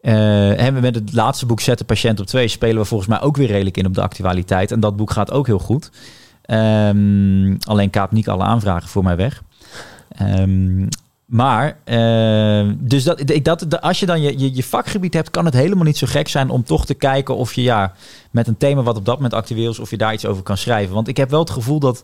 hè, 0.00 0.72
met 0.72 0.94
het 0.94 1.12
laatste 1.12 1.46
boek 1.46 1.60
Zet 1.60 1.78
de 1.78 1.84
patiënt 1.84 2.20
op 2.20 2.26
twee 2.26 2.48
spelen 2.48 2.76
we 2.76 2.84
volgens 2.84 3.08
mij 3.08 3.20
ook 3.20 3.36
weer 3.36 3.46
redelijk 3.46 3.76
in 3.76 3.86
op 3.86 3.94
de 3.94 4.02
actualiteit. 4.02 4.72
En 4.72 4.80
dat 4.80 4.96
boek 4.96 5.10
gaat 5.10 5.30
ook 5.30 5.46
heel 5.46 5.58
goed. 5.58 5.90
Ehm, 6.42 7.56
alleen 7.60 7.90
kaapt 7.90 8.12
niet 8.12 8.28
alle 8.28 8.42
aanvragen 8.42 8.88
voor 8.88 9.02
mij 9.04 9.16
weg. 9.16 9.42
Ehm, 10.08 10.86
maar, 11.32 11.76
eh, 11.84 12.70
dus 12.78 13.04
dat, 13.04 13.30
ik- 13.30 13.44
dat- 13.44 13.80
als 13.80 14.00
je 14.00 14.06
dan 14.06 14.20
je, 14.20 14.38
je, 14.38 14.54
je 14.54 14.62
vakgebied 14.62 15.14
hebt, 15.14 15.30
kan 15.30 15.44
het 15.44 15.54
helemaal 15.54 15.84
niet 15.84 15.96
zo 15.96 16.06
gek 16.10 16.28
zijn 16.28 16.50
om 16.50 16.64
toch 16.64 16.86
te 16.86 16.94
kijken 16.94 17.36
of 17.36 17.54
je 17.54 17.62
ja, 17.62 17.92
met 18.30 18.46
een 18.46 18.56
thema 18.56 18.82
wat 18.82 18.96
op 18.96 19.04
dat 19.04 19.14
moment 19.16 19.34
actueel 19.34 19.70
is, 19.70 19.78
of 19.78 19.90
je 19.90 19.96
daar 19.96 20.12
iets 20.12 20.26
over 20.26 20.42
kan 20.42 20.56
schrijven. 20.56 20.94
Want 20.94 21.08
ik 21.08 21.16
heb 21.16 21.30
wel 21.30 21.40
het 21.40 21.50
gevoel 21.50 21.78
dat 21.78 22.02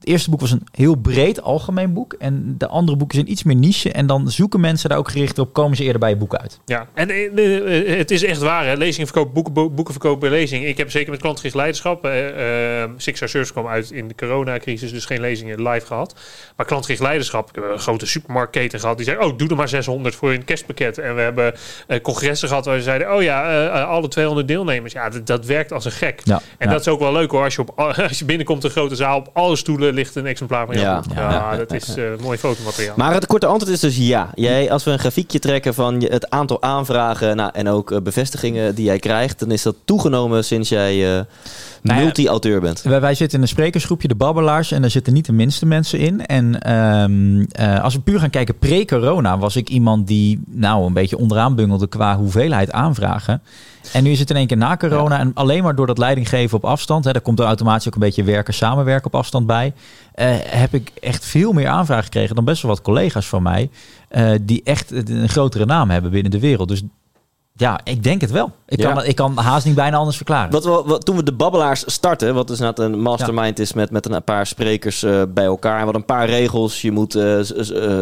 het 0.00 0.08
eerste 0.08 0.30
boek 0.30 0.40
was 0.40 0.50
een 0.50 0.66
heel 0.72 0.94
breed 0.94 1.42
algemeen 1.42 1.92
boek. 1.92 2.12
En 2.12 2.54
de 2.58 2.66
andere 2.66 2.96
boeken 2.96 3.16
zijn 3.16 3.30
iets 3.30 3.42
meer 3.42 3.56
niche. 3.56 3.92
En 3.92 4.06
dan 4.06 4.30
zoeken 4.30 4.60
mensen 4.60 4.88
daar 4.88 4.98
ook 4.98 5.10
gericht 5.10 5.38
op, 5.38 5.52
komen 5.52 5.76
ze 5.76 5.82
eerder 5.82 6.00
bij 6.00 6.10
je 6.10 6.16
boek 6.16 6.34
uit. 6.34 6.60
Ja, 6.64 6.86
en 6.94 7.10
eh, 7.10 7.90
eh, 7.90 7.98
het 7.98 8.10
is 8.10 8.24
echt 8.24 8.40
waar. 8.40 8.66
Hè? 8.66 8.74
Lezingen 8.74 9.06
verkopen, 9.06 9.32
boeken, 9.34 9.52
bo- 9.52 9.70
boeken 9.70 9.94
verkopen 9.94 10.20
bij 10.20 10.38
lezing. 10.38 10.64
Ik 10.64 10.76
heb 10.76 10.90
zeker 10.90 11.10
met 11.10 11.20
klantgericht 11.20 11.54
leiderschap. 11.54 12.04
eh 12.04 12.82
eh, 12.82 12.90
Six 12.96 13.50
kwam 13.52 13.66
uit 13.66 13.90
in 13.90 14.08
de 14.08 14.14
coronacrisis, 14.14 14.92
dus 14.92 15.04
geen 15.04 15.20
lezingen 15.20 15.68
live 15.68 15.86
gehad. 15.86 16.14
Maar 16.56 16.66
klantgericht 16.66 17.02
leiderschap, 17.02 17.48
ik 17.48 17.54
heb 17.54 17.64
een 17.64 17.78
grote 17.78 18.06
supermarktketen 18.06 18.80
gehad. 18.80 18.96
Die 18.96 19.06
zei, 19.06 19.18
oh, 19.18 19.38
doe 19.38 19.48
er 19.48 19.56
maar 19.56 19.68
600 19.68 20.14
voor 20.14 20.32
een 20.32 20.44
kerstpakket. 20.44 20.98
En 20.98 21.14
we 21.14 21.20
hebben 21.20 21.54
eh, 21.86 22.00
congressen 22.00 22.48
gehad 22.48 22.64
waar 22.64 22.76
ze 22.76 22.82
zeiden, 22.82 23.14
oh 23.14 23.22
ja, 23.22 23.48
eh, 23.50 23.66
eh, 23.80 23.88
alle 23.88 24.08
200 24.08 24.48
deelnemers. 24.48 24.92
Ja, 24.92 25.08
dat, 25.08 25.26
dat 25.26 25.46
werkt 25.46 25.72
als 25.72 25.84
een 25.84 25.92
gek. 25.92 26.20
Ja, 26.24 26.40
En 26.58 26.66
ja. 26.66 26.72
dat 26.72 26.80
is 26.80 26.88
ook 26.88 27.00
wel 27.00 27.12
leuk 27.12 27.30
hoor. 27.30 27.44
Als 27.44 27.54
je, 27.54 27.60
op, 27.60 27.70
als 28.08 28.18
je 28.18 28.24
binnenkomt 28.24 28.64
een 28.64 28.70
grote 28.70 28.94
zaal, 28.96 29.18
op 29.18 29.30
alle 29.32 29.56
stoelen 29.56 29.89
ligt 29.92 30.14
een 30.16 30.26
exemplaar 30.26 30.66
van 30.66 30.74
jouw 30.74 30.84
Ja. 30.84 31.00
boek. 31.00 31.12
Ja. 31.16 31.30
Ja, 31.30 31.56
dat 31.56 31.72
is 31.72 31.94
eh, 31.96 32.04
mooi 32.22 32.38
fotomateriaal. 32.38 32.94
Maar 32.96 33.14
het 33.14 33.26
korte 33.26 33.46
antwoord 33.46 33.72
is 33.74 33.80
dus 33.80 33.96
ja. 33.96 34.30
Jij, 34.34 34.70
als 34.70 34.84
we 34.84 34.90
een 34.90 34.98
grafiekje 34.98 35.38
trekken 35.38 35.74
van 35.74 36.00
je- 36.00 36.08
het 36.08 36.30
aantal 36.30 36.62
aanvragen 36.62 37.36
nou, 37.36 37.50
en 37.54 37.68
ook 37.68 37.90
eh, 37.92 38.00
bevestigingen 38.00 38.74
die 38.74 38.84
jij 38.84 38.98
krijgt, 38.98 39.38
dan 39.38 39.50
is 39.50 39.62
dat 39.62 39.74
toegenomen 39.84 40.44
sinds 40.44 40.68
jij 40.68 40.96
Nou 41.82 41.98
ja, 41.98 42.04
multi-auteur 42.04 42.60
bent. 42.60 42.82
Wij, 42.82 43.00
wij 43.00 43.14
zitten 43.14 43.36
in 43.36 43.42
een 43.42 43.50
sprekersgroepje, 43.50 44.08
de 44.08 44.14
Babbelaars, 44.14 44.72
en 44.72 44.80
daar 44.80 44.90
zitten 44.90 45.12
niet 45.12 45.26
de 45.26 45.32
minste 45.32 45.66
mensen 45.66 45.98
in. 45.98 46.26
En 46.26 46.60
ehm, 46.62 47.44
eh, 47.52 47.84
als 47.84 47.94
we 47.94 48.00
puur 48.00 48.18
gaan 48.20 48.30
kijken, 48.30 48.58
pre-corona 48.58 49.38
was 49.38 49.56
ik 49.56 49.68
iemand 49.68 50.06
die 50.06 50.40
nou 50.46 50.86
een 50.86 50.92
beetje 50.92 51.18
onderaan 51.18 51.54
bungelde 51.54 51.86
qua 51.86 52.16
hoeveelheid 52.16 52.72
aanvragen. 52.72 53.42
En 53.92 54.02
nu 54.02 54.10
is 54.10 54.18
het 54.18 54.30
in 54.30 54.36
één 54.36 54.46
keer 54.46 54.56
na 54.56 54.76
corona 54.76 55.18
en 55.18 55.30
alleen 55.34 55.62
maar 55.62 55.74
door 55.74 55.86
dat 55.86 55.98
leidinggeven 55.98 56.56
op 56.56 56.64
afstand, 56.64 57.04
hè, 57.04 57.12
daar 57.12 57.22
komt 57.22 57.38
er 57.38 57.44
automatisch 57.44 57.86
ook 57.86 57.94
een 57.94 58.00
beetje 58.00 58.24
werken, 58.24 58.54
samenwerken 58.54 59.06
op 59.06 59.14
afstand 59.14 59.46
bij, 59.46 59.72
eh, 60.14 60.26
heb 60.40 60.74
ik 60.74 60.92
echt 61.00 61.24
veel 61.24 61.52
meer 61.52 61.68
aanvragen 61.68 62.04
gekregen 62.04 62.34
dan 62.34 62.44
best 62.44 62.62
wel 62.62 62.70
wat 62.70 62.82
collega's 62.82 63.26
van 63.26 63.42
mij, 63.42 63.70
eh, 64.08 64.30
die 64.42 64.60
echt 64.64 64.90
een 65.08 65.28
grotere 65.28 65.66
naam 65.66 65.90
hebben 65.90 66.10
binnen 66.10 66.30
de 66.30 66.40
wereld. 66.40 66.68
Dus 66.68 66.82
ja, 67.60 67.80
ik 67.84 68.02
denk 68.02 68.20
het 68.20 68.30
wel. 68.30 68.52
Ik, 68.68 68.80
Ja. 68.80 68.92
kan, 68.92 69.04
ik 69.04 69.14
kan 69.16 69.36
haast 69.38 69.66
niet 69.66 69.74
bijna 69.74 69.96
anders 69.96 70.16
verklaren. 70.16 70.50
Wat, 70.50 70.64
we- 70.64 70.82
wat, 70.86 71.04
toen 71.04 71.16
we 71.16 71.22
de 71.22 71.32
Babbelaars 71.32 71.82
starten, 71.86 72.34
wat 72.34 72.48
dus 72.48 72.58
net 72.58 72.78
een 72.78 73.00
mastermind 73.00 73.58
is 73.58 73.72
met, 73.72 73.90
met 73.90 74.10
een 74.10 74.24
paar 74.24 74.46
sprekers 74.46 75.02
eh, 75.02 75.22
bij 75.28 75.44
elkaar. 75.44 75.78
En 75.80 75.86
wat 75.86 75.94
een 75.94 76.04
paar 76.04 76.26
regels. 76.28 76.80
Je 76.82 76.90
moet 76.92 77.14
eh, 77.14 77.38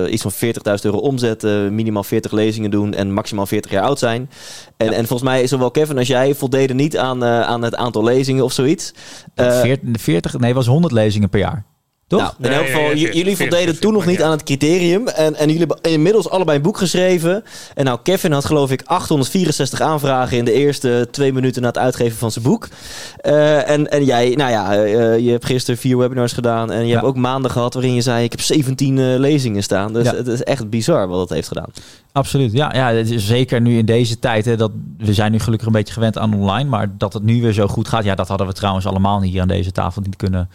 eh, 0.07 0.13
iets 0.13 0.23
van 0.23 0.33
40.000 0.33 0.85
euro 0.85 0.99
omzetten, 0.99 1.75
minimaal 1.75 2.05
40 2.05 2.33
lezingen 2.33 2.71
doen 2.71 2.95
en 2.95 3.13
maximaal 3.13 3.47
40 3.47 3.71
jaar 3.71 3.83
oud 3.85 3.99
zijn. 3.99 4.31
En, 4.77 4.89
en 4.93 5.07
volgens 5.07 5.29
mij, 5.31 5.47
zowel 5.47 5.71
Kevin 5.71 5.99
als 5.99 6.07
jij 6.09 6.35
voldeden 6.35 6.77
niet 6.77 6.99
aan, 6.99 7.25
aan 7.25 7.63
het 7.63 7.77
aantal 7.77 8.05
lezingen 8.05 8.45
of 8.45 8.53
zoiets. 8.53 8.93
Eh, 9.35 9.61
40, 9.61 10.01
40, 10.01 10.33
nee, 10.33 10.47
het 10.47 10.57
was 10.57 10.67
100 10.67 10.93
lezingen 10.93 11.29
per 11.29 11.41
jaar. 11.41 11.65
Toch? 12.09 12.21
Nou, 12.21 12.33
in 12.41 12.59
elk 12.59 12.67
geval, 12.67 12.81
nee, 12.83 12.91
j- 12.97 12.99
40, 12.99 13.15
jullie 13.15 13.37
40, 13.37 13.57
voldeden 13.57 13.81
toen 13.81 13.93
nog 13.93 14.07
niet 14.07 14.23
aan 14.23 14.31
het 14.31 14.43
criterium. 14.43 15.09
En, 15.09 15.35
en 15.35 15.47
jullie 15.47 15.59
hebben 15.67 15.93
inmiddels 15.93 16.31
allebei 16.31 16.57
een 16.57 16.63
boek 16.63 16.79
geschreven. 16.79 17.45
En 17.75 17.85
nou, 17.85 17.99
Kevin 18.03 18.33
had 18.33 18.45
geloof 18.45 18.71
ik 18.71 18.83
864 18.85 19.81
aanvragen 19.81 20.37
in 20.37 20.45
de 20.45 20.53
eerste 20.53 21.09
twee 21.11 21.33
minuten 21.33 21.63
na 21.63 21.69
het 21.69 21.79
uitgeven 21.79 22.19
van 22.19 22.31
zijn 22.31 22.45
boek. 22.45 22.69
Eh, 23.17 23.71
en, 23.71 23.91
en 23.91 24.05
jij, 24.05 24.31
nou 24.37 24.51
ja, 24.51 24.75
eh, 24.77 25.19
je 25.19 25.31
hebt 25.31 25.45
gisteren 25.47 25.81
vier 25.81 25.99
webinars 25.99 26.33
gedaan. 26.33 26.71
En 26.73 26.81
je 26.81 26.87
Ja. 26.87 26.93
hebt 26.95 27.07
ook 27.07 27.17
maanden 27.17 27.51
gehad 27.51 27.75
waarin 27.75 27.95
je 27.95 28.01
zei, 28.01 28.25
ik 28.25 28.31
heb 28.31 28.41
17 28.41 28.99
eh, 28.99 29.05
lezingen 29.19 29.63
staan. 29.63 29.93
Dus 29.93 30.05
Ja. 30.05 30.15
het 30.15 30.27
is 30.27 30.43
echt 30.43 30.71
bizar 30.71 31.09
wat 31.09 31.21
het 31.21 31.31
heeft 31.31 31.49
gedaan. 31.49 31.69
Absoluut. 32.13 32.53
Ja, 32.53 32.71
ja, 32.75 32.93
het 32.93 33.11
is 33.11 33.27
zeker 33.27 33.61
nu 33.61 33.79
in 33.79 33.85
deze 33.87 34.19
tijd. 34.19 34.45
Hè, 34.45 34.57
dat, 34.57 34.71
we 34.99 35.15
zijn 35.15 35.33
nu 35.33 35.39
gelukkig 35.39 35.67
een 35.67 35.73
beetje 35.73 35.93
gewend 35.95 36.19
aan 36.19 36.35
online. 36.35 36.69
Maar 36.69 36.91
dat 36.99 37.13
het 37.13 37.23
nu 37.23 37.41
weer 37.43 37.53
zo 37.53 37.67
goed 37.67 37.89
gaat. 37.89 38.05
Ja, 38.05 38.15
dat 38.15 38.29
hadden 38.29 38.47
we 38.47 38.53
trouwens 38.53 38.87
allemaal 38.87 39.23
hier 39.23 39.41
aan 39.41 39.49
deze 39.49 39.73
tafel 39.73 40.03
niet 40.03 40.17
kunnen 40.17 40.49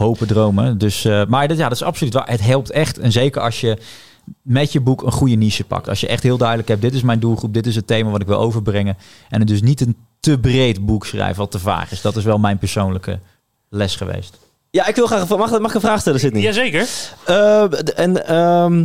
hopen, 0.00 0.26
dromen. 0.26 0.78
Dus, 0.78 1.04
eh, 1.04 1.22
maar 1.26 1.48
dat, 1.48 1.56
ja, 1.56 1.62
dat 1.68 1.72
is 1.72 1.82
absoluut 1.82 2.14
waar. 2.14 2.28
Het 2.30 2.40
helpt 2.40 2.70
echt. 2.70 2.98
En 2.98 3.12
zeker 3.12 3.40
als 3.42 3.60
je 3.60 3.78
met 4.42 4.72
je 4.72 4.80
boek 4.80 5.02
een 5.02 5.12
goede 5.12 5.34
niche 5.34 5.64
pakt. 5.64 5.88
Als 5.88 6.00
je 6.00 6.06
echt 6.06 6.22
heel 6.22 6.36
duidelijk 6.38 6.68
hebt, 6.68 6.82
dit 6.82 6.94
is 6.94 7.02
mijn 7.02 7.20
doelgroep. 7.20 7.54
Dit 7.54 7.66
is 7.66 7.76
het 7.76 7.86
thema 7.86 8.10
wat 8.10 8.20
ik 8.20 8.26
wil 8.26 8.38
overbrengen. 8.38 8.96
En 9.28 9.38
het 9.38 9.48
dus 9.48 9.62
niet 9.62 9.80
een 9.80 9.96
te 10.20 10.38
breed 10.38 10.86
boek 10.86 11.06
schrijven 11.06 11.36
wat 11.38 11.50
te 11.50 11.58
vaag 11.58 11.92
is. 11.92 12.00
Dat 12.00 12.16
is 12.16 12.24
wel 12.24 12.38
mijn 12.38 12.58
persoonlijke 12.58 13.18
les 13.68 13.96
geweest. 13.96 14.38
Ja, 14.70 14.86
ik 14.86 14.94
wil 14.96 15.06
graag, 15.06 15.28
mag, 15.28 15.50
mag 15.58 15.68
ik 15.68 15.74
een 15.74 15.80
vraag 15.80 16.00
stellen, 16.00 16.20
Sydney? 16.20 16.42
Jazeker. 16.42 16.88
Eh, 17.24 17.64
d- 17.64 17.92
en 17.92 18.26
ehm, 18.26 18.84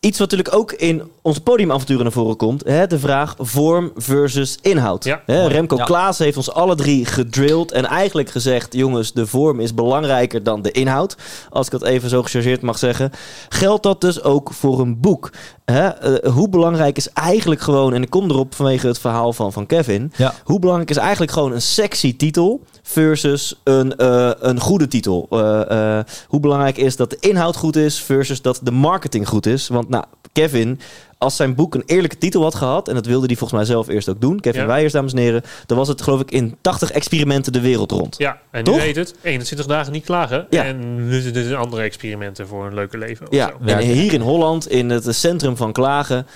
iets 0.00 0.18
wat 0.18 0.30
natuurlijk 0.30 0.56
ook 0.56 0.72
in 0.72 1.02
onze 1.22 1.40
podiumavonturen 1.40 2.02
naar 2.02 2.12
voren 2.12 2.36
komt. 2.36 2.64
Hè, 2.64 2.86
de 2.86 2.98
vraag 2.98 3.34
vorm 3.38 3.92
versus 3.96 4.58
inhoud. 4.62 5.04
Ja. 5.04 5.22
Hè, 5.26 5.46
Remco 5.46 5.76
Ja. 5.76 5.84
Klaas 5.84 6.18
heeft 6.18 6.36
ons 6.36 6.52
alle 6.52 6.74
drie 6.74 7.04
gedrilled. 7.04 7.72
En 7.72 7.84
eigenlijk 7.84 8.30
gezegd, 8.30 8.74
jongens, 8.74 9.12
de 9.12 9.26
vorm 9.26 9.60
is 9.60 9.74
belangrijker 9.74 10.42
dan 10.42 10.62
de 10.62 10.70
inhoud. 10.72 11.16
Als 11.50 11.66
ik 11.66 11.72
dat 11.72 11.82
even 11.82 12.08
zo 12.08 12.22
gechargeerd 12.22 12.62
mag 12.62 12.78
zeggen. 12.78 13.10
Geldt 13.48 13.82
dat 13.82 14.00
dus 14.00 14.22
ook 14.22 14.52
voor 14.52 14.80
een 14.80 15.00
boek? 15.00 15.30
Hè? 15.64 15.88
Eh, 15.88 16.32
hoe 16.32 16.48
belangrijk 16.48 16.96
is 16.96 17.08
eigenlijk 17.08 17.60
gewoon, 17.60 17.94
en 17.94 18.02
ik 18.02 18.10
kom 18.10 18.30
erop 18.30 18.54
vanwege 18.54 18.86
het 18.86 18.98
verhaal 18.98 19.32
van, 19.32 19.52
van 19.52 19.66
Kevin. 19.66 20.12
Ja. 20.16 20.34
Hoe 20.44 20.58
belangrijk 20.58 20.90
is 20.90 20.96
eigenlijk 20.96 21.32
gewoon 21.32 21.52
een 21.52 21.62
sexy 21.62 22.16
titel 22.16 22.62
versus 22.82 23.60
een, 23.64 23.96
eh, 23.96 24.30
een 24.38 24.60
goede 24.60 24.88
titel? 24.88 25.26
Eh, 25.30 25.98
hoe 26.28 26.40
belangrijk 26.40 26.76
is 26.76 26.96
dat 26.96 27.10
de 27.10 27.16
inhoud 27.20 27.56
goed 27.56 27.76
is 27.76 28.00
versus 28.00 28.42
dat 28.42 28.60
de 28.62 28.70
marketing 28.70 29.28
goed 29.28 29.46
is? 29.46 29.68
Want 29.68 29.85
nou, 29.88 30.04
Kevin, 30.32 30.80
als 31.18 31.36
zijn 31.36 31.54
boek 31.54 31.74
een 31.74 31.82
eerlijke 31.86 32.18
titel 32.18 32.42
had 32.42 32.54
gehad, 32.54 32.88
en 32.88 32.94
dat 32.94 33.06
wilde 33.06 33.26
hij 33.26 33.36
volgens 33.36 33.60
mij 33.60 33.68
zelf 33.68 33.88
eerst 33.88 34.08
ook 34.08 34.20
doen, 34.20 34.40
Kevin 34.40 34.60
Ja. 34.60 34.66
Weijers, 34.66 34.92
dames 34.92 35.12
en 35.12 35.18
heren, 35.18 35.42
dan 35.66 35.76
was 35.76 35.88
het 35.88 36.02
geloof 36.02 36.20
ik 36.20 36.30
in 36.30 36.56
80 36.60 36.90
experimenten 36.90 37.52
de 37.52 37.60
wereld 37.60 37.90
rond. 37.90 38.14
Ja, 38.18 38.40
en 38.50 38.64
nu 38.64 38.70
Toch? 38.70 38.80
heet 38.80 38.96
het 38.96 39.14
21 39.22 39.66
dagen 39.66 39.92
niet 39.92 40.04
klagen. 40.04 40.46
Ja. 40.50 40.64
En 40.64 41.08
nu 41.08 41.20
zijn 41.20 41.34
er 41.34 41.56
andere 41.56 41.82
experimenten 41.82 42.48
voor 42.48 42.66
een 42.66 42.74
leuker 42.74 42.98
leven. 42.98 43.26
Ja, 43.30 43.52
zo. 43.60 43.64
en 43.66 43.78
hier 43.78 44.12
in 44.12 44.20
Holland, 44.20 44.68
in 44.68 44.90
het 44.90 45.14
centrum 45.14 45.56
van 45.56 45.72
klagen, 45.72 46.26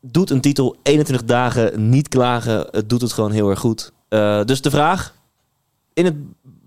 doet 0.00 0.30
een 0.30 0.40
titel 0.40 0.76
21 0.82 1.26
dagen 1.26 1.88
niet 1.88 2.08
klagen. 2.08 2.66
Het 2.70 2.88
doet 2.88 3.00
het 3.00 3.12
gewoon 3.12 3.30
heel 3.30 3.50
erg 3.50 3.58
goed. 3.58 3.92
Eh, 4.08 4.44
dus 4.44 4.60
de 4.60 4.70
vraag, 4.70 5.14
in 5.94 6.04
het, 6.04 6.14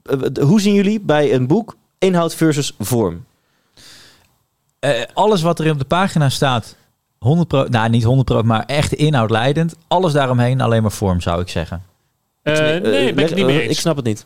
eh, 0.04 0.44
hoe 0.44 0.62
zien 0.62 0.74
jullie 0.74 1.00
bij 1.00 1.34
een 1.34 1.48
boek 1.48 1.76
inhoud 2.00 2.36
versus 2.36 2.76
vorm? 2.80 3.26
Eh, 4.80 4.92
alles 5.14 5.42
wat 5.42 5.60
er 5.60 5.72
op 5.72 5.80
de 5.80 5.86
pagina 5.86 6.30
staat, 6.30 6.76
100 7.20 7.48
pro, 7.48 7.66
nou 7.70 7.90
niet 7.90 8.04
100 8.04 8.28
pro, 8.28 8.42
maar 8.42 8.66
echt 8.66 8.94
inhoudleidend. 8.94 9.76
Alles 9.88 10.14
daaromheen 10.14 10.62
alleen 10.62 10.82
maar 10.82 10.92
vorm, 10.92 11.22
zou 11.22 11.42
ik 11.42 11.50
zeggen. 11.50 11.84
Eh, 12.44 12.54
nee, 12.56 13.14
ben 13.14 13.24
ik 13.24 13.30
het 13.30 13.36
niet 13.36 13.46
mee 13.46 13.56
eh, 13.56 13.62
eens. 13.62 13.72
Ik 13.72 13.80
snap 13.80 13.96
het 13.96 14.06
niet. 14.06 14.26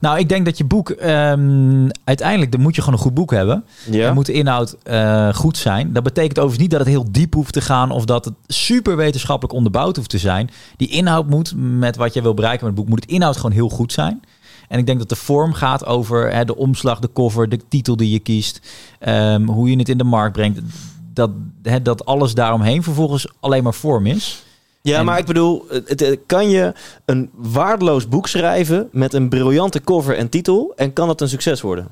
Nou, 0.00 0.18
ik 0.18 0.28
denk 0.28 0.44
dat 0.44 0.58
je 0.58 0.64
boek 0.64 0.90
ehm, 0.90 1.88
uiteindelijk 2.04 2.52
dan 2.52 2.60
moet 2.60 2.74
je 2.74 2.80
gewoon 2.80 2.98
een 2.98 3.04
goed 3.04 3.14
boek 3.14 3.30
hebben. 3.30 3.64
Ja. 3.90 4.06
Dan 4.06 4.14
moet 4.14 4.26
de 4.26 4.32
inhoud 4.32 4.76
eh, 4.82 5.34
goed 5.34 5.56
zijn. 5.56 5.92
Dat 5.92 6.02
betekent 6.02 6.38
overigens 6.38 6.62
niet 6.62 6.70
dat 6.70 6.80
het 6.80 6.88
heel 6.88 7.12
diep 7.12 7.34
hoeft 7.34 7.52
te 7.52 7.60
gaan 7.60 7.90
of 7.90 8.04
dat 8.04 8.24
het 8.24 8.34
super 8.46 8.96
wetenschappelijk 8.96 9.54
onderbouwd 9.54 9.96
hoeft 9.96 10.10
te 10.10 10.18
zijn. 10.18 10.50
Die 10.76 10.88
inhoud 10.88 11.26
moet 11.28 11.52
met 11.56 11.96
wat 11.96 12.14
je 12.14 12.22
wil 12.22 12.34
bereiken 12.34 12.66
met 12.66 12.74
het 12.74 12.84
boek, 12.84 12.94
moet 12.94 13.04
het 13.04 13.12
inhoud 13.12 13.36
gewoon 13.36 13.52
heel 13.52 13.68
goed 13.68 13.92
zijn. 13.92 14.22
En 14.68 14.78
ik 14.78 14.86
denk 14.86 14.98
dat 14.98 15.08
de 15.08 15.16
vorm 15.16 15.52
gaat 15.52 15.86
over 15.86 16.32
hè, 16.32 16.44
de 16.44 16.56
omslag, 16.56 16.98
de 16.98 17.10
cover, 17.12 17.48
de 17.48 17.60
titel 17.68 17.96
die 17.96 18.10
je 18.10 18.18
kiest, 18.18 18.60
ehm, 18.98 19.42
hoe 19.46 19.70
je 19.70 19.78
het 19.78 19.88
in 19.88 19.98
de 19.98 20.04
markt 20.04 20.32
brengt. 20.32 20.60
Dat, 21.14 21.30
hè, 21.62 21.82
dat 21.82 22.04
alles 22.04 22.34
daaromheen 22.34 22.82
vervolgens 22.82 23.26
alleen 23.40 23.62
maar 23.62 23.74
vorm 23.74 24.06
is. 24.06 24.44
Ja, 24.82 24.98
En- 24.98 25.04
maar 25.04 25.18
ik 25.18 25.26
bedoel, 25.26 25.64
het, 25.68 26.00
het- 26.00 26.18
kan 26.26 26.50
je 26.50 26.72
een 27.04 27.30
waardeloos 27.34 28.08
boek 28.08 28.28
schrijven 28.28 28.88
met 28.92 29.14
een 29.14 29.28
briljante 29.28 29.80
cover 29.80 30.16
en 30.16 30.28
titel 30.28 30.72
en 30.76 30.92
kan 30.92 31.08
het 31.08 31.20
een 31.20 31.28
succes 31.28 31.60
worden? 31.60 31.88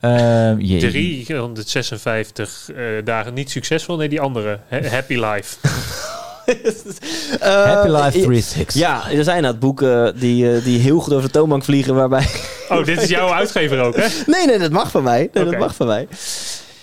Ehm, 0.00 0.60
je- 0.60 0.78
356 0.78 2.70
eh, 2.70 2.84
dagen 3.04 3.34
niet 3.34 3.50
succesvol. 3.50 3.96
Nee, 3.96 4.08
die 4.08 4.20
andere. 4.20 4.60
Ha- 4.68 4.82
Happy 4.88 5.14
Life. 5.14 5.56
Happy 7.40 7.88
Life 7.88 8.18
Eh, 8.18 8.24
36. 8.24 8.74
Ja, 8.74 9.10
er 9.10 9.24
zijn 9.24 9.36
inderdaad 9.36 9.60
boeken 9.60 10.18
die, 10.18 10.52
eh, 10.54 10.64
die 10.64 10.78
heel 10.78 10.98
goed 11.00 11.12
over 11.12 11.24
de 11.26 11.30
toonbank 11.32 11.64
vliegen 11.64 11.94
waarbij... 11.94 12.26
Oh, 12.68 12.84
dit 12.84 13.02
is 13.02 13.08
jouw 13.08 13.32
uitgever 13.32 13.80
ook, 13.80 13.96
hè? 13.96 14.06
nee, 14.26 14.46
nee, 14.46 14.58
dat 14.58 14.70
mag 14.70 14.90
van 14.90 15.02
mij. 15.02 15.28
Nee, 15.32 15.44
dat 15.44 15.58
mag 15.58 15.74
van 15.74 15.86
mij. 15.86 16.08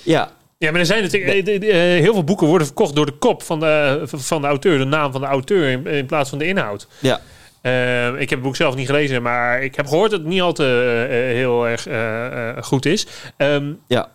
Ja, 0.04 0.32
Ja, 0.58 0.72
maar 0.72 0.80
er 0.80 0.86
zijn 0.86 1.04
natuurlijk 1.04 1.48
eh, 1.48 1.56
eh, 1.96 2.02
heel 2.02 2.14
veel 2.14 2.24
boeken 2.24 2.48
worden 2.48 2.68
verkocht 2.68 2.96
door 2.96 3.06
de 3.06 3.18
kop 3.18 3.44
van 3.44 3.60
de, 3.60 4.02
van 4.06 4.42
de 4.42 4.48
auteur, 4.48 4.78
de 4.78 4.86
naam 4.86 5.12
van 5.12 5.22
de 5.22 5.28
auteur 5.28 5.70
in, 5.70 5.88
in 5.88 6.06
plaats 6.06 6.30
van 6.30 6.38
de 6.38 6.46
inhoud. 6.48 6.88
ja. 7.00 7.20
Eh, 7.62 8.08
ik 8.08 8.20
heb 8.20 8.30
het 8.30 8.42
boek 8.42 8.56
zelf 8.56 8.76
niet 8.76 8.86
gelezen, 8.86 9.22
maar 9.22 9.64
ik 9.64 9.76
heb 9.76 9.88
gehoord 9.88 10.12
dat 10.12 10.20
het 10.20 10.30
niet 10.30 10.42
al 10.42 10.54
te 10.54 11.06
eh, 11.10 11.16
heel 11.36 11.68
erg 11.68 11.88
eh, 11.88 12.50
eh, 12.50 12.64
goed 12.64 12.86
is. 12.86 13.08
Ehm, 13.38 13.72
Ja. 13.88 14.10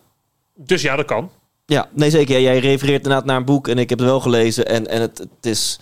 Dus 0.55 0.81
ja, 0.81 0.95
dat 0.95 1.05
kan. 1.05 1.31
Ja, 1.71 1.87
nee 1.93 2.09
zeker. 2.09 2.33
Ja, 2.39 2.41
jij 2.41 2.59
refereert 2.59 3.03
inderdaad 3.03 3.25
naar 3.25 3.37
een 3.37 3.45
boek 3.45 3.67
en 3.67 3.77
ik 3.77 3.89
heb 3.89 3.99
het 3.99 4.07
wel 4.07 4.19
gelezen 4.19 4.67
en, 4.67 4.87
en 4.87 5.01
het, 5.01 5.17
het 5.17 5.45
is 5.45 5.79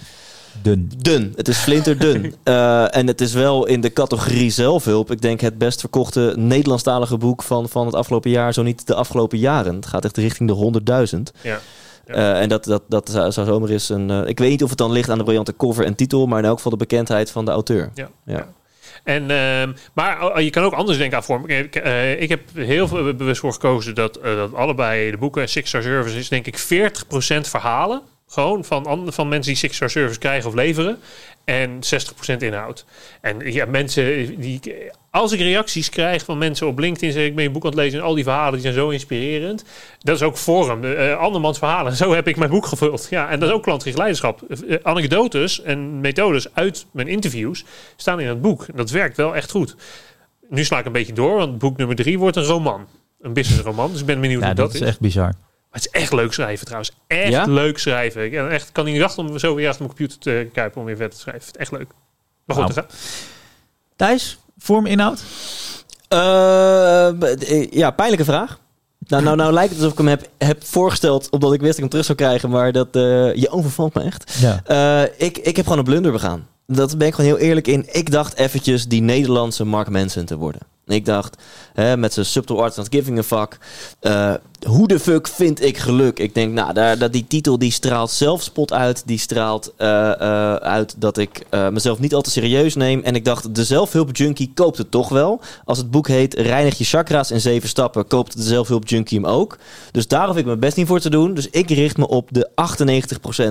Dun. 0.61 0.91
dun. 0.97 1.33
Het 1.35 1.47
is 1.47 1.57
flinterdun. 1.57 2.33
Eh 2.43 2.95
en 2.95 3.07
het 3.07 3.21
is 3.21 3.33
wel 3.33 3.65
in 3.65 3.81
de 3.81 3.93
categorie 3.93 4.49
zelfhulp. 4.49 5.11
Ik 5.11 5.21
denk 5.21 5.41
het 5.41 5.57
best 5.57 5.79
verkochte 5.79 6.33
Nederlandstalige 6.37 7.17
boek 7.17 7.43
van, 7.43 7.69
van 7.69 7.85
het 7.85 7.95
afgelopen 7.95 8.29
jaar, 8.29 8.53
zo 8.53 8.63
niet 8.63 8.87
de 8.87 8.95
afgelopen 8.95 9.37
jaren. 9.37 9.75
Het 9.75 9.85
gaat 9.85 10.05
echt 10.05 10.17
richting 10.17 10.49
de 10.49 10.81
100.000. 11.15 11.19
Ja. 11.41 11.59
Ja. 12.05 12.13
Eh, 12.13 12.41
en 12.41 12.49
dat, 12.49 12.63
dat, 12.63 12.83
dat 12.87 13.09
zou, 13.09 13.31
zou 13.31 13.47
zomaar 13.47 13.69
eens 13.69 13.89
een... 13.89 14.09
eh, 14.09 14.21
ik 14.27 14.39
weet 14.39 14.49
niet 14.49 14.63
of 14.63 14.69
het 14.69 14.77
dan 14.77 14.91
ligt 14.91 15.09
aan 15.09 15.17
de 15.17 15.23
briljante 15.23 15.55
cover 15.57 15.85
en 15.85 15.95
titel, 15.95 16.25
maar 16.27 16.39
in 16.39 16.45
elk 16.45 16.55
geval 16.55 16.71
de 16.71 16.77
bekendheid 16.77 17.31
van 17.31 17.45
de 17.45 17.51
auteur. 17.51 17.89
Ja. 17.93 18.09
Ja. 18.25 18.33
Ja. 18.35 18.47
En, 19.03 19.31
ehm, 19.31 19.73
maar 19.93 20.25
oh, 20.25 20.39
je 20.39 20.49
kan 20.49 20.63
ook 20.63 20.73
anders 20.73 20.97
denken 20.97 21.17
aan 21.17 21.23
vorm. 21.23 21.47
Ik, 21.47 21.75
eh, 21.75 22.21
ik 22.21 22.29
heb 22.29 22.41
heel 22.53 22.87
veel 22.87 23.13
bewust 23.13 23.39
voor 23.39 23.53
gekozen 23.53 23.95
dat, 23.95 24.15
eh, 24.17 24.35
dat 24.35 24.53
allebei 24.53 25.11
de 25.11 25.17
boeken, 25.17 25.49
Six 25.49 25.69
Star 25.69 25.81
Service 25.81 26.17
is 26.17 26.29
denk 26.29 26.45
ik 26.47 26.57
40% 26.57 27.47
verhalen. 27.47 28.01
Gewoon 28.31 28.63
van, 28.65 28.85
an- 28.85 29.13
van 29.13 29.27
mensen 29.27 29.51
die 29.51 29.59
Six 29.61 29.75
Star 29.75 29.89
Service 29.89 30.19
krijgen 30.19 30.49
of 30.49 30.55
leveren. 30.55 30.97
En 31.45 31.79
60% 32.33 32.37
inhoud. 32.37 32.85
En 33.21 33.51
ja, 33.51 33.65
mensen 33.65 34.35
die. 34.39 34.59
Als 35.11 35.31
ik 35.31 35.39
reacties 35.39 35.89
krijg 35.89 36.23
van 36.25 36.37
mensen 36.37 36.67
op 36.67 36.79
LinkedIn, 36.79 37.11
zeg 37.11 37.25
ik 37.25 37.35
ben 37.35 37.43
je 37.43 37.49
boek 37.49 37.63
aan 37.63 37.69
het 37.69 37.79
lezen 37.79 37.99
en 37.99 38.05
al 38.05 38.13
die 38.13 38.23
verhalen 38.23 38.53
die 38.53 38.61
zijn 38.61 38.73
zo 38.73 38.89
inspirerend. 38.89 39.63
Dat 39.99 40.15
is 40.15 40.21
ook 40.21 40.37
vorm, 40.37 40.83
eh 40.83 41.17
andermans 41.17 41.57
verhalen. 41.57 41.95
Zo 42.03 42.13
heb 42.13 42.27
ik 42.27 42.37
mijn 42.37 42.49
boek 42.49 42.65
gevuld. 42.65 43.07
Ja, 43.09 43.29
en 43.29 43.39
dat 43.39 43.49
is 43.49 43.55
ook 43.55 43.63
klantgericht 43.63 43.97
leiderschap. 43.97 44.41
Eh, 44.41 44.77
anekdotes 44.83 45.61
en 45.61 45.99
methodes 45.99 46.53
uit 46.53 46.85
mijn 46.91 47.07
interviews 47.07 47.65
staan 47.95 48.19
in 48.19 48.27
het 48.27 48.41
boek. 48.41 48.63
En 48.63 48.75
dat 48.75 48.89
werkt 48.89 49.17
wel 49.17 49.35
echt 49.35 49.51
goed. 49.51 49.75
Nu 50.49 50.63
sla 50.63 50.79
ik 50.79 50.85
een 50.85 50.91
beetje 50.91 51.13
door, 51.13 51.35
want 51.37 51.57
boek 51.57 51.77
nummer 51.77 51.95
drie 51.95 52.19
wordt 52.19 52.35
een 52.37 52.43
roman. 52.43 52.87
Een 53.21 53.33
businessroman. 53.33 53.91
Dus 53.91 53.99
ik 53.99 54.05
ben 54.05 54.21
benieuwd 54.21 54.41
Ja, 54.41 54.47
hoe 54.47 54.55
dat 54.55 54.65
dat, 54.65 54.75
is 54.75 54.81
is. 54.81 54.87
echt 54.87 54.99
bizar. 54.99 55.33
Maar 55.71 55.81
het 55.81 55.89
is 55.93 56.01
echt 56.01 56.13
leuk 56.13 56.33
schrijven 56.33 56.65
trouwens. 56.65 56.91
Echt 57.07 57.31
Ja? 57.31 57.45
leuk 57.45 57.77
schrijven. 57.79 58.23
Ik 58.25 58.31
kan 58.31 58.49
echt, 58.49 58.71
kan 58.71 58.85
niet 58.85 58.99
wachten 59.01 59.27
om 59.27 59.39
zo 59.39 59.55
weer 59.55 59.67
achter 59.67 59.83
mijn 59.85 59.95
computer 59.95 60.19
te 60.21 60.49
kijken 60.53 60.79
om 60.79 60.85
weer 60.87 60.95
verder 60.95 61.15
te 61.15 61.21
schrijven. 61.21 61.45
Het 61.45 61.55
is 61.55 61.61
echt 61.61 61.71
leuk. 61.71 61.87
Maar 62.45 62.57
goed, 62.57 62.75
Nou. 62.75 62.87
Thijs, 63.95 64.37
vorm, 64.57 64.85
inhoud? 64.85 65.23
Eh, 66.07 67.07
eh, 67.51 67.71
ja, 67.71 67.91
pijnlijke 67.91 68.25
vraag. 68.25 68.59
Nou, 69.07 69.23
nou, 69.23 69.35
nou 69.35 69.53
lijkt 69.53 69.69
het 69.69 69.77
alsof 69.79 69.91
ik 69.91 69.97
hem 69.97 70.07
heb, 70.07 70.29
heb 70.37 70.63
voorgesteld, 70.65 71.29
omdat 71.29 71.53
ik 71.53 71.61
wist 71.61 71.75
dat 71.75 71.75
ik 71.75 71.79
hem 71.81 71.89
terug 71.89 72.05
zou 72.05 72.17
krijgen, 72.17 72.49
maar 72.49 72.71
dat, 72.71 72.87
eh, 72.95 73.33
je 73.35 73.49
overvalt 73.49 73.93
me 73.93 74.01
echt. 74.01 74.33
Ja. 74.39 74.61
Eh, 74.65 75.11
ik, 75.27 75.37
ik 75.37 75.55
heb 75.55 75.65
gewoon 75.65 75.79
een 75.79 75.85
blunder 75.85 76.11
begaan. 76.11 76.47
Dat 76.67 76.97
ben 76.97 77.07
ik 77.07 77.13
gewoon 77.13 77.29
heel 77.29 77.39
eerlijk 77.39 77.67
in. 77.67 77.85
Ik 77.91 78.11
dacht 78.11 78.33
eventjes 78.37 78.87
die 78.87 79.01
Nederlandse 79.01 79.63
Mark 79.63 79.89
Manson 79.89 80.25
te 80.25 80.37
worden. 80.37 80.61
Ik 80.89 81.05
dacht, 81.05 81.37
hè, 81.73 81.97
met 81.97 82.13
zijn 82.13 82.25
subtle 82.25 82.57
arts 82.57 82.75
not 82.77 82.87
giving 82.89 83.17
a 83.17 83.23
fuck. 83.23 83.57
eh, 83.99 84.33
hoe 84.67 84.87
de 84.87 84.99
fuck 84.99 85.27
vind 85.27 85.63
ik 85.63 85.77
geluk? 85.77 86.19
Ik 86.19 86.33
denk, 86.33 86.53
nou, 86.53 86.73
daar, 86.73 86.97
dat 86.97 87.13
die 87.13 87.27
titel 87.27 87.57
die 87.59 87.71
straalt 87.71 88.11
zelfspot 88.11 88.73
uit. 88.73 89.03
Die 89.05 89.17
straalt 89.17 89.73
eh, 89.77 90.11
eh, 90.11 90.55
uit 90.55 90.95
dat 90.97 91.17
ik 91.17 91.45
mezelf 91.71 91.99
niet 91.99 92.13
al 92.13 92.21
te 92.21 92.29
serieus 92.29 92.75
neem. 92.75 93.01
En 93.03 93.15
ik 93.15 93.25
dacht, 93.25 93.55
de 93.55 93.63
zelfhulpjunkie 93.63 94.51
koopt 94.53 94.77
het 94.77 94.91
toch 94.91 95.09
wel. 95.09 95.41
Als 95.65 95.77
het 95.77 95.91
boek 95.91 96.07
heet 96.07 96.33
Reinig 96.33 96.77
je 96.77 96.83
chakra's 96.83 97.31
in 97.31 97.41
zeven 97.41 97.69
stappen, 97.69 98.07
koopt 98.07 98.37
de 98.37 98.43
zelfhulpjunkie 98.43 99.19
hem 99.19 99.27
ook. 99.27 99.57
Dus 99.91 100.07
daar 100.07 100.27
hoef 100.27 100.37
ik 100.37 100.45
mijn 100.45 100.59
best 100.59 100.77
niet 100.77 100.87
voor 100.87 100.99
te 100.99 101.09
doen. 101.09 101.33
Dus 101.33 101.49
ik 101.49 101.69
richt 101.69 101.97
me 101.97 102.07
op 102.07 102.29
de 102.31 102.49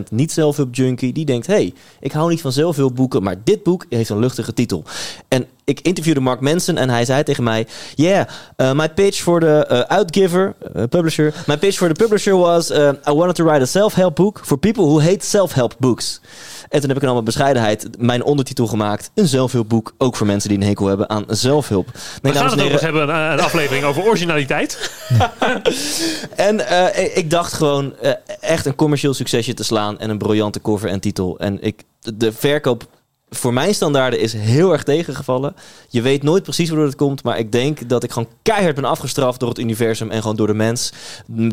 98% 0.09 0.11
niet 0.11 0.33
zelfhulpjunkie. 0.33 1.13
Die 1.13 1.25
denkt, 1.25 1.47
hey, 1.47 1.75
ik 2.01 2.13
hou 2.13 2.31
niet 2.31 2.41
van 2.41 2.53
zelfhulpboeken, 2.53 3.23
maar 3.23 3.37
dit 3.45 3.63
boek 3.63 3.87
heeft 3.89 4.11
een 4.11 4.19
luchtige 4.19 4.53
titel. 4.53 4.85
En 5.29 5.47
ik 5.69 5.81
interviewde 5.81 6.21
Mark 6.21 6.41
Manson 6.41 6.77
en 6.77 6.91
hij 6.91 7.05
zei 7.05 7.23
tegen 7.23 7.45
mij... 7.45 7.67
Yeah, 7.95 8.29
uh, 8.57 8.73
my 8.73 8.89
pitch 8.89 9.21
for 9.23 9.41
the 9.41 9.69
uh, 9.71 9.97
outgiver, 9.97 10.55
uh, 10.77 10.83
publisher... 10.91 11.35
My 11.47 11.57
pitch 11.59 11.77
for 11.77 11.89
the 11.89 11.95
publisher 12.05 12.37
was... 12.37 12.71
Uh, 12.71 12.89
I 13.09 13.13
wanted 13.13 13.35
to 13.35 13.45
write 13.45 13.61
a 13.63 13.67
self-help 13.67 14.15
book 14.15 14.41
for 14.45 14.59
people 14.59 14.85
who 14.85 15.01
hate 15.01 15.27
self-help 15.27 15.75
books. 15.79 16.21
En 16.69 16.81
toen 16.81 16.89
heb 16.89 16.97
ik 16.99 17.03
in 17.03 17.09
alle 17.09 17.23
bescheidenheid 17.23 17.89
mijn 17.99 18.23
ondertitel 18.25 18.67
gemaakt. 18.67 19.11
Een 19.15 19.27
zelfhulpboek, 19.29 19.95
ook 19.99 20.17
voor 20.17 20.27
mensen 20.27 20.49
die 20.49 20.59
een 20.59 20.65
hekel 20.67 20.87
hebben 20.87 21.09
aan 21.09 21.25
zelfhulp. 21.29 21.87
We 21.87 21.99
Nee, 22.23 22.33
gaan 22.33 22.47
dames 22.49 22.63
het 22.65 22.73
ook 22.73 22.81
hebben, 22.81 23.03
een, 23.09 23.33
een 23.33 23.41
aflevering 23.41 23.85
over 23.85 24.03
originaliteit. 24.05 24.91
En 26.37 26.67
eh, 26.67 27.05
ik- 27.05 27.15
ik 27.15 27.31
dacht 27.31 27.53
gewoon 27.53 27.97
eh, 27.97 28.13
echt 28.41 28.67
een 28.67 28.75
commercieel 28.75 29.15
succesje 29.15 29.55
te 29.55 29.65
slaan 29.65 29.99
en 29.99 30.11
een 30.11 30.19
briljante 30.19 30.61
cover 30.61 30.89
en 30.89 31.01
titel. 31.01 31.39
En 31.39 31.63
ik, 31.63 31.83
de 32.15 32.33
verkoop 32.33 32.87
voor 33.31 33.53
mijn 33.53 33.75
standaarden 33.75 34.21
is 34.21 34.33
heel 34.33 34.73
erg 34.73 34.83
tegengevallen. 34.83 35.55
Je 35.89 36.03
weet 36.03 36.23
nooit 36.23 36.43
precies 36.43 36.69
waardoor 36.69 36.87
het 36.87 36.97
komt, 36.97 37.23
maar 37.23 37.39
ik 37.39 37.53
denk 37.53 37.89
dat 37.89 38.03
ik 38.03 38.13
gewoon 38.13 38.29
keihard 38.43 38.75
ben 38.75 38.85
afgestraft 38.85 39.41
door 39.41 39.49
het 39.49 39.59
universum 39.59 40.11
en 40.11 40.21
gewoon 40.21 40.37
door 40.37 40.47
de 40.47 40.55
mens. 40.55 40.93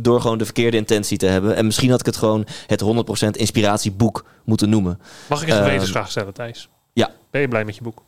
Door 0.01 0.21
gewoon 0.21 0.37
de 0.37 0.45
verkeerde 0.45 0.77
intentie 0.77 1.17
te 1.17 1.25
hebben. 1.25 1.55
En 1.55 1.65
misschien 1.65 1.89
had 1.89 1.99
ik 1.99 2.05
het 2.05 2.15
gewoon 2.15 2.45
het 2.67 2.81
100% 2.83 3.29
inspiratieboek 3.31 4.25
moeten 4.43 4.69
noemen. 4.69 4.99
Mag 5.29 5.41
ik 5.41 5.47
een 5.47 5.53
Ehm, 5.55 5.63
gewetensvraag 5.63 6.09
stellen, 6.11 6.33
Thijs? 6.33 6.69
ja. 6.93 7.11
Ben 7.31 7.41
je 7.41 7.47
blij 7.47 7.65
met 7.65 7.75
je 7.75 7.81
boek? 7.83 8.01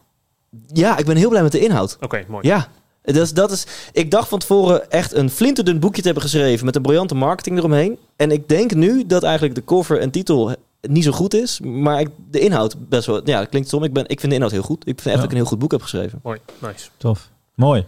Ja, 0.74 0.98
ik 0.98 1.06
ben 1.06 1.16
heel 1.18 1.30
blij 1.30 1.42
met 1.44 1.52
de 1.52 1.60
inhoud. 1.60 1.98
Oké, 2.02 2.26
mooi. 2.28 2.48
Ja. 2.48 2.68
Is, 3.04 3.34
dat 3.34 3.52
is, 3.52 3.66
ik 3.92 4.12
dacht 4.12 4.28
van 4.28 4.40
tevoren 4.40 4.92
echt 4.92 5.14
een 5.14 5.30
flinterdun 5.30 5.80
boekje 5.80 6.00
te 6.02 6.06
hebben 6.08 6.24
geschreven 6.24 6.66
met 6.66 6.76
een 6.76 6.82
briljante 6.82 7.16
marketing 7.16 7.58
eromheen. 7.58 7.98
En 8.16 8.32
ik 8.32 8.48
denk 8.50 8.74
nu 8.74 9.06
dat 9.06 9.24
eigenlijk 9.24 9.56
de 9.56 9.64
cover 9.64 10.00
en 10.00 10.12
titel 10.12 10.56
niet 10.90 11.04
zo 11.04 11.12
goed 11.12 11.34
is, 11.34 11.60
maar 11.64 12.00
ik, 12.00 12.08
de 12.32 12.40
inhoud 12.40 12.76
best 12.90 13.06
wel. 13.06 13.22
Ja, 13.24 13.40
dat 13.40 13.50
klinkt 13.50 13.68
stom. 13.68 13.84
Ik, 13.84 13.94
ben, 13.94 14.04
ik 14.08 14.20
vind 14.20 14.30
de 14.32 14.36
inhoud 14.36 14.52
heel 14.54 14.62
goed. 14.62 14.82
Ik 14.88 15.02
vind 15.02 15.06
echt 15.06 15.06
Ja. 15.06 15.14
dat 15.16 15.24
ik 15.24 15.30
een 15.32 15.38
heel 15.38 15.46
goed 15.46 15.60
boek 15.60 15.72
heb 15.72 15.82
geschreven. 15.82 16.20
Mooi, 16.24 16.40
nice. 16.60 16.88
Tof. 16.98 17.30
Mooi. 17.56 17.86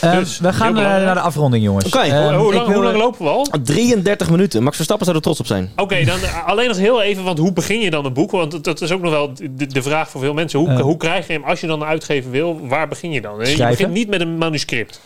Eh, 0.00 0.12
Dus, 0.18 0.38
we 0.38 0.52
gaan 0.52 0.72
naar 0.74 1.14
de 1.14 1.20
afronding, 1.20 1.64
jongens. 1.64 1.84
Oké. 1.86 1.98
Eh, 1.98 2.36
hoe, 2.38 2.54
lang, 2.54 2.66
wil- 2.66 2.74
hoe 2.74 2.84
lang 2.84 2.96
lopen 2.96 3.24
we 3.24 3.28
al? 3.30 3.46
33 3.62 4.30
minuten. 4.30 4.62
Max 4.62 4.74
Verstappen 4.76 5.06
zou 5.06 5.18
er 5.18 5.24
trots 5.24 5.40
op 5.40 5.46
zijn. 5.46 5.70
Oké, 5.76 6.04
dan 6.04 6.18
alleen 6.46 6.68
nog 6.68 6.76
heel 6.76 7.02
even, 7.02 7.24
want 7.24 7.38
hoe 7.38 7.52
begin 7.52 7.80
je 7.80 7.90
dan 7.90 8.04
een 8.04 8.12
boek? 8.12 8.30
Want 8.30 8.64
dat- 8.64 8.80
is 8.80 8.92
ook 8.92 9.00
nog 9.02 9.10
wel 9.10 9.34
de, 9.34 9.66
de 9.66 9.82
vraag 9.82 10.10
voor 10.10 10.20
veel 10.20 10.34
mensen. 10.34 10.58
Hoe, 10.58 10.68
Eh. 10.68 10.80
hoe 10.80 10.96
krijg 10.96 11.26
je 11.26 11.32
hem, 11.32 11.44
als 11.44 11.60
je 11.60 11.66
dan 11.66 11.80
een 11.80 11.86
uitgever 11.88 12.30
wil, 12.30 12.60
waar 12.68 12.88
begin 12.88 13.10
je 13.10 13.20
dan? 13.20 13.38
Je 13.46 13.66
begint 13.68 13.92
niet 13.92 14.08
met 14.08 14.20
een 14.20 14.38
manuscript. 14.38 15.00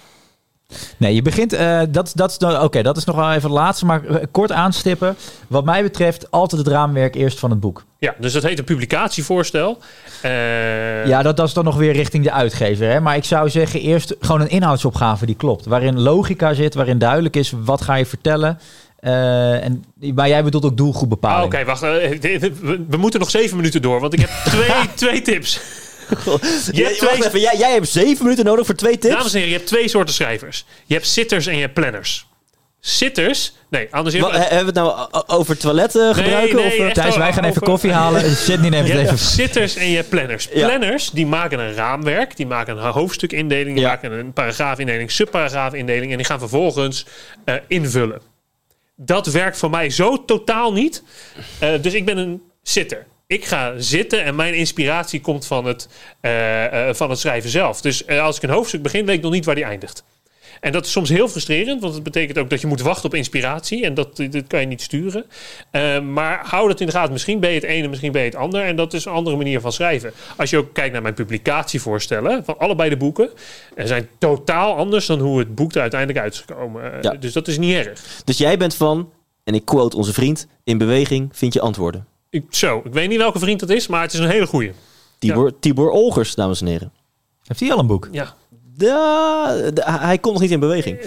Nee, 0.96 1.14
je 1.14 1.22
begint. 1.22 1.52
eh, 1.52 1.80
dat, 1.88 2.12
dat, 2.14 2.38
Oké, 2.62 2.82
dat 2.82 2.96
is 2.96 3.04
nog 3.04 3.16
wel 3.16 3.28
even 3.30 3.42
het 3.50 3.58
laatste, 3.58 3.84
maar 3.86 4.04
eh, 4.04 4.16
kort 4.30 4.52
aanstippen. 4.52 5.16
Wat 5.48 5.64
mij 5.64 5.82
betreft, 5.82 6.30
altijd 6.30 6.60
het 6.64 6.70
raamwerk 6.72 7.14
eerst 7.14 7.38
van 7.38 7.50
het 7.50 7.60
boek. 7.60 7.84
Ja, 7.98 8.14
dus 8.18 8.32
dat 8.32 8.42
heet 8.42 8.58
een 8.58 8.64
publicatievoorstel. 8.64 9.78
Eh, 10.22 11.06
Ja, 11.06 11.22
dat, 11.22 11.36
dat 11.36 11.46
is 11.46 11.52
dan 11.54 11.64
nog 11.64 11.76
weer 11.76 11.92
richting 11.92 12.24
de 12.24 12.32
uitgever. 12.32 12.88
Hè? 12.90 13.00
Maar 13.00 13.16
ik 13.16 13.24
zou 13.24 13.50
zeggen, 13.50 13.80
eerst 13.80 14.14
gewoon 14.20 14.40
een 14.40 14.48
inhoudsopgave 14.48 15.26
die 15.26 15.34
klopt. 15.36 15.66
Waarin 15.66 16.00
logica 16.00 16.54
zit, 16.54 16.74
waarin 16.74 16.98
duidelijk 16.98 17.36
is 17.36 17.52
wat 17.64 17.82
ga 17.82 17.94
je 17.94 18.06
vertellen. 18.06 18.58
En, 19.00 19.84
maar 20.14 20.28
jij 20.28 20.44
bedoelt 20.44 20.64
ook 20.64 20.70
Ah, 20.70 20.76
doelgroepbepaling. 20.76 21.54
Oké, 21.54 21.64
wacht. 21.64 21.80
we, 21.80 22.52
we 22.88 22.96
moeten 22.96 23.20
nog 23.20 23.30
zeven 23.30 23.56
minuten 23.56 23.82
door, 23.82 24.00
want 24.00 24.12
ik 24.12 24.20
heb 24.20 24.30
twee, 24.44 24.70
twee 24.94 25.22
tips. 25.22 25.60
Jij, 26.72 26.84
hebt 26.84 26.98
twee- 26.98 27.24
even, 27.24 27.40
jij, 27.40 27.56
jij 27.56 27.72
hebt 27.72 27.88
7 27.88 28.22
minuten 28.24 28.44
nodig 28.44 28.66
voor 28.66 28.74
twee 28.74 28.98
tips. 28.98 29.14
Dames 29.14 29.32
en 29.32 29.38
heren, 29.38 29.48
je 29.52 29.56
hebt 29.56 29.68
twee 29.68 29.88
soorten 29.88 30.14
schrijvers. 30.14 30.64
Je 30.86 30.94
hebt 30.94 31.06
sitters 31.06 31.46
en 31.46 31.54
je 31.54 31.60
hebt 31.60 31.74
planners. 31.74 32.26
Sitters, 32.80 33.52
nee, 33.70 33.88
anders 33.90 34.18
Wat, 34.18 34.32
hebben 34.32 34.50
we 34.50 34.64
het 34.64 34.74
nou 34.74 35.08
over 35.26 35.56
toiletten 35.58 36.14
gebruiken? 36.14 36.56
nee, 36.56 36.66
of, 36.66 36.72
eh? 36.86 36.90
Thijs, 36.92 37.16
wij 37.16 37.32
gaan 37.32 37.44
even 37.44 37.62
koffie 37.62 37.92
halen. 37.92 38.36
Sydney 38.36 38.70
neemt 38.70 38.86
Je 38.86 38.92
het 38.92 39.00
hebt 39.08 39.12
even. 39.14 39.26
sitters 39.26 39.76
en 39.76 39.88
je 39.90 39.96
hebt 39.96 40.08
planners. 40.08 40.48
Ja. 40.52 40.66
Planners 40.66 41.10
die 41.10 41.26
maken 41.26 41.58
een 41.58 41.74
raamwerk, 41.74 42.36
die 42.36 42.46
maken 42.46 42.76
een 42.78 42.90
hoofdstukindeling, 42.92 43.74
die 43.76 43.84
Ja. 43.84 43.88
maken 43.88 44.12
een 44.12 44.32
paragraafindeling, 44.32 45.10
subparagraafindeling 45.10 46.10
en 46.10 46.16
die 46.16 46.26
gaan 46.26 46.38
vervolgens 46.38 47.06
eh, 47.44 47.54
invullen. 47.68 48.20
Dat 48.96 49.26
werkt 49.26 49.58
voor 49.58 49.70
mij 49.70 49.90
zo 49.90 50.24
totaal 50.24 50.72
niet. 50.72 51.02
Eh, 51.58 51.70
dus 51.80 51.92
ik 51.92 52.04
ben 52.04 52.16
een 52.18 52.42
sitter. 52.62 53.06
Ik 53.26 53.44
ga 53.44 53.72
zitten 53.76 54.24
en 54.24 54.34
mijn 54.34 54.54
inspiratie 54.54 55.20
komt 55.20 55.46
van 55.46 55.64
het, 55.64 55.88
eh, 56.20 56.88
eh, 56.88 56.94
van 56.94 57.10
het 57.10 57.18
schrijven 57.18 57.50
zelf. 57.50 57.80
Dus 57.80 58.04
eh, 58.04 58.22
als 58.22 58.36
ik 58.36 58.42
een 58.42 58.50
hoofdstuk 58.50 58.82
begin, 58.82 59.06
weet 59.06 59.16
ik 59.16 59.22
nog 59.22 59.32
niet 59.32 59.44
waar 59.44 59.54
die 59.54 59.64
eindigt. 59.64 60.04
En 60.60 60.72
dat 60.72 60.84
is 60.86 60.92
soms 60.92 61.08
heel 61.08 61.28
frustrerend, 61.28 61.80
want 61.80 61.94
het 61.94 62.02
betekent 62.02 62.38
ook 62.38 62.50
dat 62.50 62.60
je 62.60 62.66
moet 62.66 62.80
wachten 62.80 63.04
op 63.04 63.14
inspiratie. 63.14 63.84
En 63.84 63.94
dat, 63.94 64.16
dat 64.16 64.46
kan 64.46 64.60
je 64.60 64.66
niet 64.66 64.82
sturen. 64.82 65.24
Maar 66.12 66.46
hou 66.46 66.68
dat 66.68 66.80
in 66.80 66.86
de 66.86 66.92
gaten. 66.92 67.12
Misschien 67.12 67.40
ben 67.40 67.48
je 67.50 67.54
het 67.54 67.64
ene, 67.64 67.88
misschien 67.88 68.12
ben 68.12 68.20
je 68.20 68.28
het 68.28 68.36
ander. 68.36 68.64
En 68.64 68.76
dat 68.76 68.92
is 68.92 69.04
een 69.04 69.12
andere 69.12 69.36
manier 69.36 69.60
van 69.60 69.72
schrijven. 69.72 70.12
Als 70.36 70.50
je 70.50 70.56
ook 70.56 70.74
kijkt 70.74 70.92
naar 70.92 71.02
mijn 71.02 71.14
publicatievoorstellen 71.14 72.44
van 72.44 72.58
allebei 72.58 72.90
de 72.90 72.96
boeken. 72.96 73.30
Er 73.74 73.86
zijn 73.86 74.08
totaal 74.18 74.76
anders 74.76 75.06
dan 75.06 75.20
hoe 75.20 75.38
het 75.38 75.54
boek 75.54 75.74
er 75.74 75.80
uiteindelijk 75.80 76.20
uit 76.20 76.32
is 76.32 76.40
gekomen. 76.40 76.92
Ja. 77.02 77.14
Dus 77.14 77.32
dat 77.32 77.48
is 77.48 77.58
niet 77.58 77.74
erg. 77.74 78.00
Dus 78.24 78.38
jij 78.38 78.56
bent 78.56 78.74
van, 78.74 79.10
en 79.44 79.54
ik 79.54 79.64
quote 79.64 79.96
onze 79.96 80.12
vriend, 80.12 80.46
in 80.64 80.78
beweging 80.78 81.28
vind 81.32 81.52
je 81.52 81.60
antwoorden. 81.60 82.06
Ik, 82.34 82.44
zo, 82.50 82.80
ik 82.84 82.92
weet 82.92 83.08
niet 83.08 83.18
welke 83.18 83.38
vriend 83.38 83.60
dat 83.60 83.70
is, 83.70 83.86
maar 83.86 84.02
het 84.02 84.12
is 84.12 84.18
een 84.18 84.28
hele 84.28 84.46
goeie. 84.46 84.72
Tibor, 85.18 85.58
Tibor 85.60 85.90
Olgers, 85.90 86.34
dames 86.34 86.60
en 86.60 86.66
heren. 86.66 86.92
Heeft 87.44 87.60
hij 87.60 87.72
al 87.72 87.78
een 87.78 87.86
boek? 87.86 88.08
Ja. 88.12 88.34
De- 88.76 89.82
hij 89.84 90.18
komt 90.18 90.32
nog 90.34 90.42
niet 90.42 90.50
in 90.50 90.60
beweging. 90.60 90.98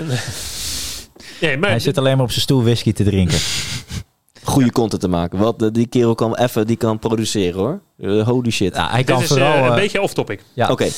Nee, 1.41 1.57
maar 1.57 1.69
Hij 1.69 1.79
zit 1.79 1.97
alleen 1.97 2.15
maar 2.15 2.25
op 2.25 2.31
zijn 2.31 2.41
stoel 2.41 2.63
whisky 2.63 2.93
te 2.93 3.03
drinken. 3.03 3.37
Goede 4.47 4.71
content 4.71 5.01
te 5.01 5.07
maken. 5.07 5.39
Wat 5.39 5.61
eh, 5.61 5.67
die 5.71 5.87
kerel 5.87 6.15
kan 6.15 6.35
even, 6.37 6.67
die 6.67 6.75
kan 6.77 6.99
produceren 6.99 7.59
hoor. 7.59 7.79
Eh, 7.99 8.27
holy 8.27 8.51
shit. 8.51 8.75
Ja, 8.75 8.87
hij 8.89 8.97
dit 9.03 9.05
kan 9.13 9.21
is 9.21 9.27
vooral... 9.27 9.53
eh, 9.53 9.65
een 9.65 9.75
beetje 9.75 10.01
off-topic. 10.01 10.41
ja. 10.53 10.69
Oké, 10.69 10.87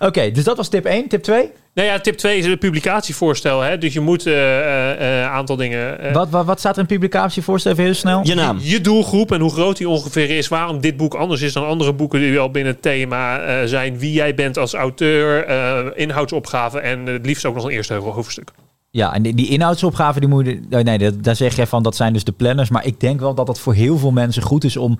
Oké, 0.00 0.30
dus 0.30 0.44
dat 0.44 0.56
was 0.56 0.68
tip 0.68 0.84
1. 0.84 1.08
Tip 1.08 1.22
2? 1.22 1.50
Nou 1.74 1.88
ja, 1.88 2.00
tip 2.00 2.16
2 2.16 2.38
is 2.38 2.44
een 2.46 2.58
publicatievoorstel. 2.58 3.60
Hè? 3.60 3.78
Dus 3.78 3.92
je 3.92 4.00
moet 4.00 4.24
een 4.24 5.24
aantal 5.28 5.56
dingen... 5.56 6.00
eh, 6.00 6.12
Wat, 6.14 6.30
wat, 6.30 6.44
wat 6.44 6.58
staat 6.58 6.74
er 6.74 6.80
in 6.80 6.86
publicatievoorstel 6.86 7.72
even 7.72 7.84
heel 7.84 7.94
snel? 7.94 8.20
je 8.24 8.34
naam. 8.34 8.58
Je 8.60 8.80
doelgroep 8.80 9.32
en 9.32 9.40
hoe 9.40 9.50
groot 9.50 9.76
die 9.76 9.88
ongeveer 9.88 10.30
is. 10.30 10.48
Waarom 10.48 10.80
dit 10.80 10.96
boek 10.96 11.14
anders 11.14 11.40
is 11.40 11.52
dan 11.52 11.66
andere 11.66 11.92
boeken 11.92 12.20
die 12.20 12.38
al 12.38 12.50
binnen 12.50 12.72
het 12.72 12.82
thema 12.82 13.38
eh, 13.40 13.66
zijn. 13.66 13.98
Wie 13.98 14.12
jij 14.12 14.34
bent 14.34 14.58
als 14.58 14.74
auteur, 14.74 15.44
eh, 15.44 15.78
inhoudsopgave 15.94 16.78
en 16.80 17.06
het 17.06 17.26
liefst 17.26 17.44
ook 17.44 17.54
nog 17.54 17.64
een 17.64 17.70
eerste 17.70 17.94
hoofdstuk. 17.94 18.50
Ja, 18.94 19.14
en 19.14 19.22
die, 19.22 19.34
die 19.34 19.48
inhoudsopgave, 19.48 20.20
die 20.20 20.28
moet 20.28 20.46
je... 20.46 20.60
oh, 20.70 20.80
Nee, 20.80 20.98
dat, 20.98 21.22
daar 21.24 21.36
zeg 21.36 21.56
jij 21.56 21.66
van, 21.66 21.82
dat 21.82 21.96
zijn 21.96 22.12
dus 22.12 22.24
de 22.24 22.32
planners. 22.32 22.68
Maar 22.68 22.86
ik 22.86 23.00
denk 23.00 23.20
wel 23.20 23.34
dat 23.34 23.46
dat 23.46 23.60
voor 23.60 23.74
heel 23.74 23.98
veel 23.98 24.10
mensen 24.10 24.42
goed 24.42 24.64
is 24.64 24.76
om... 24.76 24.98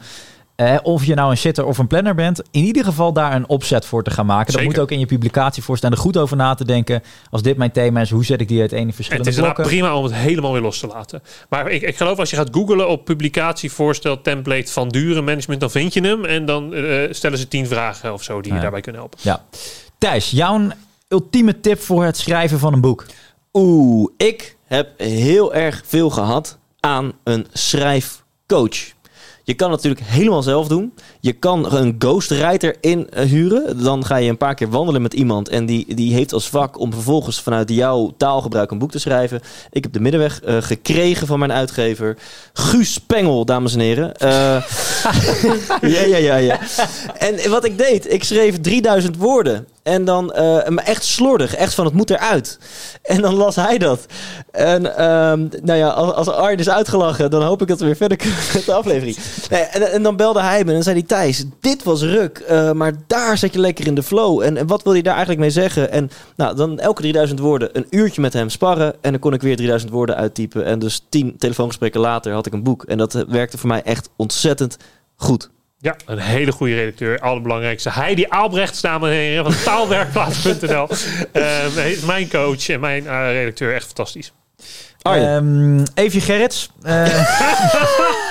eh, 0.57 0.77
of 0.83 1.05
je 1.05 1.15
nou 1.15 1.31
een 1.31 1.37
sitter 1.37 1.65
of 1.65 1.79
een 1.79 1.87
planner 1.87 2.15
bent, 2.15 2.43
in 2.51 2.65
ieder 2.65 2.85
geval 2.85 3.13
daar 3.13 3.35
een 3.35 3.49
opzet 3.49 3.85
voor 3.85 4.03
te 4.03 4.11
gaan 4.11 4.27
maken. 4.27 4.53
Dat 4.53 4.63
moet 4.63 4.79
ook 4.79 4.91
in 4.91 4.99
je 4.99 5.07
publicatie 5.07 5.63
voor 5.63 5.77
staan. 5.77 5.91
Er 5.91 5.97
goed 5.99 6.17
over 6.17 6.37
na 6.37 6.55
te 6.55 6.65
denken. 6.65 7.03
Als 7.31 7.43
dit 7.43 7.57
mijn 7.57 7.73
thema 7.73 8.01
is, 8.01 8.11
hoe 8.11 8.25
zet 8.25 8.41
ik 8.41 8.49
die 8.49 8.61
uiteen 8.61 8.79
in 8.79 8.83
En 8.83 8.87
het 8.87 8.97
verschillende 8.97 9.31
is 9.31 9.37
blokken? 9.37 9.65
prima 9.65 9.95
om 9.97 10.05
het 10.05 10.15
helemaal 10.15 10.53
weer 10.53 10.63
los 10.63 10.79
te 10.79 10.87
laten. 10.87 11.23
Maar 11.49 11.71
ik, 11.71 11.83
ik 11.83 11.97
geloof 11.97 12.19
als 12.19 12.31
je 12.31 12.37
gaat 12.37 12.49
googlen 12.53 12.89
op 12.89 13.05
publicatievoorstel 13.05 14.21
template 14.23 14.73
van 14.73 14.89
Duren 14.89 15.25
Management, 15.25 15.61
dan 15.61 15.71
vind 15.71 15.95
je 15.95 16.01
hem. 16.01 16.25
En 16.25 16.47
dan 16.47 16.75
eh, 16.75 17.13
stellen 17.13 17.39
ze 17.39 17.49
tien 17.49 17.67
vragen 17.67 18.13
of 18.13 18.23
zo 18.23 18.41
die 18.41 18.55
je 18.55 18.61
daarbij 18.61 18.81
kunnen 18.81 19.01
helpen. 19.01 19.19
Ja. 19.23 19.45
Thijs, 19.99 20.31
jouw 20.31 20.61
ultieme 21.09 21.61
tip 21.61 21.81
voor 21.81 22.05
het 22.05 22.17
schrijven 22.17 22.59
van 22.59 22.73
een 22.73 22.81
boek? 22.81 23.07
Oeh, 23.53 24.11
ik 24.17 24.57
heb 24.65 24.99
heel 25.01 25.55
erg 25.55 25.83
veel 25.87 26.11
gehad 26.11 26.59
aan 26.81 27.13
een 27.25 27.47
schrijfcoach. 27.53 28.93
Je 29.45 29.55
kan 29.55 29.71
het 29.71 29.83
natuurlijk 29.83 30.11
helemaal 30.11 30.43
zelf 30.43 30.69
doen. 30.69 30.95
Je 31.21 31.33
kan 31.33 31.75
een 31.75 31.95
ghostwriter 31.99 32.77
inhuren. 32.81 33.83
Dan 33.83 34.05
ga 34.05 34.17
je 34.17 34.31
een 34.31 34.37
paar 34.37 34.55
keer 34.55 34.71
wandelen 34.71 35.03
met 35.03 35.15
iemand. 35.15 35.49
En 35.49 35.67
die, 35.67 35.95
die 35.95 36.15
heeft 36.15 36.33
als 36.33 36.49
vak 36.49 36.79
om 36.79 36.93
vervolgens 36.93 37.41
vanuit 37.41 37.71
jouw 37.71 38.15
taalgebruik 38.17 38.71
een 38.71 38.79
boek 38.79 38.91
te 38.91 38.99
schrijven. 38.99 39.41
Ik 39.71 39.83
heb 39.83 39.93
de 39.93 40.01
middenweg 40.01 40.41
eh, 40.41 40.57
gekregen 40.61 41.27
van 41.27 41.39
mijn 41.39 41.53
uitgever. 41.53 42.17
Guus 42.53 42.99
Pengel, 42.99 43.45
dames 43.45 43.75
en 43.75 43.81
heren. 43.81 44.17
Eh, 44.17 44.65
ja, 45.95 46.03
ja, 46.03 46.17
ja, 46.17 46.37
ja. 46.37 46.61
En 47.19 47.51
wat 47.51 47.65
ik 47.65 47.79
deed, 47.79 48.13
ik 48.13 48.25
schreef 48.25 48.61
3000 48.61 49.17
woorden. 49.17 49.67
En 49.83 50.05
dan, 50.05 50.33
eh, 50.33 50.69
maar 50.69 50.85
echt 50.85 51.05
slordig, 51.05 51.55
echt 51.55 51.75
van 51.75 51.85
het 51.85 51.95
moet 51.95 52.11
eruit. 52.11 52.59
En 53.03 53.21
dan 53.21 53.35
las 53.35 53.57
hij 53.57 53.79
dat. 53.79 54.07
En 54.51 54.97
ehm, 54.97 55.49
nou 55.63 55.79
ja, 55.79 55.89
als, 55.89 56.15
als 56.15 56.29
Arjen 56.29 56.59
is 56.59 56.69
uitgelachen, 56.69 57.31
dan 57.31 57.43
hoop 57.43 57.63
ik 57.63 57.69
dat 57.69 57.79
we 57.79 57.85
weer 57.85 57.97
verder 57.97 58.17
kunnen 58.17 58.39
met 58.55 58.65
de 58.65 58.73
aflevering. 58.73 59.17
Nee, 59.51 59.61
en, 59.61 59.93
en 59.93 60.03
dan 60.03 60.17
belde 60.17 60.41
hij 60.41 60.65
me 60.65 60.75
en 60.75 60.83
zei 60.83 60.97
hij, 60.99 61.07
Thijs, 61.07 61.45
dit 61.61 61.83
was 61.83 62.03
ruk, 62.03 62.39
eh, 62.39 62.73
maar 62.73 62.93
daar 63.07 63.39
zat 63.39 63.53
je 63.53 63.59
lekker 63.59 63.87
in 63.87 63.95
de 63.95 64.03
flow. 64.03 64.41
En, 64.41 64.57
en 64.57 64.67
wat 64.67 64.83
wil 64.83 64.95
je 64.95 65.03
daar 65.03 65.13
eigenlijk 65.13 65.41
mee 65.41 65.51
zeggen? 65.51 65.91
En 65.91 66.11
nou, 66.37 66.57
dan 66.57 66.79
elke 66.79 67.03
3000 67.03 67.41
woorden 67.41 67.69
een 67.73 67.87
uurtje 67.91 68.21
met 68.21 68.33
hem 68.33 68.49
sparren. 68.49 68.95
En 69.01 69.11
dan 69.11 69.21
kon 69.21 69.33
ik 69.33 69.43
weer 69.43 69.57
3000 69.57 69.93
woorden 69.93 70.17
uittypen. 70.17 70.65
En 70.65 70.79
dus 70.79 71.07
tien 71.09 71.39
telefoongesprekken 71.39 72.01
later 72.01 72.33
had 72.33 72.47
ik 72.47 72.53
een 72.53 72.63
boek. 72.63 72.85
En 72.85 72.99
dat 72.99 73.15
eh, 73.15 73.23
werkte 73.29 73.59
voor 73.59 73.69
mij 73.69 73.83
echt 73.83 74.09
ontzettend 74.17 74.77
goed. 75.17 75.51
Ja, 75.83 75.97
een 76.07 76.19
hele 76.19 76.53
goede 76.53 76.75
redacteur. 76.75 77.19
Allerbelangrijkste. 77.19 77.91
Heidi 77.91 78.27
Aalbrecht, 78.29 78.83
dames 78.83 79.09
en 79.09 79.15
heren, 79.15 79.53
van 79.53 79.63
taalwerkplaats.nl. 79.65 80.89
Ehm, 81.33 81.75
hij 81.75 81.93
is 81.93 82.01
mijn 82.01 82.29
coach 82.31 82.69
en 82.69 82.81
mijn 82.81 83.07
eh, 83.07 83.33
redacteur. 83.33 83.75
Echt 83.75 83.87
fantastisch. 83.87 84.33
Ehm 85.03 85.83
Eefje 85.95 86.21
Gerrits. 86.21 86.71
Eh, 86.83 87.05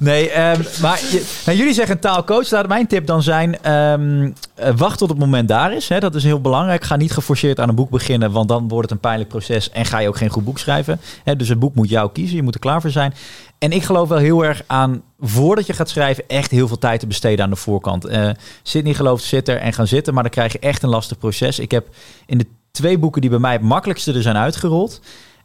nee, 0.00 0.30
ehm, 0.30 0.62
maar 0.80 1.00
nou, 1.46 1.58
jullie 1.58 1.74
zeggen 1.74 1.98
taalcoach. 1.98 2.50
Laat 2.50 2.68
mijn 2.68 2.86
tip 2.86 3.06
dan 3.06 3.22
zijn, 3.22 3.62
ehm, 3.62 4.30
eh, 4.54 4.72
wacht 4.76 4.98
tot 4.98 5.08
het 5.08 5.18
moment 5.18 5.48
daar 5.48 5.72
is. 5.74 5.88
Hè, 5.88 6.00
dat 6.00 6.14
is 6.14 6.24
heel 6.24 6.40
belangrijk. 6.40 6.84
Ga 6.84 6.96
niet 6.96 7.12
geforceerd 7.12 7.60
aan 7.60 7.68
een 7.68 7.74
boek 7.74 7.90
beginnen, 7.90 8.32
want 8.32 8.48
dan 8.48 8.68
wordt 8.68 8.82
het 8.82 8.90
een 8.90 9.00
pijnlijk 9.00 9.28
proces 9.28 9.70
en 9.70 9.84
ga 9.84 9.98
je 9.98 10.08
ook 10.08 10.16
geen 10.16 10.28
goed 10.28 10.44
boek 10.44 10.58
schrijven. 10.58 11.00
Hè, 11.24 11.36
dus 11.36 11.48
een 11.48 11.58
boek 11.58 11.74
moet 11.74 11.88
jou 11.88 12.10
kiezen, 12.12 12.36
je 12.36 12.42
moet 12.42 12.54
er 12.54 12.60
klaar 12.60 12.80
voor 12.80 12.90
zijn. 12.90 13.14
En 13.58 13.72
ik 13.72 13.82
geloof 13.82 14.08
wel 14.08 14.18
heel 14.18 14.44
erg 14.44 14.62
aan, 14.66 15.02
voordat 15.18 15.66
je 15.66 15.72
gaat 15.72 15.88
schrijven, 15.88 16.24
echt 16.26 16.50
heel 16.50 16.68
veel 16.68 16.78
tijd 16.78 17.00
te 17.00 17.06
besteden 17.06 17.44
aan 17.44 17.50
de 17.50 17.56
voorkant. 17.56 18.04
Eh 18.04 18.30
Sydney 18.62 18.94
gelooft 18.94 19.24
zit 19.24 19.48
er 19.48 19.56
en 19.56 19.72
gaan 19.72 19.86
zitten, 19.86 20.14
maar 20.14 20.22
dan 20.22 20.32
krijg 20.32 20.52
je 20.52 20.58
echt 20.58 20.82
een 20.82 20.88
lastig 20.88 21.18
proces. 21.18 21.58
Ik 21.58 21.70
heb 21.70 21.86
in 22.26 22.38
de 22.38 22.46
twee 22.70 22.98
boeken 22.98 23.20
die 23.20 23.30
bij 23.30 23.38
mij 23.38 23.52
het 23.52 23.62
makkelijkste 23.62 24.12
er 24.12 24.22
zijn 24.22 24.36
uitgerold, 24.36 25.00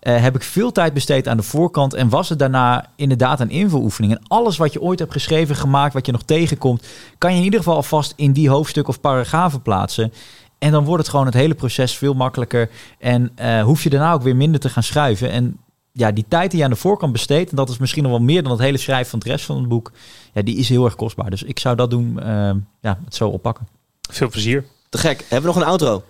eh, 0.06 0.22
heb 0.22 0.36
ik 0.36 0.43
veel 0.43 0.72
tijd 0.72 0.93
besteed 0.93 1.28
aan 1.28 1.38
de 1.38 1.43
voorkant 1.43 1.93
en 1.93 2.10
was 2.10 2.30
het 2.30 2.39
daarna 2.39 2.86
inderdaad 2.95 3.39
een 3.39 3.49
invuloefening. 3.49 4.14
En 4.14 4.22
alles 4.28 4.58
wat 4.58 4.74
je 4.74 4.82
ooit 4.82 4.99
hebt 4.99 5.12
geschreven, 5.12 5.56
gemaakt, 5.56 5.93
wat 5.93 6.06
je 6.06 6.12
nog 6.12 6.24
tegenkomt, 6.24 6.88
kan 7.18 7.32
je 7.32 7.38
in 7.38 7.43
ieder 7.43 7.60
geval 7.60 7.76
alvast 7.76 8.14
in 8.16 8.32
die 8.32 8.49
hoofdstuk 8.49 8.88
of 8.88 9.01
paragrafen 9.01 9.62
plaatsen. 9.62 10.14
En 10.58 10.72
dan 10.72 10.84
wordt 10.84 11.01
het 11.01 11.12
gewoon 11.12 11.26
het 11.26 11.34
hele 11.34 11.53
proces 11.53 11.97
veel 11.97 12.14
makkelijker. 12.14 12.70
En 12.99 13.32
eh, 13.36 13.64
hoef 13.64 13.84
je 13.84 13.89
daarna 13.89 14.14
ook 14.14 14.22
weer 14.22 14.36
minder 14.36 14.60
te 14.60 14.70
gaan 14.70 14.84
schuiven. 14.84 15.30
En 15.30 15.58
ja, 15.91 16.12
die 16.12 16.26
tijd 16.28 16.49
die 16.49 16.60
je 16.60 16.66
aan 16.66 16.72
de 16.72 16.78
voorkant 16.78 17.12
besteedt, 17.12 17.49
en 17.49 17.56
dat 17.56 17.70
is 17.70 17.78
misschien 17.78 18.03
nog 18.03 18.12
wel 18.12 18.22
meer 18.22 18.43
dan 18.43 18.51
het 18.51 18.62
hele 18.62 18.78
schrijven 18.78 19.10
van 19.10 19.20
het 19.20 19.28
rest 19.28 19.45
van 19.45 19.58
het 19.58 19.68
boek, 19.68 19.91
ja, 20.34 20.41
die 20.41 20.58
is 20.58 20.70
heel 20.70 20.86
erg 20.86 20.95
kostbaar. 20.95 21.30
Dus 21.30 21.43
ik 21.43 21.60
zou 21.60 21.76
dat 21.76 21.89
doen, 21.89 22.20
eh, 22.20 22.51
ja, 22.82 22.99
het 23.06 23.16
zo 23.16 23.30
oppakken. 23.30 23.68
Veel 24.12 24.30
plezier. 24.30 24.66
Te 24.89 24.97
gek. 24.97 25.20
Hebben 25.20 25.49
we 25.49 25.56
nog 25.56 25.66
een 25.66 25.72
outro? 25.72 26.03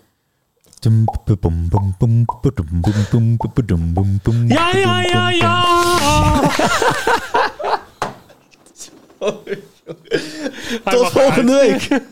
Ja, 4.47 4.69
ja, 4.77 5.01
ja, 5.01 5.29
ja. 5.29 5.63
Tot 10.83 11.11
volgende 11.11 11.53
week. 11.53 12.01